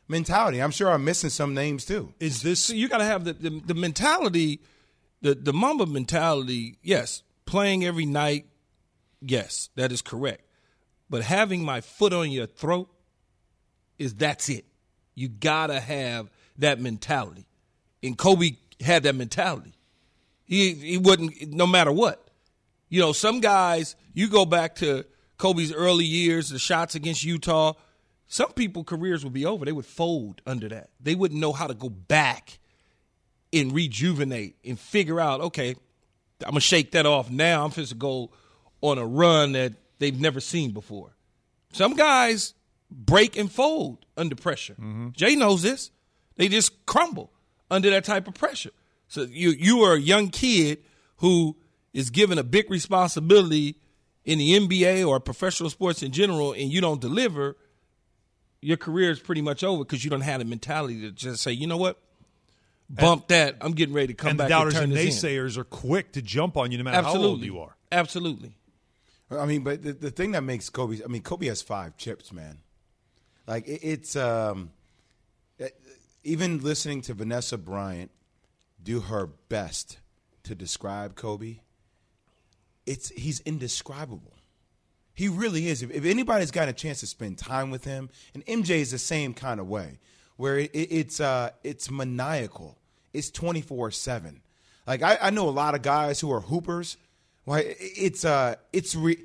mentality. 0.09 0.61
I'm 0.61 0.71
sure 0.71 0.91
I'm 0.91 1.05
missing 1.05 1.31
some 1.31 1.55
names 1.55 1.85
too. 1.85 2.13
Is 2.21 2.43
this 2.43 2.65
So 2.65 2.75
you 2.75 2.89
got 2.89 2.99
to 2.99 3.05
have 3.05 3.25
the, 3.25 3.33
the 3.33 3.51
the 3.51 3.75
mentality, 3.75 4.61
the 5.21 5.35
the 5.35 5.53
Mamba 5.53 5.87
mentality. 5.87 6.79
Yes, 6.83 7.23
playing 7.47 7.85
every 7.85 8.07
night. 8.07 8.47
Yes, 9.21 9.71
that 9.77 9.93
is 9.93 10.03
correct. 10.03 10.43
But 11.09 11.23
having 11.23 11.65
my 11.65 11.81
foot 11.81 12.13
on 12.13 12.31
your 12.31 12.47
throat 12.47 12.89
is 13.99 14.15
that's 14.15 14.49
it. 14.49 14.65
You 15.15 15.29
gotta 15.29 15.81
have 15.81 16.31
that 16.59 16.81
mentality, 16.81 17.47
and 18.03 18.17
Kobe 18.17 18.53
had 18.81 19.03
that 19.03 19.15
mentality. 19.15 19.75
He 20.45 20.75
he 20.75 20.99
wouldn't 20.99 21.53
no 21.53 21.67
matter 21.67 21.93
what. 21.93 22.29
You 22.89 23.01
know, 23.01 23.13
some 23.13 23.41
guys 23.41 23.97
you 24.15 24.29
go 24.29 24.45
back 24.45 24.77
to 24.77 25.05
Kobe's 25.41 25.73
early 25.73 26.05
years, 26.05 26.51
the 26.51 26.59
shots 26.59 26.95
against 26.95 27.25
Utah. 27.25 27.73
Some 28.29 28.53
people 28.53 28.85
careers 28.85 29.25
would 29.25 29.33
be 29.33 29.47
over. 29.47 29.65
They 29.65 29.73
would 29.73 29.87
fold 29.87 30.43
under 30.47 30.69
that. 30.69 30.91
They 31.01 31.15
wouldn't 31.15 31.41
know 31.41 31.53
how 31.53 31.67
to 31.67 31.75
go 31.75 31.89
back 31.89 32.59
and 33.53 33.73
rejuvenate 33.73 34.57
and 34.65 34.79
figure 34.79 35.19
out, 35.19 35.41
okay, 35.41 35.71
I'm 36.45 36.51
gonna 36.51 36.61
shake 36.61 36.93
that 36.93 37.07
off 37.07 37.31
now. 37.31 37.65
I'm 37.65 37.71
supposed 37.71 37.91
to 37.91 37.97
go 37.97 38.31
on 38.83 38.99
a 38.99 39.07
run 39.07 39.53
that 39.53 39.73
they've 39.99 40.19
never 40.21 40.41
seen 40.41 40.73
before. 40.73 41.17
Some 41.73 41.95
guys 41.95 42.55
break 42.91 43.37
and 43.37 43.51
fold 43.51 44.05
under 44.19 44.37
pressure. 44.37 44.75
Mm-hmm. 44.75 45.09
Jay 45.13 45.37
knows 45.37 45.63
this. 45.63 45.91
They 46.37 46.49
just 46.49 46.85
crumble 46.85 47.33
under 47.71 47.89
that 47.91 48.05
type 48.05 48.29
of 48.29 48.35
pressure. 48.35 48.73
So 49.09 49.23
you 49.23 49.51
you 49.51 49.81
are 49.81 49.95
a 49.95 50.01
young 50.01 50.29
kid 50.29 50.85
who 51.17 51.57
is 51.95 52.11
given 52.11 52.39
a 52.39 52.45
big 52.45 52.71
responsibility 52.71 53.77
in 54.31 54.39
the 54.39 54.59
NBA 54.59 55.07
or 55.07 55.19
professional 55.19 55.71
sports 55.71 56.03
in 56.03 56.13
general, 56.13 56.53
and 56.53 56.71
you 56.71 56.81
don't 56.81 57.01
deliver, 57.01 57.57
your 58.61 58.77
career 58.77 59.11
is 59.11 59.19
pretty 59.19 59.43
much 59.43 59.65
over 59.65 59.83
because 59.85 60.05
you 60.05 60.11
don't 60.11 60.21
have 60.21 60.39
the 60.39 60.45
mentality 60.45 61.01
to 61.01 61.11
just 61.11 61.43
say, 61.43 61.51
you 61.53 61.67
know 61.67 61.77
what, 61.77 61.99
bump 62.89 63.29
that. 63.29 63.57
I'm 63.61 63.73
getting 63.73 63.95
ready 63.95 64.09
to 64.09 64.15
come 64.15 64.37
back. 64.37 64.45
and 64.45 64.47
the 64.47 64.49
doubters 64.49 64.75
and 64.75 64.85
and 64.85 64.93
turn 64.95 65.05
this 65.05 65.25
in. 65.25 65.31
naysayers 65.31 65.57
are 65.59 65.65
quick 65.65 66.13
to 66.13 66.23
jump 66.23 66.57
on 66.57 66.71
you 66.71 66.79
no 66.79 66.85
matter 66.85 66.99
Absolutely, 66.99 67.27
how 67.27 67.31
old 67.31 67.45
you 67.45 67.61
are. 67.61 67.77
Absolutely. 67.91 68.53
I 69.33 69.47
mean, 69.47 69.63
but 69.63 69.83
the, 69.83 69.93
the 69.93 70.11
thing 70.11 70.33
that 70.33 70.43
makes 70.43 70.69
Kobe, 70.71 70.99
I 71.05 71.09
mean, 71.09 71.23
Kobe 71.23 71.47
has 71.47 71.63
five 71.63 71.97
chips, 71.97 72.33
man. 72.33 72.59
Like 73.47 73.67
it, 73.67 73.81
it's 73.83 74.15
um, 74.17 74.71
it- 75.59 75.77
even 76.23 76.61
listening 76.61 77.01
to 77.03 77.15
Vanessa 77.15 77.57
Bryant 77.59 78.11
do 78.83 79.01
her 79.01 79.27
best 79.27 79.99
to 80.45 80.55
describe 80.55 81.15
Kobe. 81.17 81.61
It's 82.91 83.09
he's 83.11 83.41
indescribable. 83.41 84.35
He 85.15 85.29
really 85.29 85.69
is. 85.69 85.83
If, 85.83 85.91
if 85.91 86.05
anybody's 86.05 86.51
got 86.51 86.69
a 86.69 86.73
chance 86.73 87.01
to 87.01 87.07
spend 87.07 87.39
time 87.39 87.71
with 87.71 87.85
him, 87.85 88.11
and 88.35 88.45
MJ 88.47 88.77
is 88.81 88.91
the 88.91 88.99
same 88.99 89.35
kind 89.35 89.61
of 89.61 89.69
way, 89.69 89.99
where 90.37 90.59
it, 90.59 90.71
it- 90.75 90.93
it's 90.93 91.21
uh, 91.21 91.51
it's 91.63 91.91
maniacal. 91.91 92.79
It's 93.13 93.31
twenty 93.31 93.61
four 93.61 93.91
seven. 93.91 94.43
Like 94.87 95.03
I, 95.03 95.19
I 95.21 95.31
know 95.31 95.49
a 95.49 95.51
lot 95.51 95.75
of 95.75 95.83
guys 95.83 96.21
who 96.21 96.33
are 96.33 96.41
hoopers. 96.41 96.97
Why 97.45 97.61
it- 97.61 97.77
it's 97.81 98.25
uh, 98.25 98.55
it's 98.73 98.95
re- 98.95 99.23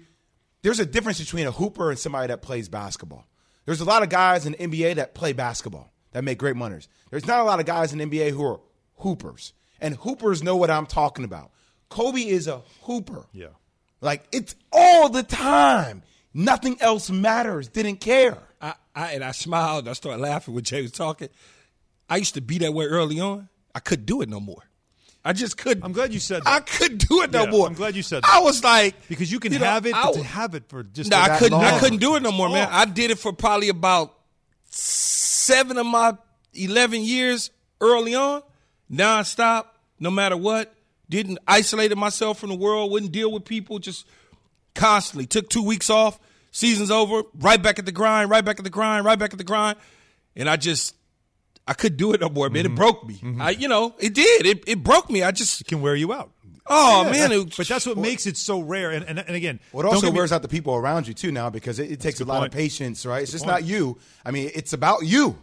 there's 0.61 0.79
a 0.79 0.85
difference 0.85 1.19
between 1.19 1.47
a 1.47 1.51
hooper 1.51 1.89
and 1.89 1.97
somebody 1.99 2.27
that 2.27 2.41
plays 2.41 2.67
basketball. 2.69 3.25
There's 3.65 3.81
a 3.81 3.85
lot 3.85 4.03
of 4.03 4.09
guys 4.09 4.45
in 4.45 4.53
NBA 4.53 4.95
that 4.95 5.13
play 5.15 5.33
basketball 5.33 5.91
that 6.11 6.23
make 6.23 6.37
great 6.37 6.55
monies. 6.55 6.87
There's 7.09 7.25
not 7.25 7.39
a 7.39 7.43
lot 7.43 7.59
of 7.59 7.65
guys 7.65 7.93
in 7.93 7.99
NBA 7.99 8.31
who 8.31 8.43
are 8.45 8.59
hoopers, 8.97 9.53
and 9.81 9.95
hoopers 9.95 10.43
know 10.43 10.55
what 10.55 10.69
I'm 10.69 10.85
talking 10.85 11.25
about. 11.25 11.51
Kobe 11.89 12.21
is 12.21 12.47
a 12.47 12.61
hooper. 12.81 13.25
Yeah. 13.33 13.47
Like 14.01 14.27
it's 14.31 14.55
all 14.71 15.09
the 15.09 15.23
time. 15.23 16.03
Nothing 16.33 16.77
else 16.81 17.09
matters. 17.09 17.69
Didn't 17.69 17.97
care. 17.97 18.37
I, 18.61 18.73
I 18.93 19.13
and 19.13 19.23
I 19.23 19.31
smiled. 19.31 19.87
I 19.87 19.93
started 19.93 20.21
laughing 20.21 20.53
when 20.53 20.63
Jay 20.63 20.81
was 20.81 20.91
talking. 20.91 21.29
I 22.09 22.17
used 22.17 22.33
to 22.35 22.41
be 22.41 22.57
that 22.59 22.73
way 22.73 22.85
early 22.85 23.19
on. 23.19 23.49
I 23.73 23.79
couldn't 23.79 24.05
do 24.05 24.21
it 24.21 24.29
no 24.29 24.39
more. 24.39 24.63
I 25.27 25.33
just 25.33 25.57
couldn't. 25.57 25.83
I'm 25.83 25.91
glad 25.91 26.13
you 26.13 26.19
said 26.19 26.43
that. 26.43 26.47
I 26.49 26.59
couldn't 26.59 27.07
do 27.09 27.23
it 27.23 27.31
no 27.31 27.45
Yeah, 27.45 27.49
more. 27.49 27.67
I'm 27.67 27.73
glad 27.73 27.95
you 27.95 28.03
said 28.03 28.21
that. 28.21 28.29
I 28.31 28.41
was 28.41 28.63
like, 28.63 29.07
because 29.07 29.31
you 29.31 29.39
can 29.39 29.53
you 29.53 29.57
know, 29.59 29.65
have 29.65 29.87
it, 29.87 29.95
I 29.95 30.03
but 30.03 30.13
to 30.13 30.23
have 30.23 30.53
it 30.53 30.65
for 30.69 30.83
just 30.83 31.09
no, 31.09 31.17
I 31.17 31.39
couldn't. 31.39 31.57
long. 31.57 31.63
I 31.63 31.79
couldn't 31.79 31.97
do 31.97 32.15
it 32.15 32.21
no 32.21 32.31
more, 32.31 32.47
man. 32.47 32.67
Oh. 32.71 32.75
I 32.75 32.85
did 32.85 33.09
it 33.09 33.17
for 33.17 33.33
probably 33.33 33.69
about 33.69 34.13
seven 34.69 35.77
of 35.77 35.85
my 35.87 36.15
eleven 36.53 37.01
years 37.01 37.49
early 37.81 38.13
on, 38.13 38.43
nonstop, 38.91 39.65
no 39.99 40.11
matter 40.11 40.37
what. 40.37 40.74
Didn't 41.09 41.39
isolated 41.47 41.97
myself 41.97 42.39
from 42.39 42.49
the 42.49 42.55
world. 42.55 42.91
Wouldn't 42.91 43.11
deal 43.11 43.31
with 43.31 43.45
people. 43.45 43.79
Just 43.79 44.07
constantly 44.73 45.25
took 45.25 45.49
two 45.49 45.63
weeks 45.63 45.89
off. 45.89 46.19
Season's 46.51 46.91
over. 46.91 47.23
Right 47.39 47.61
back 47.61 47.79
at 47.79 47.85
the 47.85 47.91
grind. 47.91 48.29
Right 48.29 48.43
back 48.43 48.57
at 48.59 48.63
the 48.63 48.69
grind. 48.69 49.05
Right 49.05 49.19
back 49.19 49.31
at 49.33 49.37
the 49.37 49.43
grind. 49.43 49.77
And 50.35 50.49
I 50.49 50.55
just. 50.57 50.95
I 51.67 51.73
couldn't 51.73 51.97
do 51.97 52.13
it 52.13 52.21
no 52.21 52.29
more, 52.29 52.47
man. 52.51 52.63
Mm-hmm. 52.65 52.73
It 52.73 52.75
broke 52.75 53.07
me. 53.07 53.19
I, 53.39 53.49
you 53.49 53.67
know, 53.67 53.95
it 53.97 54.13
did. 54.13 54.45
It, 54.45 54.63
it 54.67 54.83
broke 54.83 55.09
me. 55.09 55.23
I 55.23 55.31
just 55.31 55.61
It 55.61 55.67
can 55.67 55.81
wear 55.81 55.95
you 55.95 56.13
out. 56.13 56.29
Oh 56.67 57.03
Yeah, 57.05 57.11
man, 57.11 57.29
that- 57.31 57.39
it, 57.39 57.57
but 57.57 57.67
that's 57.67 57.87
what 57.87 57.97
makes 57.97 58.27
it 58.27 58.37
so 58.37 58.59
rare. 58.59 58.91
And 58.91 59.03
and, 59.05 59.17
and 59.17 59.35
again, 59.35 59.59
Well, 59.71 59.83
it 59.83 59.89
also 59.89 60.01
get 60.07 60.13
me- 60.13 60.17
wears 60.17 60.31
out 60.31 60.43
the 60.43 60.47
people 60.47 60.75
around 60.75 61.07
you 61.07 61.15
too 61.15 61.31
now 61.31 61.49
because 61.49 61.79
it, 61.79 61.89
it 61.91 61.99
takes 62.01 62.19
a 62.19 62.23
good 62.23 62.29
lot 62.29 62.39
point. 62.41 62.53
of 62.53 62.57
patience, 62.57 63.03
right? 63.05 63.23
It's 63.23 63.31
just 63.31 63.45
point. 63.45 63.61
not 63.61 63.63
you. 63.67 63.97
I 64.23 64.29
mean, 64.29 64.51
it's 64.53 64.73
about 64.73 65.05
you, 65.05 65.37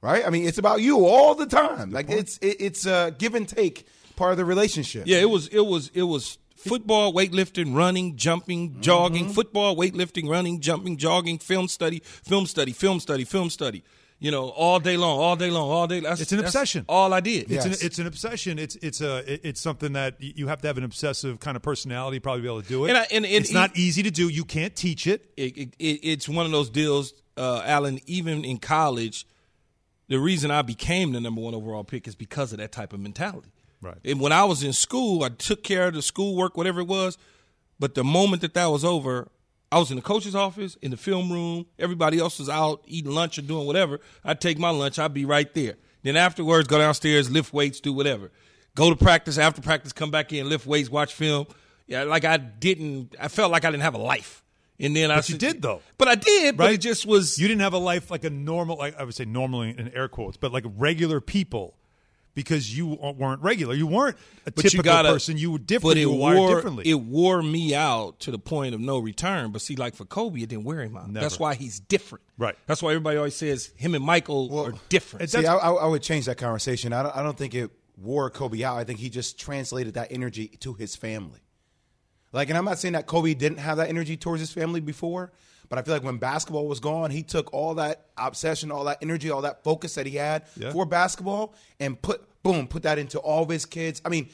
right? 0.00 0.26
I 0.26 0.30
mean, 0.30 0.46
it's 0.46 0.56
about 0.58 0.80
you 0.80 1.04
all 1.06 1.34
the 1.34 1.46
time. 1.46 1.90
Like 1.90 2.08
it's 2.08 2.38
it, 2.38 2.56
it's 2.60 2.86
a 2.86 3.14
give 3.18 3.34
and 3.34 3.46
take 3.46 3.86
part 4.16 4.32
of 4.32 4.38
the 4.38 4.44
relationship. 4.44 5.04
Yeah, 5.06 5.18
it 5.18 5.30
was 5.30 5.48
it 5.48 5.60
was 5.60 5.90
it 5.94 6.02
was 6.04 6.38
football, 6.56 7.12
weightlifting, 7.12 7.74
running, 7.76 8.16
jumping, 8.16 8.80
jogging, 8.80 9.28
football, 9.28 9.76
weightlifting, 9.76 10.28
running, 10.28 10.60
jumping, 10.60 10.96
jogging, 10.96 11.38
film 11.38 11.68
study, 11.68 12.00
film 12.04 12.46
study, 12.46 12.72
film 12.72 12.98
study, 13.00 13.24
film 13.24 13.50
study. 13.50 13.82
You 14.18 14.30
know, 14.30 14.48
all 14.48 14.80
day 14.80 14.96
long, 14.96 15.18
all 15.20 15.36
day 15.36 15.50
long, 15.50 15.68
all 15.68 15.86
day. 15.86 16.00
That's, 16.00 16.22
It's 16.22 16.32
an 16.32 16.38
obsession. 16.40 16.86
All 16.88 17.12
I 17.12 17.20
did. 17.20 17.52
It's 17.52 17.66
an 17.66 17.72
it's 17.86 17.98
an 17.98 18.06
obsession. 18.06 18.58
It's 18.58 18.74
it's 18.76 19.02
a 19.02 19.46
it's 19.46 19.60
something 19.60 19.92
that 19.92 20.16
you 20.18 20.46
have 20.48 20.62
to 20.62 20.68
have 20.68 20.78
an 20.78 20.84
obsessive 20.84 21.38
kind 21.38 21.54
of 21.54 21.62
personality 21.62 22.18
probably 22.18 22.40
be 22.40 22.48
able 22.48 22.62
to 22.62 22.68
do 22.68 22.86
it. 22.86 22.88
And 22.88 22.96
I- 22.98 23.06
and- 23.12 23.26
and 23.26 23.34
it's 23.34 23.52
not 23.52 23.76
easy 23.76 24.02
to 24.04 24.10
do. 24.10 24.28
You 24.30 24.46
can't 24.46 24.74
teach 24.74 25.06
it. 25.06 25.30
it, 25.36 25.56
it, 25.58 25.68
it, 25.78 26.00
it's 26.02 26.28
one 26.30 26.46
of 26.46 26.52
those 26.52 26.70
deals, 26.70 27.12
uh, 27.36 27.60
Alan. 27.66 28.00
Even 28.06 28.42
in 28.42 28.56
college, 28.56 29.26
the 30.08 30.18
reason 30.18 30.50
I 30.50 30.62
became 30.62 31.12
the 31.12 31.20
number 31.20 31.42
one 31.42 31.54
overall 31.54 31.84
pick 31.84 32.08
is 32.08 32.14
because 32.14 32.52
of 32.54 32.58
that 32.58 32.72
type 32.72 32.94
of 32.94 33.00
mentality. 33.00 33.50
Right. 33.86 33.98
And 34.04 34.20
when 34.20 34.32
I 34.32 34.44
was 34.44 34.62
in 34.62 34.72
school, 34.72 35.22
I 35.22 35.28
took 35.28 35.62
care 35.62 35.88
of 35.88 35.94
the 35.94 36.02
schoolwork, 36.02 36.56
whatever 36.56 36.80
it 36.80 36.86
was. 36.88 37.16
But 37.78 37.94
the 37.94 38.04
moment 38.04 38.42
that 38.42 38.54
that 38.54 38.66
was 38.66 38.84
over, 38.84 39.28
I 39.70 39.78
was 39.78 39.90
in 39.90 39.96
the 39.96 40.02
coach's 40.02 40.34
office, 40.34 40.76
in 40.82 40.90
the 40.90 40.96
film 40.96 41.30
room. 41.30 41.66
Everybody 41.78 42.18
else 42.18 42.38
was 42.38 42.48
out 42.48 42.82
eating 42.86 43.12
lunch 43.12 43.38
or 43.38 43.42
doing 43.42 43.66
whatever. 43.66 44.00
I'd 44.24 44.40
take 44.40 44.58
my 44.58 44.70
lunch. 44.70 44.98
I'd 44.98 45.14
be 45.14 45.24
right 45.24 45.52
there. 45.54 45.74
Then 46.02 46.16
afterwards, 46.16 46.68
go 46.68 46.78
downstairs, 46.78 47.30
lift 47.30 47.52
weights, 47.52 47.80
do 47.80 47.92
whatever. 47.92 48.30
Go 48.74 48.90
to 48.90 48.96
practice. 48.96 49.38
After 49.38 49.60
practice, 49.60 49.92
come 49.92 50.10
back 50.10 50.32
in, 50.32 50.48
lift 50.48 50.66
weights, 50.66 50.90
watch 50.90 51.14
film. 51.14 51.46
Yeah, 51.86 52.04
like 52.04 52.24
I 52.24 52.36
didn't. 52.36 53.14
I 53.20 53.28
felt 53.28 53.50
like 53.52 53.64
I 53.64 53.70
didn't 53.70 53.82
have 53.84 53.94
a 53.94 53.98
life. 53.98 54.42
And 54.78 54.94
then 54.94 55.10
I 55.10 55.16
But 55.16 55.28
you 55.30 55.38
did 55.38 55.62
though. 55.62 55.80
But 55.98 56.08
I 56.08 56.14
did. 56.14 56.56
But 56.56 56.64
Right? 56.64 56.74
it 56.74 56.78
just 56.80 57.06
was. 57.06 57.38
You 57.38 57.48
didn't 57.48 57.62
have 57.62 57.72
a 57.72 57.78
life 57.78 58.10
like 58.10 58.24
a 58.24 58.30
normal. 58.30 58.76
Like 58.76 58.96
I 58.98 59.04
would 59.04 59.14
say 59.14 59.24
normally 59.24 59.74
in 59.76 59.88
air 59.94 60.08
quotes, 60.08 60.36
but 60.36 60.52
like 60.52 60.64
regular 60.76 61.20
people. 61.20 61.76
Because 62.36 62.76
you 62.76 62.86
weren't 62.86 63.40
regular, 63.40 63.74
you 63.74 63.86
weren't 63.86 64.16
a 64.44 64.52
but 64.52 64.56
typical 64.56 64.76
you 64.76 64.82
gotta, 64.82 65.08
person. 65.08 65.38
You 65.38 65.52
were 65.52 65.58
different. 65.58 65.94
But 65.94 65.96
it 65.96 66.00
you 66.02 66.10
were 66.10 66.18
wired 66.18 66.38
wore, 66.38 66.54
differently. 66.54 66.86
It 66.86 67.00
wore 67.00 67.42
me 67.42 67.74
out 67.74 68.20
to 68.20 68.30
the 68.30 68.38
point 68.38 68.74
of 68.74 68.80
no 68.80 68.98
return. 68.98 69.52
But 69.52 69.62
see, 69.62 69.74
like 69.74 69.96
for 69.96 70.04
Kobe, 70.04 70.42
it 70.42 70.50
didn't 70.50 70.64
wear 70.64 70.82
him 70.82 70.98
out. 70.98 71.08
Never. 71.08 71.24
That's 71.24 71.40
why 71.40 71.54
he's 71.54 71.80
different. 71.80 72.24
Right. 72.36 72.54
That's 72.66 72.82
why 72.82 72.90
everybody 72.90 73.16
always 73.16 73.34
says 73.34 73.72
him 73.76 73.94
and 73.94 74.04
Michael 74.04 74.54
are 74.60 74.74
different. 74.90 75.30
See, 75.30 75.46
I, 75.46 75.54
I, 75.54 75.72
I 75.72 75.86
would 75.86 76.02
change 76.02 76.26
that 76.26 76.36
conversation. 76.36 76.92
I 76.92 77.04
don't, 77.04 77.16
I 77.16 77.22
don't 77.22 77.38
think 77.38 77.54
it 77.54 77.70
wore 77.96 78.28
Kobe 78.28 78.62
out. 78.62 78.76
I 78.76 78.84
think 78.84 78.98
he 78.98 79.08
just 79.08 79.40
translated 79.40 79.94
that 79.94 80.12
energy 80.12 80.48
to 80.60 80.74
his 80.74 80.94
family. 80.94 81.40
Like, 82.32 82.50
and 82.50 82.58
I'm 82.58 82.66
not 82.66 82.78
saying 82.78 82.92
that 82.92 83.06
Kobe 83.06 83.32
didn't 83.32 83.60
have 83.60 83.78
that 83.78 83.88
energy 83.88 84.18
towards 84.18 84.40
his 84.40 84.52
family 84.52 84.80
before, 84.80 85.32
but 85.68 85.78
I 85.78 85.82
feel 85.82 85.94
like 85.94 86.02
when 86.04 86.18
basketball 86.18 86.66
was 86.68 86.80
gone, 86.80 87.10
he 87.10 87.22
took 87.22 87.52
all 87.52 87.74
that 87.74 88.06
obsession, 88.16 88.70
all 88.70 88.84
that 88.84 88.98
energy, 89.02 89.30
all 89.30 89.42
that 89.42 89.64
focus 89.64 89.94
that 89.94 90.06
he 90.06 90.16
had 90.16 90.44
Yeah. 90.56 90.72
for 90.72 90.86
basketball 90.86 91.54
and 91.80 92.00
put, 92.00 92.22
boom, 92.42 92.66
put 92.68 92.82
that 92.84 92.98
into 92.98 93.18
all 93.18 93.42
of 93.42 93.48
his 93.48 93.66
kids. 93.66 94.00
I 94.04 94.08
mean, 94.08 94.28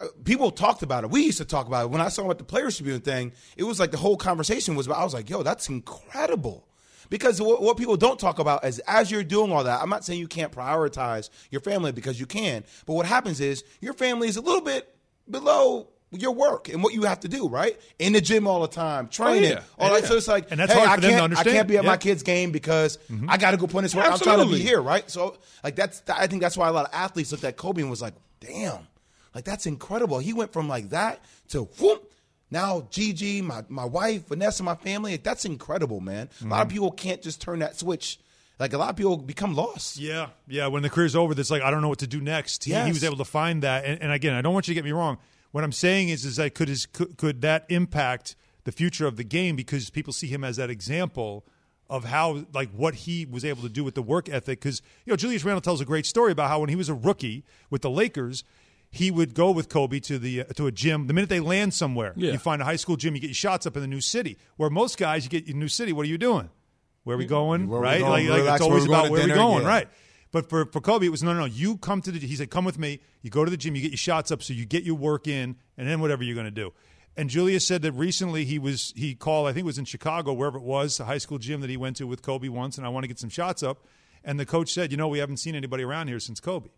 uh, 0.00 0.06
people 0.24 0.50
talked 0.52 0.82
about 0.82 1.02
it. 1.04 1.10
We 1.10 1.24
used 1.24 1.38
to 1.38 1.44
talk 1.44 1.66
about 1.66 1.86
it. 1.86 1.90
When 1.90 2.00
I 2.00 2.08
saw 2.08 2.24
him 2.24 2.30
at 2.30 2.38
the 2.38 2.44
Players 2.44 2.76
Tribune 2.76 3.00
thing, 3.00 3.32
it 3.56 3.64
was 3.64 3.80
like 3.80 3.90
the 3.90 3.96
whole 3.96 4.16
conversation 4.16 4.76
was 4.76 4.86
about, 4.86 4.98
I 4.98 5.04
was 5.04 5.14
like, 5.14 5.28
yo, 5.28 5.42
that's 5.42 5.68
incredible. 5.68 6.64
Because 7.10 7.40
what, 7.40 7.62
what 7.62 7.76
people 7.78 7.96
don't 7.96 8.20
talk 8.20 8.38
about 8.38 8.64
is 8.64 8.80
as 8.86 9.10
you're 9.10 9.24
doing 9.24 9.50
all 9.50 9.64
that, 9.64 9.80
I'm 9.82 9.88
not 9.88 10.04
saying 10.04 10.20
you 10.20 10.28
can't 10.28 10.52
prioritize 10.52 11.30
your 11.50 11.62
family 11.62 11.90
because 11.90 12.20
you 12.20 12.26
can, 12.26 12.64
but 12.86 12.92
what 12.92 13.06
happens 13.06 13.40
is 13.40 13.64
your 13.80 13.94
family 13.94 14.28
is 14.28 14.36
a 14.36 14.40
little 14.42 14.60
bit 14.60 14.94
below 15.28 15.88
your 16.10 16.32
work 16.32 16.68
and 16.68 16.82
what 16.82 16.94
you 16.94 17.02
have 17.02 17.20
to 17.20 17.28
do, 17.28 17.48
right? 17.48 17.78
In 17.98 18.14
the 18.14 18.20
gym 18.20 18.46
all 18.46 18.62
the 18.62 18.68
time, 18.68 19.06
oh, 19.06 19.12
training, 19.12 19.50
yeah. 19.50 19.62
all 19.78 19.92
Yeah. 19.92 20.00
that. 20.00 20.08
So 20.08 20.16
it's 20.16 20.28
like, 20.28 20.50
And 20.50 20.58
that's 20.58 20.72
hey, 20.72 20.78
hard 20.78 20.90
I 20.90 20.94
for 20.94 21.00
them 21.02 21.10
to 21.10 21.12
can't, 21.12 21.20
I 21.20 21.24
understand. 21.24 21.56
can't 21.56 21.68
be 21.68 21.76
at 21.76 21.84
Yeah. 21.84 21.90
my 21.90 21.96
kid's 21.96 22.22
game 22.22 22.50
because 22.50 22.98
mm-hmm. 23.10 23.28
I 23.28 23.36
got 23.36 23.50
to 23.50 23.56
go 23.56 23.66
put 23.66 23.78
in 23.78 23.82
this 23.84 23.94
work. 23.94 24.10
I'm 24.10 24.18
trying 24.18 24.38
to 24.38 24.46
be 24.46 24.58
here, 24.60 24.80
right? 24.80 25.08
So 25.10 25.36
like 25.62 25.76
that's 25.76 26.02
I 26.08 26.26
think 26.26 26.40
that's 26.40 26.56
why 26.56 26.68
a 26.68 26.72
lot 26.72 26.86
of 26.86 26.94
athletes 26.94 27.30
looked 27.30 27.44
at 27.44 27.56
Kobe 27.56 27.82
and 27.82 27.90
was 27.90 28.00
like, 28.00 28.14
damn, 28.40 28.86
like 29.34 29.44
that's 29.44 29.66
incredible. 29.66 30.18
He 30.18 30.32
went 30.32 30.52
from 30.52 30.68
like 30.68 30.90
that 30.90 31.22
to 31.48 31.64
whoop. 31.78 32.12
Now 32.50 32.86
Gigi, 32.90 33.42
my 33.42 33.64
my 33.68 33.84
wife, 33.84 34.28
Vanessa, 34.28 34.62
my 34.62 34.76
family, 34.76 35.12
like, 35.12 35.22
that's 35.22 35.44
incredible, 35.44 36.00
man. 36.00 36.30
A 36.42 36.46
lot 36.46 36.62
of 36.62 36.68
mm-hmm. 36.68 36.74
people 36.74 36.90
can't 36.92 37.20
just 37.20 37.42
turn 37.42 37.58
that 37.58 37.78
switch. 37.78 38.18
Like 38.58 38.72
a 38.72 38.78
lot 38.78 38.90
of 38.90 38.96
people 38.96 39.16
become 39.18 39.54
lost. 39.54 39.98
Yeah, 39.98 40.28
yeah. 40.48 40.66
When 40.66 40.82
the 40.82 40.90
career's 40.90 41.14
over, 41.14 41.34
that's 41.34 41.50
like 41.50 41.62
I 41.62 41.70
don't 41.70 41.82
know 41.82 41.88
what 41.88 42.00
to 42.00 42.06
do 42.06 42.20
next. 42.20 42.64
He, 42.64 42.74
he 42.74 42.90
was 42.90 43.04
able 43.04 43.18
to 43.18 43.24
find 43.24 43.62
that, 43.62 43.84
and, 43.84 44.02
and 44.02 44.10
again, 44.10 44.34
I 44.34 44.40
don't 44.42 44.52
want 44.52 44.66
you 44.66 44.72
to 44.72 44.74
get 44.74 44.84
me 44.84 44.92
wrong. 44.92 45.18
What 45.58 45.64
I'm 45.64 45.72
saying 45.72 46.10
is, 46.10 46.24
is 46.24 46.36
that 46.36 46.54
could 46.54 46.68
his 46.68 46.86
could, 46.86 47.16
could 47.16 47.40
that 47.42 47.66
impact 47.68 48.36
the 48.62 48.70
future 48.70 49.08
of 49.08 49.16
the 49.16 49.24
game 49.24 49.56
because 49.56 49.90
people 49.90 50.12
see 50.12 50.28
him 50.28 50.44
as 50.44 50.54
that 50.54 50.70
example 50.70 51.44
of 51.90 52.04
how 52.04 52.44
like 52.54 52.70
what 52.70 52.94
he 52.94 53.26
was 53.26 53.44
able 53.44 53.62
to 53.62 53.68
do 53.68 53.82
with 53.82 53.96
the 53.96 54.02
work 54.02 54.28
ethic. 54.28 54.60
Because 54.60 54.82
you 55.04 55.10
know, 55.10 55.16
Julius 55.16 55.42
Randle 55.42 55.60
tells 55.60 55.80
a 55.80 55.84
great 55.84 56.06
story 56.06 56.30
about 56.30 56.48
how 56.48 56.60
when 56.60 56.68
he 56.68 56.76
was 56.76 56.88
a 56.88 56.94
rookie 56.94 57.42
with 57.70 57.82
the 57.82 57.90
Lakers. 57.90 58.44
He 58.88 59.10
would 59.10 59.34
go 59.34 59.50
with 59.50 59.68
Kobe 59.68 59.98
to 59.98 60.16
the 60.16 60.42
uh, 60.42 60.44
to 60.54 60.68
a 60.68 60.70
gym. 60.72 61.08
The 61.08 61.12
minute 61.12 61.28
they 61.28 61.40
land 61.40 61.74
somewhere, 61.74 62.12
Yeah. 62.14 62.30
you 62.30 62.38
find 62.38 62.62
a 62.62 62.64
high 62.64 62.76
school 62.76 62.94
gym. 62.94 63.16
You 63.16 63.20
get 63.20 63.26
your 63.26 63.34
shots 63.34 63.66
up 63.66 63.74
in 63.74 63.82
the 63.82 63.88
new 63.88 64.00
city. 64.00 64.38
Where 64.58 64.70
most 64.70 64.96
guys, 64.96 65.24
you 65.24 65.28
get 65.28 65.46
your 65.48 65.56
new 65.56 65.66
city. 65.66 65.92
What 65.92 66.06
are 66.06 66.08
you 66.08 66.18
doing? 66.18 66.50
Where 67.02 67.16
are 67.16 67.18
we 67.18 67.26
going? 67.26 67.68
Where 67.68 67.80
we 67.80 67.84
right? 67.84 67.98
going? 67.98 68.28
Like, 68.28 68.44
like 68.44 68.54
it's 68.54 68.62
always 68.62 68.86
we 68.86 68.94
about 68.94 69.10
where 69.10 69.22
we're 69.22 69.26
dinner? 69.26 69.34
going. 69.34 69.62
Yeah. 69.64 69.68
Right. 69.68 69.88
But 70.38 70.48
for, 70.48 70.66
for 70.66 70.80
Kobe, 70.80 71.04
it 71.04 71.08
was 71.08 71.24
no, 71.24 71.32
no, 71.32 71.40
no. 71.40 71.44
You 71.46 71.78
come 71.78 72.00
to 72.00 72.12
the. 72.12 72.20
He 72.20 72.36
said, 72.36 72.48
"Come 72.48 72.64
with 72.64 72.78
me." 72.78 73.00
You 73.22 73.30
go 73.30 73.44
to 73.44 73.50
the 73.50 73.56
gym. 73.56 73.74
You 73.74 73.82
get 73.82 73.90
your 73.90 73.98
shots 73.98 74.30
up, 74.30 74.40
so 74.40 74.52
you 74.52 74.66
get 74.66 74.84
your 74.84 74.94
work 74.94 75.26
in, 75.26 75.56
and 75.76 75.88
then 75.88 76.00
whatever 76.00 76.22
you're 76.22 76.36
going 76.36 76.44
to 76.44 76.52
do. 76.52 76.72
And 77.16 77.28
Julius 77.28 77.66
said 77.66 77.82
that 77.82 77.90
recently 77.90 78.44
he 78.44 78.56
was 78.56 78.92
he 78.94 79.16
called. 79.16 79.48
I 79.48 79.52
think 79.52 79.64
it 79.64 79.66
was 79.66 79.78
in 79.78 79.84
Chicago, 79.84 80.32
wherever 80.32 80.56
it 80.56 80.62
was, 80.62 81.00
a 81.00 81.06
high 81.06 81.18
school 81.18 81.38
gym 81.38 81.60
that 81.62 81.70
he 81.70 81.76
went 81.76 81.96
to 81.96 82.06
with 82.06 82.22
Kobe 82.22 82.46
once, 82.46 82.78
and 82.78 82.86
I 82.86 82.88
want 82.88 83.02
to 83.02 83.08
get 83.08 83.18
some 83.18 83.30
shots 83.30 83.64
up. 83.64 83.84
And 84.22 84.38
the 84.38 84.46
coach 84.46 84.72
said, 84.72 84.92
"You 84.92 84.96
know, 84.96 85.08
we 85.08 85.18
haven't 85.18 85.38
seen 85.38 85.56
anybody 85.56 85.82
around 85.82 86.06
here 86.06 86.20
since 86.20 86.38
Kobe. 86.38 86.68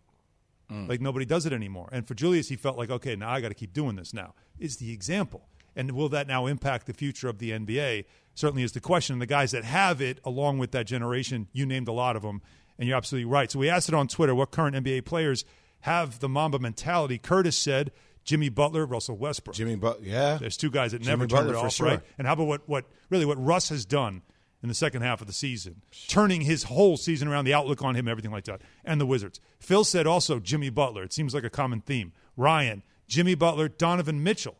Mm. 0.72 0.88
Like 0.88 1.02
nobody 1.02 1.26
does 1.26 1.44
it 1.44 1.52
anymore." 1.52 1.90
And 1.92 2.08
for 2.08 2.14
Julius, 2.14 2.48
he 2.48 2.56
felt 2.56 2.78
like, 2.78 2.88
"Okay, 2.88 3.14
now 3.14 3.28
I 3.28 3.42
got 3.42 3.48
to 3.48 3.54
keep 3.54 3.74
doing 3.74 3.96
this. 3.96 4.14
Now 4.14 4.32
is 4.58 4.78
the 4.78 4.90
example." 4.90 5.50
And 5.76 5.92
will 5.92 6.08
that 6.08 6.26
now 6.26 6.46
impact 6.46 6.86
the 6.86 6.92
future 6.94 7.28
of 7.28 7.38
the 7.38 7.52
NBA? 7.52 8.06
Certainly 8.34 8.62
is 8.62 8.72
the 8.72 8.80
question. 8.80 9.14
And 9.14 9.22
the 9.22 9.26
guys 9.26 9.50
that 9.50 9.64
have 9.64 10.00
it, 10.00 10.18
along 10.24 10.58
with 10.58 10.72
that 10.72 10.86
generation, 10.86 11.48
you 11.52 11.66
named 11.66 11.88
a 11.88 11.92
lot 11.92 12.16
of 12.16 12.22
them, 12.22 12.42
and 12.80 12.88
you're 12.88 12.96
absolutely 12.96 13.30
right. 13.30 13.50
So 13.50 13.58
we 13.58 13.68
asked 13.68 13.88
it 13.88 13.94
on 13.94 14.08
Twitter 14.08 14.34
what 14.34 14.50
current 14.50 14.74
NBA 14.74 15.04
players 15.04 15.44
have 15.80 16.18
the 16.18 16.28
Mamba 16.28 16.58
mentality. 16.58 17.18
Curtis 17.18 17.56
said 17.56 17.92
Jimmy 18.24 18.48
Butler, 18.48 18.86
Russell 18.86 19.18
Westbrook. 19.18 19.54
Jimmy 19.54 19.76
Butler, 19.76 20.04
yeah. 20.04 20.38
There's 20.38 20.56
two 20.56 20.70
guys 20.70 20.92
that 20.92 21.02
Jimmy 21.02 21.10
never 21.10 21.26
turned 21.26 21.50
it 21.50 21.54
off, 21.54 21.74
sure. 21.74 21.86
right? 21.86 22.00
And 22.16 22.26
how 22.26 22.32
about 22.32 22.46
what, 22.46 22.68
what 22.68 22.86
really 23.10 23.26
what 23.26 23.42
Russ 23.42 23.68
has 23.68 23.84
done 23.84 24.22
in 24.62 24.68
the 24.68 24.74
second 24.74 25.02
half 25.02 25.20
of 25.20 25.26
the 25.26 25.32
season, 25.32 25.82
turning 26.08 26.42
his 26.42 26.64
whole 26.64 26.96
season 26.96 27.28
around, 27.28 27.44
the 27.44 27.54
outlook 27.54 27.82
on 27.82 27.94
him, 27.94 28.08
everything 28.08 28.30
like 28.30 28.44
that, 28.44 28.62
and 28.84 29.00
the 29.00 29.06
Wizards. 29.06 29.40
Phil 29.58 29.84
said 29.84 30.06
also 30.06 30.38
Jimmy 30.40 30.70
Butler. 30.70 31.02
It 31.02 31.12
seems 31.12 31.34
like 31.34 31.44
a 31.44 31.50
common 31.50 31.82
theme. 31.82 32.12
Ryan, 32.36 32.82
Jimmy 33.06 33.34
Butler, 33.34 33.68
Donovan 33.68 34.22
Mitchell 34.22 34.56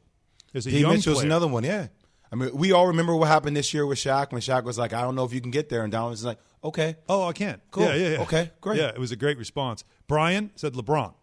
is 0.52 0.66
a 0.66 0.70
D. 0.70 0.80
young 0.80 0.94
Mitchell's 0.94 1.18
player. 1.18 1.26
another 1.26 1.48
one, 1.48 1.64
yeah. 1.64 1.88
I 2.32 2.36
mean, 2.36 2.54
we 2.54 2.72
all 2.72 2.88
remember 2.88 3.14
what 3.16 3.28
happened 3.28 3.56
this 3.56 3.74
year 3.74 3.86
with 3.86 3.98
Shaq 3.98 4.30
when 4.32 4.40
Shaq 4.40 4.64
was 4.64 4.78
like, 4.78 4.92
I 4.92 5.02
don't 5.02 5.16
know 5.16 5.24
if 5.24 5.32
you 5.32 5.40
can 5.40 5.50
get 5.50 5.68
there. 5.68 5.82
And 5.82 5.90
Donovan's 5.90 6.24
like, 6.24 6.38
okay. 6.64 6.96
Oh, 7.08 7.24
I 7.28 7.32
can't. 7.32 7.61
Cool. 7.70 7.84
Yeah, 7.84 7.94
yeah, 7.94 8.08
yeah. 8.11 8.20
Okay, 8.22 8.50
great. 8.61 8.78
Yeah, 8.78 8.88
it 8.88 8.98
was 8.98 9.12
a 9.12 9.16
great 9.16 9.38
response. 9.38 9.84
Brian 10.06 10.50
said 10.56 10.74
LeBron. 10.74 11.14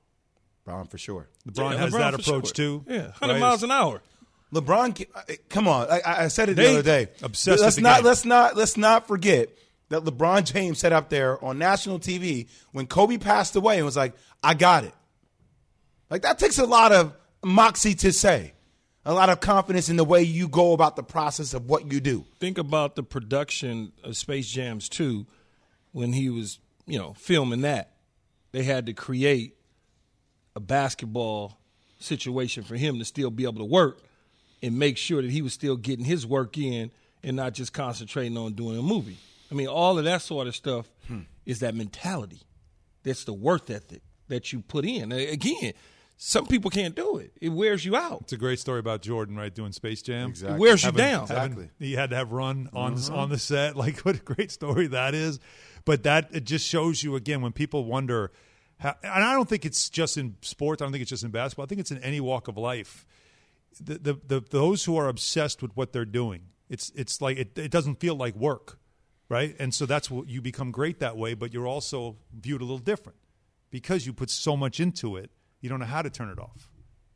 LeBron 0.68 0.90
for 0.90 0.98
sure. 0.98 1.30
LeBron 1.48 1.72
Yeah, 1.74 1.78
has 1.78 1.94
LeBron 1.94 1.98
that 2.00 2.14
for 2.16 2.22
approach 2.22 2.48
sure. 2.48 2.54
too. 2.54 2.86
Yeah, 2.88 3.02
100 3.20 3.34
right? 3.34 3.40
miles 3.40 3.64
an 3.64 3.72
hour. 3.72 4.02
LeBron, 4.54 5.06
come 5.50 5.68
on! 5.68 5.88
I, 5.92 6.02
I 6.06 6.28
said 6.30 6.48
it 6.50 6.56
the 6.56 6.62
They 6.62 6.74
other 6.74 6.82
day. 6.84 7.08
obsessed 7.22 7.62
let's 7.62 7.76
with 7.76 7.84
the 7.84 7.90
not 7.90 7.98
game. 7.98 8.06
let's 8.06 8.24
not 8.26 8.56
let's 8.56 8.78
not 8.78 9.06
forget 9.08 9.50
that 9.90 10.04
LeBron 10.04 10.46
James 10.52 10.80
sat 10.80 10.94
up 10.94 11.10
there 11.10 11.44
on 11.44 11.58
national 11.58 12.00
TV 12.00 12.48
when 12.72 12.88
Kobe 12.88 13.18
passed 13.18 13.56
away 13.58 13.76
and 13.76 13.86
was 13.86 13.98
like, 13.98 14.14
"I 14.42 14.54
got 14.54 14.86
it." 14.86 14.94
Like 16.10 16.22
that 16.22 16.40
takes 16.40 16.58
a 16.60 16.66
lot 16.66 16.94
of 16.94 17.14
moxie 17.44 17.94
to 17.96 18.14
say, 18.14 18.54
a 19.08 19.14
lot 19.14 19.30
of 19.30 19.40
confidence 19.40 19.88
in 19.88 19.96
the 19.96 20.04
way 20.04 20.22
you 20.22 20.50
go 20.50 20.74
about 20.74 20.98
the 20.98 21.04
process 21.04 21.54
of 21.54 21.70
what 21.70 21.92
you 21.92 22.02
do. 22.02 22.26
Think 22.40 22.58
about 22.58 22.98
the 22.98 23.04
production 23.04 23.94
of 24.04 24.18
Space 24.18 24.50
Jams 24.50 24.90
2 24.90 25.26
when 25.94 26.12
he 26.12 26.30
was, 26.30 26.60
you 26.86 27.00
know, 27.00 27.14
filming 27.14 27.62
that. 27.62 27.94
They 28.52 28.64
had 28.64 28.86
to 28.88 28.94
create 28.94 29.56
a 30.58 30.60
basketball 30.60 31.58
situation 32.00 32.64
for 32.64 32.76
him 32.76 33.00
to 33.00 33.06
still 33.06 33.32
be 33.32 33.46
able 33.46 33.60
to 33.60 33.66
work 33.66 34.02
and 34.62 34.78
make 34.78 34.98
sure 34.98 35.22
that 35.22 35.32
he 35.32 35.42
was 35.42 35.54
still 35.54 35.78
getting 35.78 36.04
his 36.04 36.28
work 36.28 36.58
in 36.58 36.92
and 37.24 37.38
not 37.38 37.54
just 37.54 37.72
concentrating 37.72 38.38
on 38.38 38.54
doing 38.54 38.78
a 38.78 38.82
movie. 38.82 39.18
I 39.50 39.56
mean, 39.56 39.68
all 39.68 39.98
of 39.98 40.04
that 40.04 40.22
sort 40.22 40.48
of 40.48 40.56
stuff 40.56 40.86
hmm. 41.08 41.22
is 41.46 41.60
that 41.60 41.76
mentality. 41.76 42.42
That's 43.04 43.24
the 43.24 43.34
worth 43.34 43.70
ethic 43.70 44.02
that 44.28 44.52
you 44.52 44.60
put 44.60 44.84
in. 44.84 45.14
Again, 45.14 45.72
some 46.20 46.48
people 46.48 46.72
can't 46.72 46.96
do 46.96 47.18
it. 47.18 47.32
It 47.40 47.50
wears 47.50 47.86
you 47.86 47.96
out. 47.96 48.22
It's 48.24 48.34
a 48.34 48.38
great 48.38 48.60
story 48.60 48.80
about 48.80 49.02
Jordan, 49.04 49.36
right? 49.36 49.54
Doing 49.54 49.72
Space 49.72 50.02
Jam. 50.02 50.30
Exactly. 50.30 50.56
It 50.56 50.60
wears 50.60 50.82
you 50.84 50.88
Having- 50.88 50.98
down. 50.98 51.28
having- 51.28 51.52
Exactly. 51.54 51.70
he 51.88 51.94
had 51.94 52.10
to 52.10 52.16
have 52.16 52.32
run 52.32 52.70
on 52.74 52.96
Mhm. 52.96 53.14
on 53.16 53.30
the 53.30 53.38
set. 53.38 53.76
Like 53.78 54.00
what 54.00 54.16
a 54.16 54.20
great 54.20 54.52
story 54.52 54.88
that 54.88 55.14
is. 55.14 55.40
But 55.86 56.04
that 56.04 56.30
it 56.34 56.44
just 56.44 56.68
shows 56.68 57.04
you 57.04 57.16
again 57.16 57.42
when 57.42 57.52
people 57.54 57.86
wonder. 57.86 58.32
How, 58.80 58.96
and 59.04 59.24
I 59.24 59.34
don't 59.34 59.48
think 59.50 59.66
it's 59.66 59.90
just 59.90 60.18
in 60.18 60.36
sports. 60.42 60.82
I 60.82 60.86
don't 60.86 60.92
think 60.92 61.02
it's 61.02 61.10
just 61.10 61.24
in 61.24 61.32
basketball. 61.32 61.64
I 61.64 61.68
think 61.68 61.82
it's 61.82 61.92
in 61.92 61.98
any 62.04 62.20
walk 62.20 62.48
of 62.48 62.58
life. 62.58 63.06
The, 63.80 63.98
the, 64.00 64.14
the 64.28 64.40
those 64.50 64.86
who 64.86 64.98
are 64.98 65.08
obsessed 65.08 65.62
with 65.62 65.76
what 65.76 65.94
they're 65.94 66.06
doing, 66.06 66.42
it's 66.70 66.92
it's 66.96 67.22
like 67.22 67.38
it, 67.38 67.58
it 67.58 67.72
doesn't 67.72 68.00
feel 68.00 68.16
like 68.16 68.36
work, 68.36 68.80
right? 69.30 69.56
And 69.60 69.74
so 69.74 69.86
that's 69.86 70.10
what 70.12 70.28
you 70.30 70.42
become 70.42 70.72
great 70.72 71.00
that 71.00 71.16
way. 71.16 71.34
But 71.36 71.54
you're 71.54 71.68
also 71.68 72.18
viewed 72.34 72.62
a 72.62 72.66
little 72.66 72.78
different 72.80 73.18
because 73.72 74.06
you 74.06 74.14
put 74.14 74.30
so 74.32 74.58
much 74.58 74.80
into 74.80 75.16
it. 75.16 75.30
You 75.62 75.70
don't 75.70 75.80
know 75.80 75.86
how 75.86 76.02
to 76.02 76.10
turn 76.10 76.30
it 76.30 76.40
off, 76.40 76.70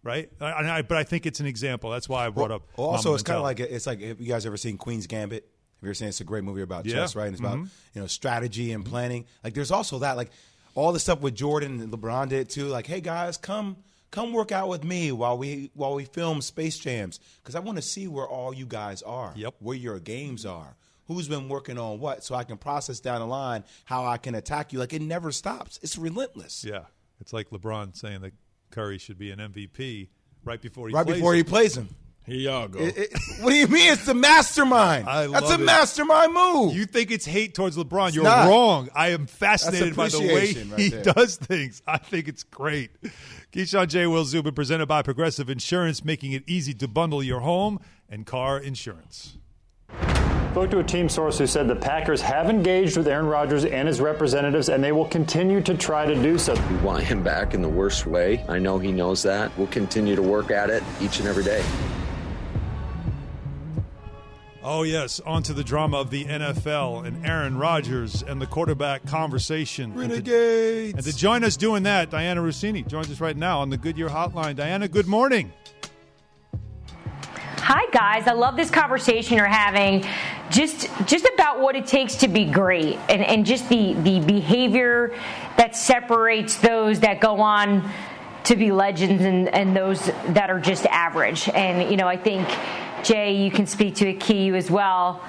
right? 0.03 0.29
I, 0.39 0.51
and 0.59 0.69
I, 0.71 0.81
but 0.81 0.97
I 0.97 1.03
think 1.03 1.25
it's 1.25 1.39
an 1.39 1.45
example. 1.45 1.89
That's 1.91 2.09
why 2.09 2.25
I 2.25 2.29
brought 2.29 2.51
up. 2.51 2.63
Well, 2.77 2.87
also, 2.87 3.13
it's 3.13 3.23
kind 3.23 3.37
of 3.37 3.43
like 3.43 3.59
it's 3.59 3.85
like 3.87 4.01
have 4.01 4.19
you 4.19 4.27
guys 4.27 4.45
ever 4.45 4.57
seen 4.57 4.77
Queen's 4.77 5.07
Gambit? 5.07 5.43
Have 5.43 5.83
you 5.83 5.87
ever 5.89 5.93
seen? 5.93 6.07
It's 6.09 6.21
a 6.21 6.23
great 6.23 6.43
movie 6.43 6.61
about 6.61 6.85
Yeah. 6.85 6.95
chess, 6.95 7.15
right? 7.15 7.25
And 7.27 7.33
it's 7.33 7.41
Mhm. 7.41 7.53
about 7.53 7.67
you 7.93 8.01
know 8.01 8.07
strategy 8.07 8.71
and 8.71 8.83
planning. 8.85 9.25
Like 9.43 9.53
there's 9.53 9.71
also 9.71 9.99
that 9.99 10.17
like 10.17 10.31
all 10.75 10.91
the 10.93 10.99
stuff 10.99 11.19
with 11.21 11.35
Jordan 11.35 11.81
and 11.81 11.91
LeBron 11.91 12.29
did 12.29 12.49
too. 12.49 12.65
Like, 12.67 12.87
hey 12.87 13.01
guys, 13.01 13.37
come 13.37 13.77
come 14.09 14.33
work 14.33 14.51
out 14.51 14.67
with 14.67 14.83
me 14.83 15.11
while 15.11 15.37
we 15.37 15.69
while 15.73 15.93
we 15.93 16.05
film 16.05 16.41
Space 16.41 16.77
Jams 16.79 17.19
because 17.41 17.55
I 17.55 17.59
want 17.59 17.77
to 17.77 17.81
see 17.81 18.07
where 18.07 18.27
all 18.27 18.53
you 18.53 18.65
guys 18.65 19.01
are. 19.03 19.33
Yep, 19.35 19.55
where 19.59 19.77
your 19.77 19.99
games 19.99 20.45
are. 20.45 20.75
Who's 21.07 21.27
been 21.27 21.49
working 21.49 21.77
on 21.77 21.99
what, 21.99 22.23
so 22.23 22.35
I 22.35 22.43
can 22.45 22.57
process 22.57 22.99
down 23.01 23.19
the 23.19 23.27
line 23.27 23.65
how 23.85 24.05
I 24.05 24.17
can 24.17 24.33
attack 24.33 24.71
you. 24.71 24.79
Like 24.79 24.93
it 24.93 25.01
never 25.01 25.31
stops. 25.31 25.77
It's 25.83 25.97
relentless. 25.97 26.63
Yeah, 26.63 26.85
it's 27.21 27.31
like 27.31 27.49
LeBron 27.51 27.95
saying 27.95 28.21
that 28.21 28.33
Curry 28.71 28.97
should 28.97 29.17
be 29.17 29.31
an 29.31 29.39
MVP 29.39 30.09
right 30.43 30.61
before 30.61 30.87
he 30.89 30.93
right 30.93 31.05
plays 31.05 31.17
before 31.17 31.33
him. 31.33 31.37
he 31.37 31.43
plays 31.43 31.77
him. 31.77 31.89
Here 32.23 32.35
y'all 32.37 32.67
go. 32.67 32.79
It- 32.79 32.97
it- 32.97 33.11
what 33.39 33.49
do 33.49 33.55
you 33.55 33.67
mean? 33.67 33.91
It's 33.93 34.05
the 34.05 34.13
mastermind. 34.13 35.09
I 35.09 35.25
That's 35.27 35.49
love 35.49 35.59
a 35.59 35.63
it. 35.63 35.65
mastermind 35.65 36.33
move. 36.33 36.75
You 36.75 36.85
think 36.85 37.09
it's 37.09 37.25
hate 37.25 37.55
towards 37.55 37.75
LeBron? 37.77 38.07
It's 38.09 38.15
You're 38.15 38.23
not. 38.23 38.47
wrong. 38.47 38.89
I 38.93 39.09
am 39.09 39.25
fascinated 39.25 39.95
by 39.95 40.07
the 40.09 40.19
way 40.19 40.53
right 40.69 40.79
he 40.79 40.89
there. 40.89 41.03
does 41.03 41.37
things. 41.37 41.81
I 41.87 41.97
think 41.97 42.27
it's 42.27 42.43
great. 42.43 42.91
Keyshawn 43.51 43.87
J. 43.87 44.05
Will 44.07 44.23
Zubin 44.25 44.53
presented 44.53 44.85
by 44.85 45.01
Progressive 45.01 45.49
Insurance, 45.49 46.05
making 46.05 46.33
it 46.33 46.43
easy 46.47 46.73
to 46.75 46.87
bundle 46.87 47.23
your 47.23 47.39
home 47.39 47.79
and 48.07 48.25
car 48.25 48.59
insurance. 48.59 49.37
Spoke 50.51 50.69
to 50.71 50.79
a 50.79 50.83
team 50.83 51.07
source 51.07 51.37
who 51.37 51.47
said 51.47 51.69
the 51.69 51.77
Packers 51.77 52.19
have 52.19 52.49
engaged 52.49 52.97
with 52.97 53.07
Aaron 53.07 53.25
Rodgers 53.25 53.63
and 53.63 53.87
his 53.87 54.01
representatives, 54.01 54.67
and 54.67 54.83
they 54.83 54.91
will 54.91 55.05
continue 55.05 55.61
to 55.61 55.77
try 55.77 56.05
to 56.05 56.13
do 56.13 56.37
so. 56.37 56.53
We 56.69 56.75
want 56.79 57.05
him 57.05 57.23
back 57.23 57.53
in 57.53 57.61
the 57.61 57.69
worst 57.69 58.05
way. 58.05 58.43
I 58.49 58.59
know 58.59 58.77
he 58.77 58.91
knows 58.91 59.23
that. 59.23 59.57
We'll 59.57 59.67
continue 59.67 60.13
to 60.17 60.21
work 60.21 60.51
at 60.51 60.69
it 60.69 60.83
each 60.99 61.19
and 61.19 61.27
every 61.29 61.45
day. 61.45 61.63
Oh, 64.61 64.83
yes, 64.83 65.21
on 65.21 65.41
to 65.43 65.53
the 65.53 65.63
drama 65.63 65.95
of 65.95 66.09
the 66.09 66.25
NFL 66.25 67.07
and 67.07 67.25
Aaron 67.25 67.57
Rodgers 67.57 68.21
and 68.21 68.41
the 68.41 68.45
quarterback 68.45 69.05
conversation. 69.05 69.93
Renegades. 69.93 70.95
And 70.95 71.03
to 71.05 71.15
join 71.15 71.45
us 71.45 71.55
doing 71.55 71.83
that, 71.83 72.11
Dianna 72.11 72.39
Russini 72.39 72.85
joins 72.85 73.09
us 73.09 73.21
right 73.21 73.37
now 73.37 73.61
on 73.61 73.69
the 73.69 73.77
Goodyear 73.77 74.09
Hotline. 74.09 74.55
Dianna, 74.55 74.91
good 74.91 75.07
morning. 75.07 75.53
Hi 77.63 77.85
guys, 77.91 78.25
I 78.25 78.31
love 78.31 78.55
this 78.55 78.71
conversation 78.71 79.37
you're 79.37 79.45
having. 79.45 80.03
Just 80.49 80.89
just 81.05 81.29
about 81.35 81.61
what 81.61 81.75
it 81.75 81.85
takes 81.85 82.15
to 82.15 82.27
be 82.27 82.45
great 82.45 82.97
and, 83.07 83.21
and 83.21 83.45
just 83.45 83.69
the, 83.69 83.93
the 83.93 84.19
behavior 84.19 85.15
that 85.57 85.75
separates 85.75 86.57
those 86.57 87.01
that 87.01 87.21
go 87.21 87.39
on 87.39 87.87
to 88.45 88.55
be 88.55 88.71
legends 88.71 89.23
and, 89.23 89.47
and 89.49 89.75
those 89.75 90.03
that 90.29 90.49
are 90.49 90.59
just 90.59 90.87
average. 90.87 91.47
And 91.49 91.91
you 91.91 91.97
know, 91.97 92.07
I 92.07 92.17
think 92.17 92.49
Jay, 93.03 93.35
you 93.35 93.51
can 93.51 93.67
speak 93.67 93.93
to 93.97 94.07
a 94.07 94.15
key 94.15 94.49
as 94.49 94.71
well. 94.71 95.23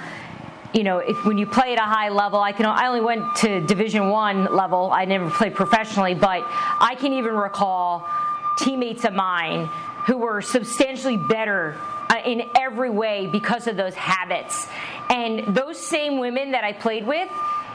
You 0.73 0.85
know, 0.85 1.01
if 1.01 1.27
when 1.27 1.37
you 1.37 1.47
play 1.47 1.75
at 1.75 1.79
a 1.79 1.83
high 1.83 2.09
level, 2.09 2.41
I 2.41 2.53
can 2.53 2.65
I 2.65 2.87
only 2.87 3.03
went 3.03 3.37
to 3.37 3.61
Division 3.61 4.09
One 4.09 4.47
level. 4.47 4.91
I 4.91 5.05
never 5.05 5.29
played 5.29 5.55
professionally, 5.55 6.15
but 6.15 6.41
I 6.47 6.97
can 6.99 7.13
even 7.13 7.35
recall 7.35 8.09
teammates 8.57 9.05
of 9.05 9.13
mine 9.13 9.69
who 10.07 10.17
were 10.17 10.41
substantially 10.41 11.19
better 11.19 11.77
in 12.25 12.51
every 12.59 12.91
way 12.91 13.27
because 13.27 13.67
of 13.67 13.77
those 13.77 13.95
habits. 13.95 14.67
And 15.11 15.55
those 15.55 15.79
same 15.79 16.19
women 16.19 16.53
that 16.53 16.65
I 16.65 16.73
played 16.73 17.07
with, 17.07 17.29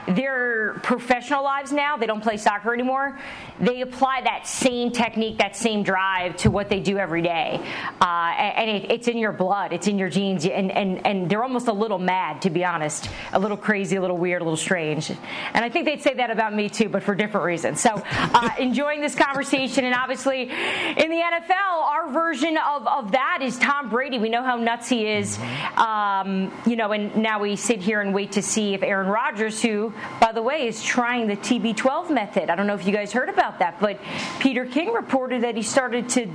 their 0.07 0.79
professional 0.83 1.43
lives 1.43 1.71
now, 1.71 1.97
they 1.97 2.05
don't 2.05 2.21
play 2.21 2.37
soccer 2.37 2.73
anymore. 2.73 3.19
They 3.59 3.81
apply 3.81 4.21
that 4.21 4.47
same 4.47 4.91
technique, 4.91 5.39
that 5.39 5.55
same 5.55 5.83
drive 5.83 6.37
to 6.37 6.51
what 6.51 6.69
they 6.69 6.79
do 6.79 6.97
every 6.97 7.21
day. 7.21 7.59
Uh, 7.99 8.05
and 8.05 8.69
it, 8.69 8.91
it's 8.91 9.07
in 9.07 9.17
your 9.17 9.31
blood, 9.31 9.73
it's 9.73 9.87
in 9.87 9.97
your 9.97 10.09
genes. 10.09 10.45
And, 10.45 10.71
and, 10.71 11.05
and 11.05 11.29
they're 11.29 11.43
almost 11.43 11.67
a 11.67 11.73
little 11.73 11.99
mad, 11.99 12.41
to 12.43 12.49
be 12.49 12.63
honest. 12.63 13.09
A 13.33 13.39
little 13.39 13.57
crazy, 13.57 13.97
a 13.97 14.01
little 14.01 14.17
weird, 14.17 14.41
a 14.41 14.45
little 14.45 14.57
strange. 14.57 15.09
And 15.09 15.65
I 15.65 15.69
think 15.69 15.85
they'd 15.85 16.01
say 16.01 16.13
that 16.13 16.31
about 16.31 16.53
me 16.55 16.69
too, 16.69 16.89
but 16.89 17.03
for 17.03 17.13
different 17.13 17.45
reasons. 17.45 17.81
So 17.81 18.01
uh, 18.05 18.49
enjoying 18.59 19.01
this 19.01 19.15
conversation. 19.15 19.85
And 19.85 19.93
obviously, 19.93 20.43
in 20.43 21.09
the 21.09 21.21
NFL, 21.21 21.51
our 21.83 22.09
version 22.11 22.57
of, 22.57 22.87
of 22.87 23.11
that 23.11 23.39
is 23.41 23.57
Tom 23.57 23.89
Brady. 23.89 24.19
We 24.19 24.29
know 24.29 24.43
how 24.43 24.55
nuts 24.55 24.87
he 24.87 25.07
is. 25.07 25.37
Um, 25.75 26.53
you 26.65 26.75
know, 26.75 26.91
and 26.91 27.15
now 27.17 27.39
we 27.39 27.55
sit 27.55 27.81
here 27.81 28.01
and 28.01 28.13
wait 28.13 28.33
to 28.33 28.41
see 28.41 28.73
if 28.73 28.83
Aaron 28.83 29.07
Rodgers, 29.07 29.61
who, 29.61 29.93
by 30.19 30.31
the 30.31 30.41
way, 30.41 30.67
is 30.67 30.83
trying 30.83 31.27
the 31.27 31.37
TB12 31.37 32.09
method. 32.09 32.49
I 32.49 32.55
don't 32.55 32.67
know 32.67 32.75
if 32.75 32.85
you 32.85 32.93
guys 32.93 33.11
heard 33.11 33.29
about 33.29 33.59
that, 33.59 33.79
but 33.79 33.99
Peter 34.39 34.65
King 34.65 34.93
reported 34.93 35.43
that 35.43 35.55
he 35.55 35.61
started 35.61 36.09
to 36.09 36.29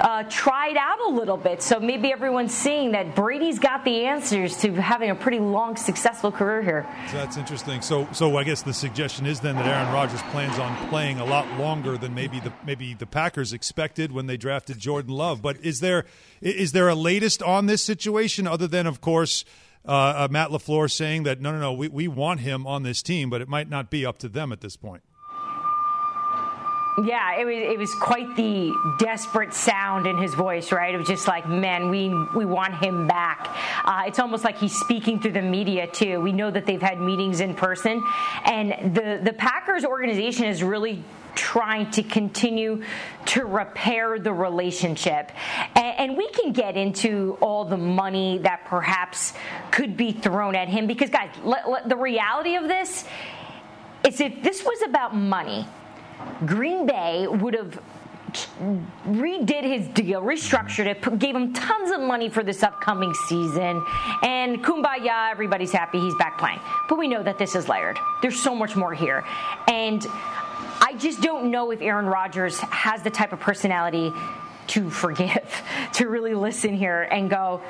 uh, 0.00 0.24
try 0.24 0.68
it 0.68 0.76
out 0.76 1.00
a 1.00 1.10
little 1.10 1.36
bit. 1.36 1.62
So 1.62 1.78
maybe 1.78 2.12
everyone's 2.12 2.54
seeing 2.54 2.92
that 2.92 3.14
Brady's 3.14 3.58
got 3.58 3.84
the 3.84 4.06
answers 4.06 4.56
to 4.58 4.72
having 4.74 5.10
a 5.10 5.14
pretty 5.14 5.38
long, 5.38 5.76
successful 5.76 6.32
career 6.32 6.62
here. 6.62 6.86
So 7.10 7.16
that's 7.16 7.36
interesting. 7.36 7.80
So, 7.80 8.08
so 8.12 8.36
I 8.36 8.44
guess 8.44 8.62
the 8.62 8.72
suggestion 8.72 9.26
is 9.26 9.40
then 9.40 9.56
that 9.56 9.66
Aaron 9.66 9.92
Rodgers 9.92 10.22
plans 10.30 10.58
on 10.58 10.88
playing 10.88 11.20
a 11.20 11.24
lot 11.24 11.46
longer 11.58 11.96
than 11.96 12.14
maybe 12.14 12.40
the 12.40 12.52
maybe 12.64 12.94
the 12.94 13.06
Packers 13.06 13.52
expected 13.52 14.12
when 14.12 14.26
they 14.26 14.36
drafted 14.36 14.78
Jordan 14.78 15.12
Love. 15.12 15.42
But 15.42 15.58
is 15.58 15.80
there 15.80 16.04
is 16.40 16.72
there 16.72 16.88
a 16.88 16.94
latest 16.94 17.42
on 17.42 17.66
this 17.66 17.82
situation 17.82 18.46
other 18.46 18.66
than, 18.66 18.86
of 18.86 19.00
course, 19.00 19.44
uh, 19.86 19.90
uh, 19.90 20.28
Matt 20.30 20.50
LaFleur 20.50 20.90
saying 20.90 21.24
that 21.24 21.40
no, 21.40 21.52
no, 21.52 21.58
no, 21.58 21.72
we 21.72 21.88
we 21.88 22.08
want 22.08 22.40
him 22.40 22.66
on 22.66 22.82
this 22.82 23.02
team, 23.02 23.30
but 23.30 23.40
it 23.40 23.48
might 23.48 23.68
not 23.68 23.90
be 23.90 24.06
up 24.06 24.18
to 24.18 24.28
them 24.28 24.52
at 24.52 24.60
this 24.60 24.76
point. 24.76 25.02
Yeah, 26.96 27.40
it 27.40 27.44
was 27.44 27.56
it 27.56 27.78
was 27.78 27.92
quite 27.96 28.36
the 28.36 28.72
desperate 29.00 29.52
sound 29.52 30.06
in 30.06 30.16
his 30.16 30.32
voice, 30.34 30.70
right? 30.70 30.94
It 30.94 30.98
was 30.98 31.08
just 31.08 31.26
like, 31.26 31.48
man, 31.48 31.90
we 31.90 32.08
we 32.36 32.44
want 32.44 32.74
him 32.76 33.08
back. 33.08 33.48
Uh, 33.84 34.04
it's 34.06 34.20
almost 34.20 34.44
like 34.44 34.56
he's 34.58 34.78
speaking 34.78 35.20
through 35.20 35.32
the 35.32 35.42
media 35.42 35.88
too. 35.88 36.20
We 36.20 36.30
know 36.30 36.52
that 36.52 36.66
they've 36.66 36.80
had 36.80 37.00
meetings 37.00 37.40
in 37.40 37.54
person, 37.54 38.02
and 38.44 38.94
the 38.94 39.20
the 39.24 39.32
Packers 39.32 39.84
organization 39.84 40.44
has 40.44 40.62
really 40.62 41.02
trying 41.34 41.90
to 41.92 42.02
continue 42.02 42.82
to 43.26 43.44
repair 43.44 44.18
the 44.18 44.32
relationship. 44.32 45.32
And, 45.74 45.98
and, 45.98 46.16
we 46.16 46.28
can 46.30 46.52
get 46.52 46.76
into 46.76 47.36
all 47.40 47.64
the 47.64 47.76
money 47.76 48.38
that 48.38 48.64
perhaps 48.66 49.32
could 49.70 49.96
be 49.96 50.12
thrown 50.12 50.54
at 50.54 50.68
him 50.68 50.86
because, 50.86 51.10
guys, 51.10 51.30
the 51.86 51.96
reality 51.96 52.56
of 52.56 52.68
this 52.68 53.04
is 54.06 54.20
if 54.20 54.42
this 54.42 54.64
was 54.64 54.82
about 54.82 55.16
money, 55.16 55.66
Green 56.46 56.86
Bay 56.86 57.26
would 57.26 57.54
have 57.54 57.80
redid 59.06 59.62
his 59.62 59.86
deal, 59.88 60.20
restructured 60.20 60.86
it, 60.86 61.18
gave 61.18 61.36
him 61.36 61.52
tons 61.52 61.90
of 61.90 62.00
money 62.00 62.28
for 62.28 62.42
this 62.42 62.62
upcoming 62.62 63.14
season, 63.28 63.84
and 64.22 64.62
kumbaya, 64.64 65.30
everybody's 65.30 65.72
happy, 65.72 66.00
he's 66.00 66.14
back 66.16 66.38
playing. 66.38 66.60
But 66.88 66.98
we 66.98 67.08
know 67.08 67.22
that 67.22 67.38
this 67.38 67.54
is 67.54 67.68
layered. 67.68 67.98
There's 68.22 68.40
so 68.40 68.54
much 68.54 68.76
more 68.76 68.92
here. 68.92 69.24
And 69.68 70.04
I 70.94 70.96
just 70.96 71.20
don't 71.20 71.50
know 71.50 71.72
if 71.72 71.82
Aaron 71.82 72.06
Rodgers 72.06 72.56
has 72.60 73.02
the 73.02 73.10
type 73.10 73.32
of 73.32 73.40
personality 73.40 74.12
to 74.68 74.90
forgive, 74.90 75.62
to 75.94 76.06
really 76.06 76.34
listen 76.34 76.72
here 76.72 77.02
and 77.02 77.28
go, 77.28 77.62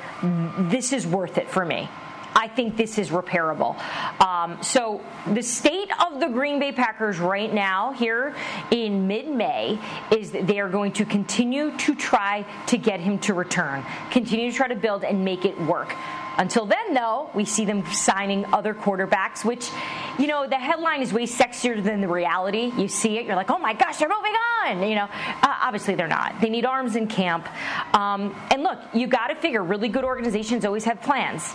this 0.69 0.93
is 0.93 1.07
worth 1.07 1.39
it 1.39 1.49
for 1.49 1.65
me. 1.65 1.89
I 2.37 2.49
think 2.49 2.77
this 2.77 2.99
is 2.99 3.09
repairable. 3.09 3.81
Um, 4.21 4.63
so 4.63 5.01
the 5.27 5.43
state 5.43 5.89
of 6.05 6.21
the 6.21 6.29
Green 6.29 6.61
Bay 6.61 6.73
Packers 6.73 7.19
right 7.19 7.51
now, 7.51 7.93
here 7.93 8.35
in 8.71 9.07
mid-May, 9.07 9.79
is 10.15 10.33
that 10.33 10.47
they 10.47 10.61
are 10.61 10.69
going 10.69 10.93
to 10.93 11.07
continue 11.07 11.75
to 11.79 11.95
try 11.95 12.45
to 12.67 12.77
get 12.77 13.01
him 13.01 13.19
to 13.21 13.33
return, 13.33 13.87
continue 14.11 14.51
to 14.51 14.57
try 14.57 14.69
to 14.69 14.77
build 14.77 15.03
and 15.03 15.25
make 15.25 15.47
it 15.47 15.59
work. 15.63 15.95
Until 16.37 16.67
then, 16.67 16.95
though, 16.95 17.31
we 17.35 17.45
see 17.45 17.65
them 17.65 17.85
signing 17.93 18.45
other 18.53 18.75
quarterbacks, 18.75 19.45
which, 19.45 19.71
you 20.19 20.27
know, 20.27 20.47
the 20.47 20.57
headline 20.57 21.03
is 21.03 21.13
way 21.13 21.27
sexier 21.27 21.83
than 21.83 22.01
the 22.01 22.09
reality. 22.09 22.73
You 22.77 22.89
see 22.89 23.19
it, 23.19 23.27
you're 23.27 23.37
like, 23.37 23.51
oh 23.51 23.59
my 23.59 23.73
gosh, 23.73 23.99
they're 23.99 24.09
moving 24.09 24.33
on. 24.33 24.89
You 24.89 24.97
know, 24.97 25.09
uh, 25.43 25.57
obviously 25.63 25.95
they're 25.95 26.09
not. 26.09 26.41
They 26.41 26.51
need 26.51 26.65
arms 26.65 26.97
in 26.97 27.07
camp. 27.07 27.49
Um, 27.95 28.35
and 28.51 28.63
look, 28.63 28.79
you 28.93 29.07
got 29.07 29.29
to 29.29 29.37
figure 29.37 29.63
really 29.63 29.89
good 29.89 30.05
organizations 30.05 30.65
always 30.65 30.85
have 30.85 31.01
plans 31.03 31.55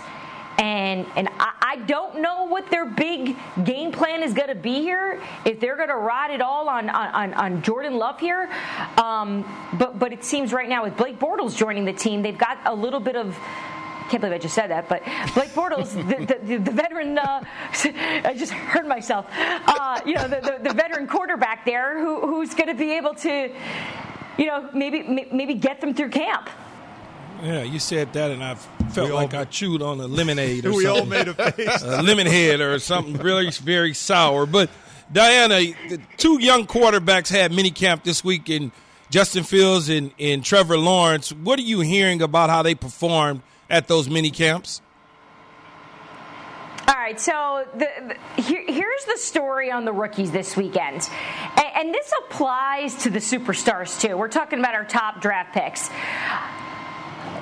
and 0.60 1.06
and 1.16 1.28
I, 1.38 1.52
I, 1.60 1.76
don't 1.76 2.20
know 2.20 2.44
what 2.44 2.70
their 2.70 2.84
big 2.84 3.36
game 3.64 3.92
plan 3.92 4.22
is 4.22 4.34
going 4.34 4.48
to 4.48 4.54
be 4.54 4.80
here. 4.82 5.20
If 5.44 5.58
they're 5.58 5.76
going 5.76 5.88
to 5.88 5.96
ride 5.96 6.30
it 6.30 6.42
all 6.42 6.68
on 6.68 6.90
on, 6.90 7.32
on 7.32 7.62
Jordan 7.62 7.96
Love 7.96 8.20
here, 8.20 8.50
um, 8.98 9.44
but 9.78 9.98
but 9.98 10.12
it 10.12 10.22
seems 10.22 10.52
right 10.52 10.68
now 10.68 10.84
with 10.84 10.96
Blake 10.96 11.18
Bortles 11.18 11.56
joining 11.56 11.86
the 11.86 11.92
team, 11.94 12.20
they've 12.20 12.36
got 12.36 12.58
a 12.66 12.74
little 12.74 13.00
bit 13.00 13.16
of 13.16 13.36
can't 14.10 14.20
believe 14.20 14.34
I 14.34 14.38
just 14.38 14.54
said 14.54 14.70
that, 14.70 14.88
but 14.88 15.02
Blake 15.34 15.50
Bortles, 15.50 15.94
the, 15.94 16.34
the, 16.44 16.56
the 16.56 16.70
veteran, 16.72 17.16
uh, 17.16 17.42
I 18.24 18.34
just 18.36 18.52
heard 18.52 18.86
myself, 18.86 19.26
uh, 19.30 20.00
you 20.04 20.14
know, 20.14 20.26
the, 20.26 20.40
the, 20.40 20.68
the, 20.68 20.74
veteran 20.74 21.06
quarterback 21.06 21.64
there 21.64 21.98
who, 22.00 22.20
who's 22.26 22.52
going 22.54 22.68
to 22.68 22.74
be 22.74 22.92
able 22.92 23.14
to, 23.14 23.52
you 24.36 24.46
know, 24.46 24.68
maybe 24.74 25.02
maybe 25.32 25.54
get 25.54 25.80
them 25.80 25.94
through 25.94 26.10
camp. 26.10 26.50
Yeah, 27.42 27.62
you 27.62 27.78
said 27.78 28.12
that, 28.14 28.32
and 28.32 28.42
I 28.42 28.56
felt 28.56 29.08
we 29.08 29.14
like 29.14 29.32
all, 29.32 29.40
I 29.40 29.44
chewed 29.44 29.80
on 29.80 30.00
a 30.00 30.06
lemonade 30.06 30.66
or 30.66 30.72
we 30.74 30.84
something. 30.84 31.02
all 31.02 31.06
made 31.06 31.28
a 31.28 31.52
face. 31.52 31.82
a 31.82 32.02
lemon 32.02 32.26
head 32.26 32.60
or 32.60 32.78
something 32.80 33.14
really 33.14 33.50
very 33.50 33.94
sour. 33.94 34.44
But 34.44 34.70
Dianna, 35.12 35.74
the 35.88 36.00
two 36.16 36.40
young 36.40 36.66
quarterbacks 36.66 37.28
had 37.28 37.52
mini 37.52 37.70
camp 37.70 38.02
this 38.02 38.24
week 38.24 38.50
in 38.50 38.72
Justin 39.08 39.44
Fields 39.44 39.88
and, 39.88 40.12
and 40.18 40.44
Trevor 40.44 40.76
Lawrence. 40.76 41.32
What 41.32 41.60
are 41.60 41.62
you 41.62 41.80
hearing 41.80 42.22
about 42.22 42.50
how 42.50 42.62
they 42.62 42.74
performed 42.74 43.42
at 43.70 43.88
those 43.88 44.10
mini 44.10 44.30
camps? 44.30 44.82
All 46.88 46.96
right, 46.96 47.20
so 47.20 47.66
the, 47.72 47.88
the, 48.36 48.42
here, 48.42 48.64
here's 48.66 49.04
the 49.04 49.16
story 49.16 49.70
on 49.70 49.84
the 49.84 49.92
rookies 49.92 50.32
this 50.32 50.56
weekend. 50.56 51.08
And, 51.56 51.66
and 51.76 51.94
this 51.94 52.12
applies 52.26 52.96
to 53.04 53.10
the 53.10 53.20
superstars, 53.20 54.00
too. 54.00 54.16
We're 54.16 54.28
talking 54.28 54.58
about 54.58 54.74
our 54.74 54.84
top 54.84 55.22
draft 55.22 55.54
picks. 55.54 55.88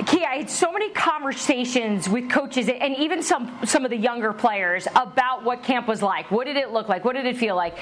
Key, 0.06 0.24
I 0.24 0.36
had 0.36 0.50
so 0.50 0.70
many 0.70 0.90
conversations 0.90 2.08
with 2.08 2.30
coaches 2.30 2.68
and 2.68 2.96
even 2.96 3.22
some 3.22 3.58
some 3.64 3.84
of 3.84 3.90
the 3.90 3.96
younger 3.96 4.32
players 4.32 4.86
about 4.94 5.44
what 5.44 5.62
camp 5.62 5.88
was 5.88 6.02
like. 6.02 6.30
What 6.30 6.46
did 6.46 6.56
it 6.56 6.70
look 6.70 6.88
like? 6.88 7.04
What 7.04 7.14
did 7.14 7.26
it 7.26 7.36
feel 7.36 7.56
like? 7.56 7.76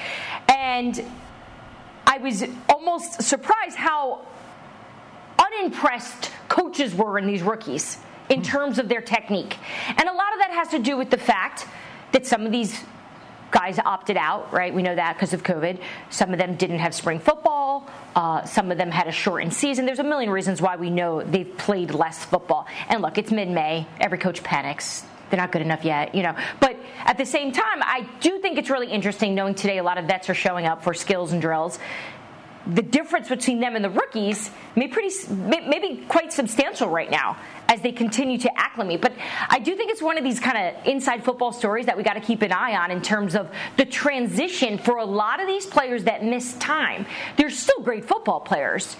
And 0.49 0.99
I 2.05 2.17
was 2.17 2.43
almost 2.69 3.21
surprised 3.21 3.75
how 3.75 4.25
unimpressed 5.39 6.31
coaches 6.49 6.95
were 6.95 7.17
in 7.17 7.27
these 7.27 7.43
rookies 7.43 7.97
in 8.29 8.41
terms 8.41 8.79
of 8.79 8.89
their 8.89 9.01
technique. 9.01 9.57
And 9.87 10.09
a 10.09 10.13
lot 10.13 10.33
of 10.33 10.39
that 10.39 10.51
has 10.51 10.69
to 10.69 10.79
do 10.79 10.97
with 10.97 11.09
the 11.09 11.17
fact 11.17 11.67
that 12.11 12.25
some 12.25 12.45
of 12.45 12.51
these 12.51 12.83
guys 13.51 13.79
opted 13.79 14.17
out, 14.17 14.51
right? 14.51 14.73
We 14.73 14.83
know 14.83 14.95
that 14.95 15.13
because 15.13 15.33
of 15.33 15.43
COVID. 15.43 15.79
Some 16.09 16.31
of 16.33 16.39
them 16.39 16.55
didn't 16.55 16.79
have 16.79 16.93
spring 16.93 17.19
football. 17.19 17.89
Uh, 18.15 18.43
some 18.45 18.71
of 18.71 18.77
them 18.77 18.91
had 18.91 19.07
a 19.07 19.11
shortened 19.11 19.53
season. 19.53 19.85
There's 19.85 19.99
a 19.99 20.03
million 20.03 20.29
reasons 20.29 20.61
why 20.61 20.75
we 20.75 20.89
know 20.89 21.23
they've 21.23 21.57
played 21.57 21.91
less 21.91 22.25
football. 22.25 22.67
And 22.89 23.01
look, 23.01 23.17
it's 23.17 23.31
mid-May. 23.31 23.87
Every 23.99 24.17
coach 24.17 24.43
panics. 24.43 25.05
They're 25.29 25.39
not 25.39 25.51
good 25.51 25.61
enough 25.61 25.83
yet, 25.83 26.15
you 26.15 26.23
know. 26.23 26.35
But 26.59 26.77
at 27.03 27.17
the 27.17 27.25
same 27.25 27.51
time, 27.51 27.81
I 27.83 28.07
do 28.21 28.39
think 28.39 28.57
it's 28.57 28.69
really 28.69 28.87
interesting 28.87 29.35
knowing 29.35 29.55
today 29.55 29.77
a 29.77 29.83
lot 29.83 29.97
of 29.97 30.05
vets 30.05 30.29
are 30.29 30.33
showing 30.33 30.65
up 30.65 30.83
for 30.83 30.93
skills 30.93 31.33
and 31.33 31.41
drills 31.41 31.79
the 32.73 32.81
difference 32.81 33.29
between 33.29 33.59
them 33.59 33.75
and 33.75 33.83
the 33.83 33.89
rookies 33.89 34.51
may 34.75 34.87
pretty 34.87 35.13
maybe 35.33 36.03
quite 36.07 36.33
substantial 36.33 36.89
right 36.89 37.09
now 37.09 37.37
as 37.69 37.81
they 37.81 37.91
continue 37.91 38.37
to 38.37 38.59
acclimate. 38.59 39.01
But 39.01 39.13
I 39.49 39.59
do 39.59 39.75
think 39.75 39.91
it's 39.91 40.01
one 40.01 40.17
of 40.17 40.23
these 40.23 40.39
kind 40.39 40.57
of 40.57 40.85
inside 40.85 41.23
football 41.23 41.51
stories 41.51 41.85
that 41.85 41.97
we 41.97 42.03
got 42.03 42.13
to 42.13 42.21
keep 42.21 42.41
an 42.41 42.51
eye 42.51 42.75
on 42.75 42.91
in 42.91 43.01
terms 43.01 43.35
of 43.35 43.49
the 43.77 43.85
transition 43.85 44.77
for 44.77 44.97
a 44.97 45.05
lot 45.05 45.39
of 45.41 45.47
these 45.47 45.65
players 45.65 46.05
that 46.05 46.23
miss 46.23 46.53
time. 46.55 47.05
They're 47.37 47.49
still 47.49 47.81
great 47.81 48.05
football 48.05 48.39
players 48.39 48.97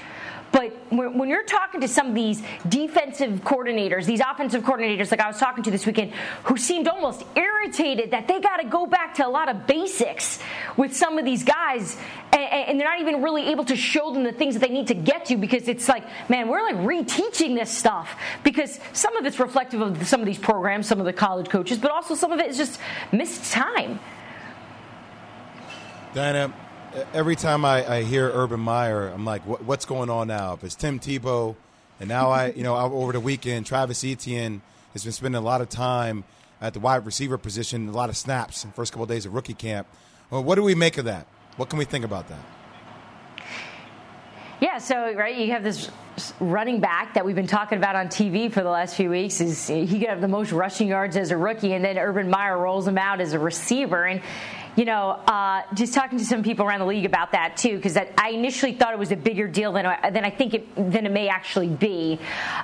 but 0.52 0.72
when 0.90 1.30
you're 1.30 1.44
talking 1.44 1.82
to 1.82 1.88
some 1.88 2.08
of 2.08 2.16
these 2.16 2.42
defensive 2.68 3.42
coordinators, 3.42 4.06
these 4.06 4.22
offensive 4.22 4.64
coordinators, 4.64 5.12
like 5.12 5.20
I 5.20 5.28
was 5.28 5.38
talking 5.38 5.64
to 5.66 5.72
this 5.72 5.86
weekend, 5.86 6.14
who 6.46 6.58
seemed 6.58 6.88
almost 6.88 7.24
irritated 7.36 8.12
that 8.12 8.28
they 8.28 8.40
got 8.40 8.58
to 8.58 8.68
go 8.68 8.86
back 8.86 9.16
to 9.16 9.28
a 9.28 9.30
lot 9.30 9.50
of 9.50 9.68
basics 9.68 10.40
with 10.78 10.96
some 10.96 11.18
of 11.18 11.26
these 11.26 11.44
guys, 11.44 11.98
and 12.32 12.80
they're 12.80 12.88
not 12.88 13.02
even 13.02 13.22
really 13.22 13.48
able 13.48 13.66
to 13.66 13.76
show 13.76 14.14
them 14.14 14.24
the 14.24 14.32
things 14.32 14.54
that 14.56 14.62
they 14.62 14.74
need 14.74 14.88
to 14.88 14.94
get 14.94 15.26
to 15.26 15.38
because 15.38 15.68
it's 15.68 15.90
like, 15.90 16.04
man, 16.30 16.48
we're 16.48 16.62
like 16.62 16.78
reteaching 16.78 17.56
this 17.56 17.70
stuff 17.70 18.16
because 18.44 18.80
some 18.94 19.18
of 19.18 19.26
it's 19.26 19.40
reflective 19.40 19.82
of 19.82 20.08
some 20.08 20.22
of 20.22 20.26
these 20.26 20.38
programs, 20.38 20.88
some 20.88 21.00
of 21.00 21.06
the 21.06 21.14
college 21.14 21.50
coaches, 21.50 21.78
but 21.78 21.92
also 21.92 22.16
some 22.16 22.32
of 22.32 22.40
it 22.40 22.48
is 22.48 22.58
just 22.58 22.80
missed 23.12 23.52
time. 23.52 24.00
Dianna, 26.14 26.54
every 27.14 27.36
time 27.36 27.66
I, 27.66 27.98
I, 27.98 28.04
hear 28.04 28.30
Urban 28.34 28.60
Meyer, 28.60 29.08
I'm 29.08 29.26
like, 29.26 29.46
what, 29.46 29.64
what's 29.64 29.86
going 29.86 30.10
on 30.10 30.28
now? 30.28 30.54
If 30.54 30.64
it's 30.64 30.76
Tim 30.76 31.00
Tebow, 31.00 31.56
and 32.00 32.10
now 32.10 32.30
I, 32.30 32.52
you 32.52 32.64
know, 32.64 32.76
over 32.76 33.12
the 33.12 33.20
weekend, 33.20 33.66
Travis 33.66 34.04
Etienne 34.04 34.62
has 34.94 35.04
been 35.04 35.14
spending 35.14 35.42
a 35.42 35.46
lot 35.46 35.62
of 35.62 35.70
time 35.70 36.24
at 36.62 36.74
the 36.74 36.80
wide 36.80 37.06
receiver 37.06 37.38
position, 37.38 37.88
a 37.88 37.92
lot 37.92 38.10
of 38.10 38.18
snaps 38.18 38.64
in 38.64 38.72
the 38.72 38.76
first 38.76 38.92
couple 38.92 39.04
of 39.04 39.10
days 39.10 39.26
of 39.26 39.34
rookie 39.34 39.54
camp. 39.54 39.88
Well, 40.30 40.44
what 40.44 40.56
do 40.56 40.64
we 40.64 40.76
make 40.76 40.98
of 40.98 41.06
that? 41.06 41.28
What 41.58 41.70
can 41.70 41.80
we 41.80 41.86
think 41.86 42.06
about 42.06 42.28
that? 42.30 42.40
Yeah, 44.60 44.80
so 44.80 45.14
right, 45.14 45.36
you 45.36 45.52
have 45.52 45.64
this 45.64 45.90
running 46.40 46.80
back 46.80 47.14
that 47.14 47.26
we've 47.26 47.36
been 47.36 47.48
talking 47.48 47.78
about 47.78 47.96
on 47.96 48.08
TV 48.08 48.52
for 48.52 48.62
the 48.64 48.70
last 48.70 48.96
few 48.96 49.10
weeks. 49.10 49.42
Is 49.42 49.68
he 49.68 50.00
could 50.00 50.10
have 50.10 50.22
the 50.22 50.28
most 50.28 50.52
rushing 50.52 50.88
yards 50.88 51.18
as 51.18 51.32
a 51.32 51.38
rookie, 51.38 51.74
and 51.74 51.84
then 51.84 51.98
Urban 51.98 52.30
Meyer 52.30 52.58
rolls 52.58 52.88
him 52.88 52.98
out 52.98 53.22
as 53.22 53.34
a 53.34 53.40
receiver, 53.40 54.06
and 54.06 54.22
you 54.78 54.86
know, 54.86 55.10
uh, 55.10 55.64
just 55.74 55.96
talking 55.96 56.20
to 56.20 56.24
some 56.24 56.44
people 56.44 56.64
around 56.64 56.82
the 56.82 56.86
league 56.86 57.06
about 57.06 57.32
that 57.32 57.58
too, 57.58 57.78
because 57.78 57.98
I 57.98 58.30
initially 58.30 58.74
thought 58.74 58.94
it 58.94 59.00
was 59.00 59.12
a 59.12 59.16
bigger 59.16 59.48
deal 59.48 59.72
than 59.72 59.86
than 60.14 60.24
I 60.24 60.30
think 60.30 60.54
it 60.54 60.76
than 60.76 61.08
it 61.08 61.12
may 61.12 61.30
actually 61.30 61.70
be. 61.70 62.20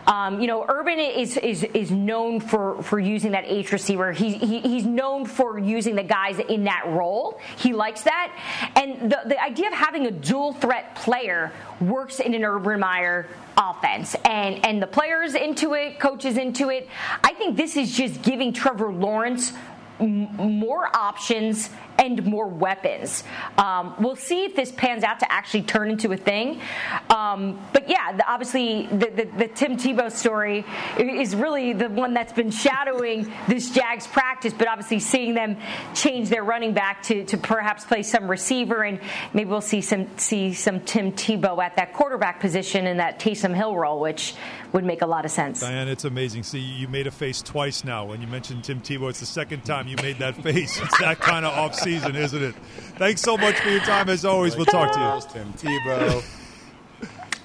Um, 0.05 0.39
you 0.39 0.45
know, 0.45 0.63
Urban 0.69 0.99
is 0.99 1.37
is 1.37 1.63
is 1.63 1.89
known 1.89 2.39
for 2.39 2.83
for 2.83 2.99
using 2.99 3.31
that 3.31 3.45
H 3.47 3.71
receiver. 3.71 4.11
He, 4.11 4.33
he 4.33 4.59
he's 4.59 4.85
known 4.85 5.25
for 5.25 5.57
using 5.57 5.95
the 5.95 6.03
guys 6.03 6.37
in 6.37 6.65
that 6.65 6.83
role. 6.85 7.39
He 7.57 7.73
likes 7.73 8.03
that, 8.03 8.31
and 8.75 9.11
the 9.11 9.19
the 9.25 9.43
idea 9.43 9.69
of 9.69 9.73
having 9.73 10.05
a 10.05 10.11
dual 10.11 10.53
threat 10.53 10.95
player 10.95 11.51
works 11.81 12.19
in 12.19 12.35
an 12.35 12.43
Urban 12.43 12.79
Meyer 12.79 13.27
offense 13.69 14.15
and 14.25 14.65
and 14.65 14.81
the 14.81 14.87
players 14.87 15.35
into 15.35 15.73
it 15.73 15.99
coaches 15.99 16.37
into 16.37 16.69
it. 16.69 16.87
I 17.23 17.33
think 17.33 17.57
this 17.57 17.77
is 17.77 17.95
just 17.95 18.21
giving 18.21 18.53
trevor 18.53 18.91
lawrence 18.91 19.53
more 19.99 20.95
options 20.95 21.69
and 21.99 22.25
more 22.25 22.47
weapons. 22.47 23.23
Um, 23.57 23.95
we'll 23.99 24.15
see 24.15 24.45
if 24.45 24.55
this 24.55 24.71
pans 24.71 25.03
out 25.03 25.19
to 25.19 25.31
actually 25.31 25.63
turn 25.63 25.91
into 25.91 26.11
a 26.11 26.17
thing. 26.17 26.61
Um, 27.09 27.59
but 27.71 27.89
yeah, 27.89 28.13
the, 28.13 28.29
obviously 28.29 28.87
the, 28.87 29.09
the, 29.09 29.29
the, 29.37 29.47
Tim 29.47 29.77
Tebow 29.77 30.11
story 30.11 30.65
is 30.97 31.35
really 31.35 31.73
the 31.73 31.89
one 31.89 32.13
that's 32.13 32.33
been 32.33 32.51
shadowing 32.51 33.31
this 33.47 33.71
Jags 33.71 34.07
practice. 34.07 34.53
But 34.53 34.67
obviously, 34.67 34.99
seeing 34.99 35.33
them 35.33 35.57
change 35.93 36.29
their 36.29 36.43
running 36.43 36.73
back 36.73 37.03
to, 37.03 37.23
to 37.25 37.37
perhaps 37.37 37.85
play 37.85 38.03
some 38.03 38.29
receiver, 38.29 38.83
and 38.83 38.99
maybe 39.33 39.49
we'll 39.49 39.61
see 39.61 39.81
some 39.81 40.07
see 40.17 40.53
some 40.53 40.79
Tim 40.81 41.11
Tebow 41.11 41.63
at 41.63 41.75
that 41.75 41.93
quarterback 41.93 42.39
position 42.39 42.87
in 42.87 42.97
that 42.97 43.19
Taysom 43.19 43.55
Hill 43.55 43.75
role, 43.75 43.99
which 43.99 44.35
would 44.71 44.83
make 44.83 45.01
a 45.01 45.05
lot 45.05 45.25
of 45.25 45.31
sense. 45.31 45.61
Diane, 45.61 45.87
it's 45.87 46.05
amazing. 46.05 46.43
See, 46.43 46.59
you 46.59 46.87
made 46.87 47.07
a 47.07 47.11
face 47.11 47.41
twice 47.41 47.83
now 47.83 48.05
when 48.05 48.21
you 48.21 48.27
mentioned 48.27 48.63
Tim 48.63 48.81
Tebow. 48.81 49.09
It's 49.09 49.19
the 49.19 49.25
second 49.25 49.63
time 49.63 49.87
you 49.87 49.95
made 49.97 50.19
that 50.19 50.35
face. 50.35 50.81
It's 50.81 50.99
that 50.99 51.19
kind 51.19 51.45
of 51.45 51.53
off 51.53 51.75
season, 51.83 52.15
isn't 52.15 52.43
it? 52.43 52.55
Thanks 52.97 53.21
so 53.21 53.37
much 53.37 53.55
for 53.55 53.69
your 53.69 53.81
time. 53.81 54.09
As 54.09 54.25
always, 54.25 54.55
we'll 54.55 54.65
talk 54.65 54.93
to 54.93 54.99
you. 54.99 55.33
Tim 55.33 55.53
Tebow. 55.53 56.23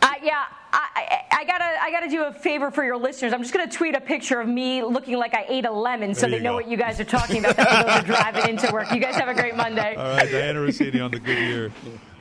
Uh, 0.00 0.12
yeah, 0.22 0.44
I, 0.72 0.88
I, 0.94 1.38
I 1.40 1.44
gotta 1.44 1.64
I 1.82 1.90
gotta 1.90 2.08
do 2.08 2.24
a 2.24 2.32
favor 2.32 2.70
for 2.70 2.84
your 2.84 2.96
listeners. 2.96 3.32
I'm 3.32 3.42
just 3.42 3.52
gonna 3.52 3.70
tweet 3.70 3.94
a 3.94 4.00
picture 4.00 4.40
of 4.40 4.48
me 4.48 4.82
looking 4.82 5.16
like 5.16 5.34
I 5.34 5.44
ate 5.48 5.64
a 5.64 5.70
lemon, 5.70 6.14
so 6.14 6.28
they 6.28 6.36
you 6.36 6.42
know 6.42 6.50
go. 6.50 6.56
what 6.56 6.68
you 6.68 6.76
guys 6.76 7.00
are 7.00 7.04
talking 7.04 7.38
about. 7.38 7.56
That 7.56 7.86
those 7.86 8.04
are 8.04 8.06
driving 8.06 8.48
into 8.50 8.72
work. 8.72 8.92
You 8.92 9.00
guys 9.00 9.16
have 9.16 9.28
a 9.28 9.34
great 9.34 9.56
Monday. 9.56 9.94
All 9.96 10.04
right, 10.10 10.28
Dianna 10.28 10.66
Russini 10.66 11.04
on 11.04 11.10
the 11.10 11.18
Goodyear 11.18 11.72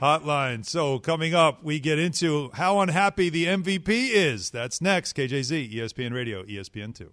Hotline. 0.01 0.65
So 0.65 0.99
coming 0.99 1.33
up, 1.33 1.63
we 1.63 1.79
get 1.79 1.99
into 1.99 2.49
how 2.53 2.79
unhappy 2.79 3.29
the 3.29 3.45
MVP 3.45 3.87
is. 3.89 4.49
That's 4.49 4.81
next. 4.81 5.15
KJZ, 5.15 5.73
ESPN 5.73 6.13
Radio, 6.13 6.43
ESPN 6.43 6.95
two. 6.95 7.11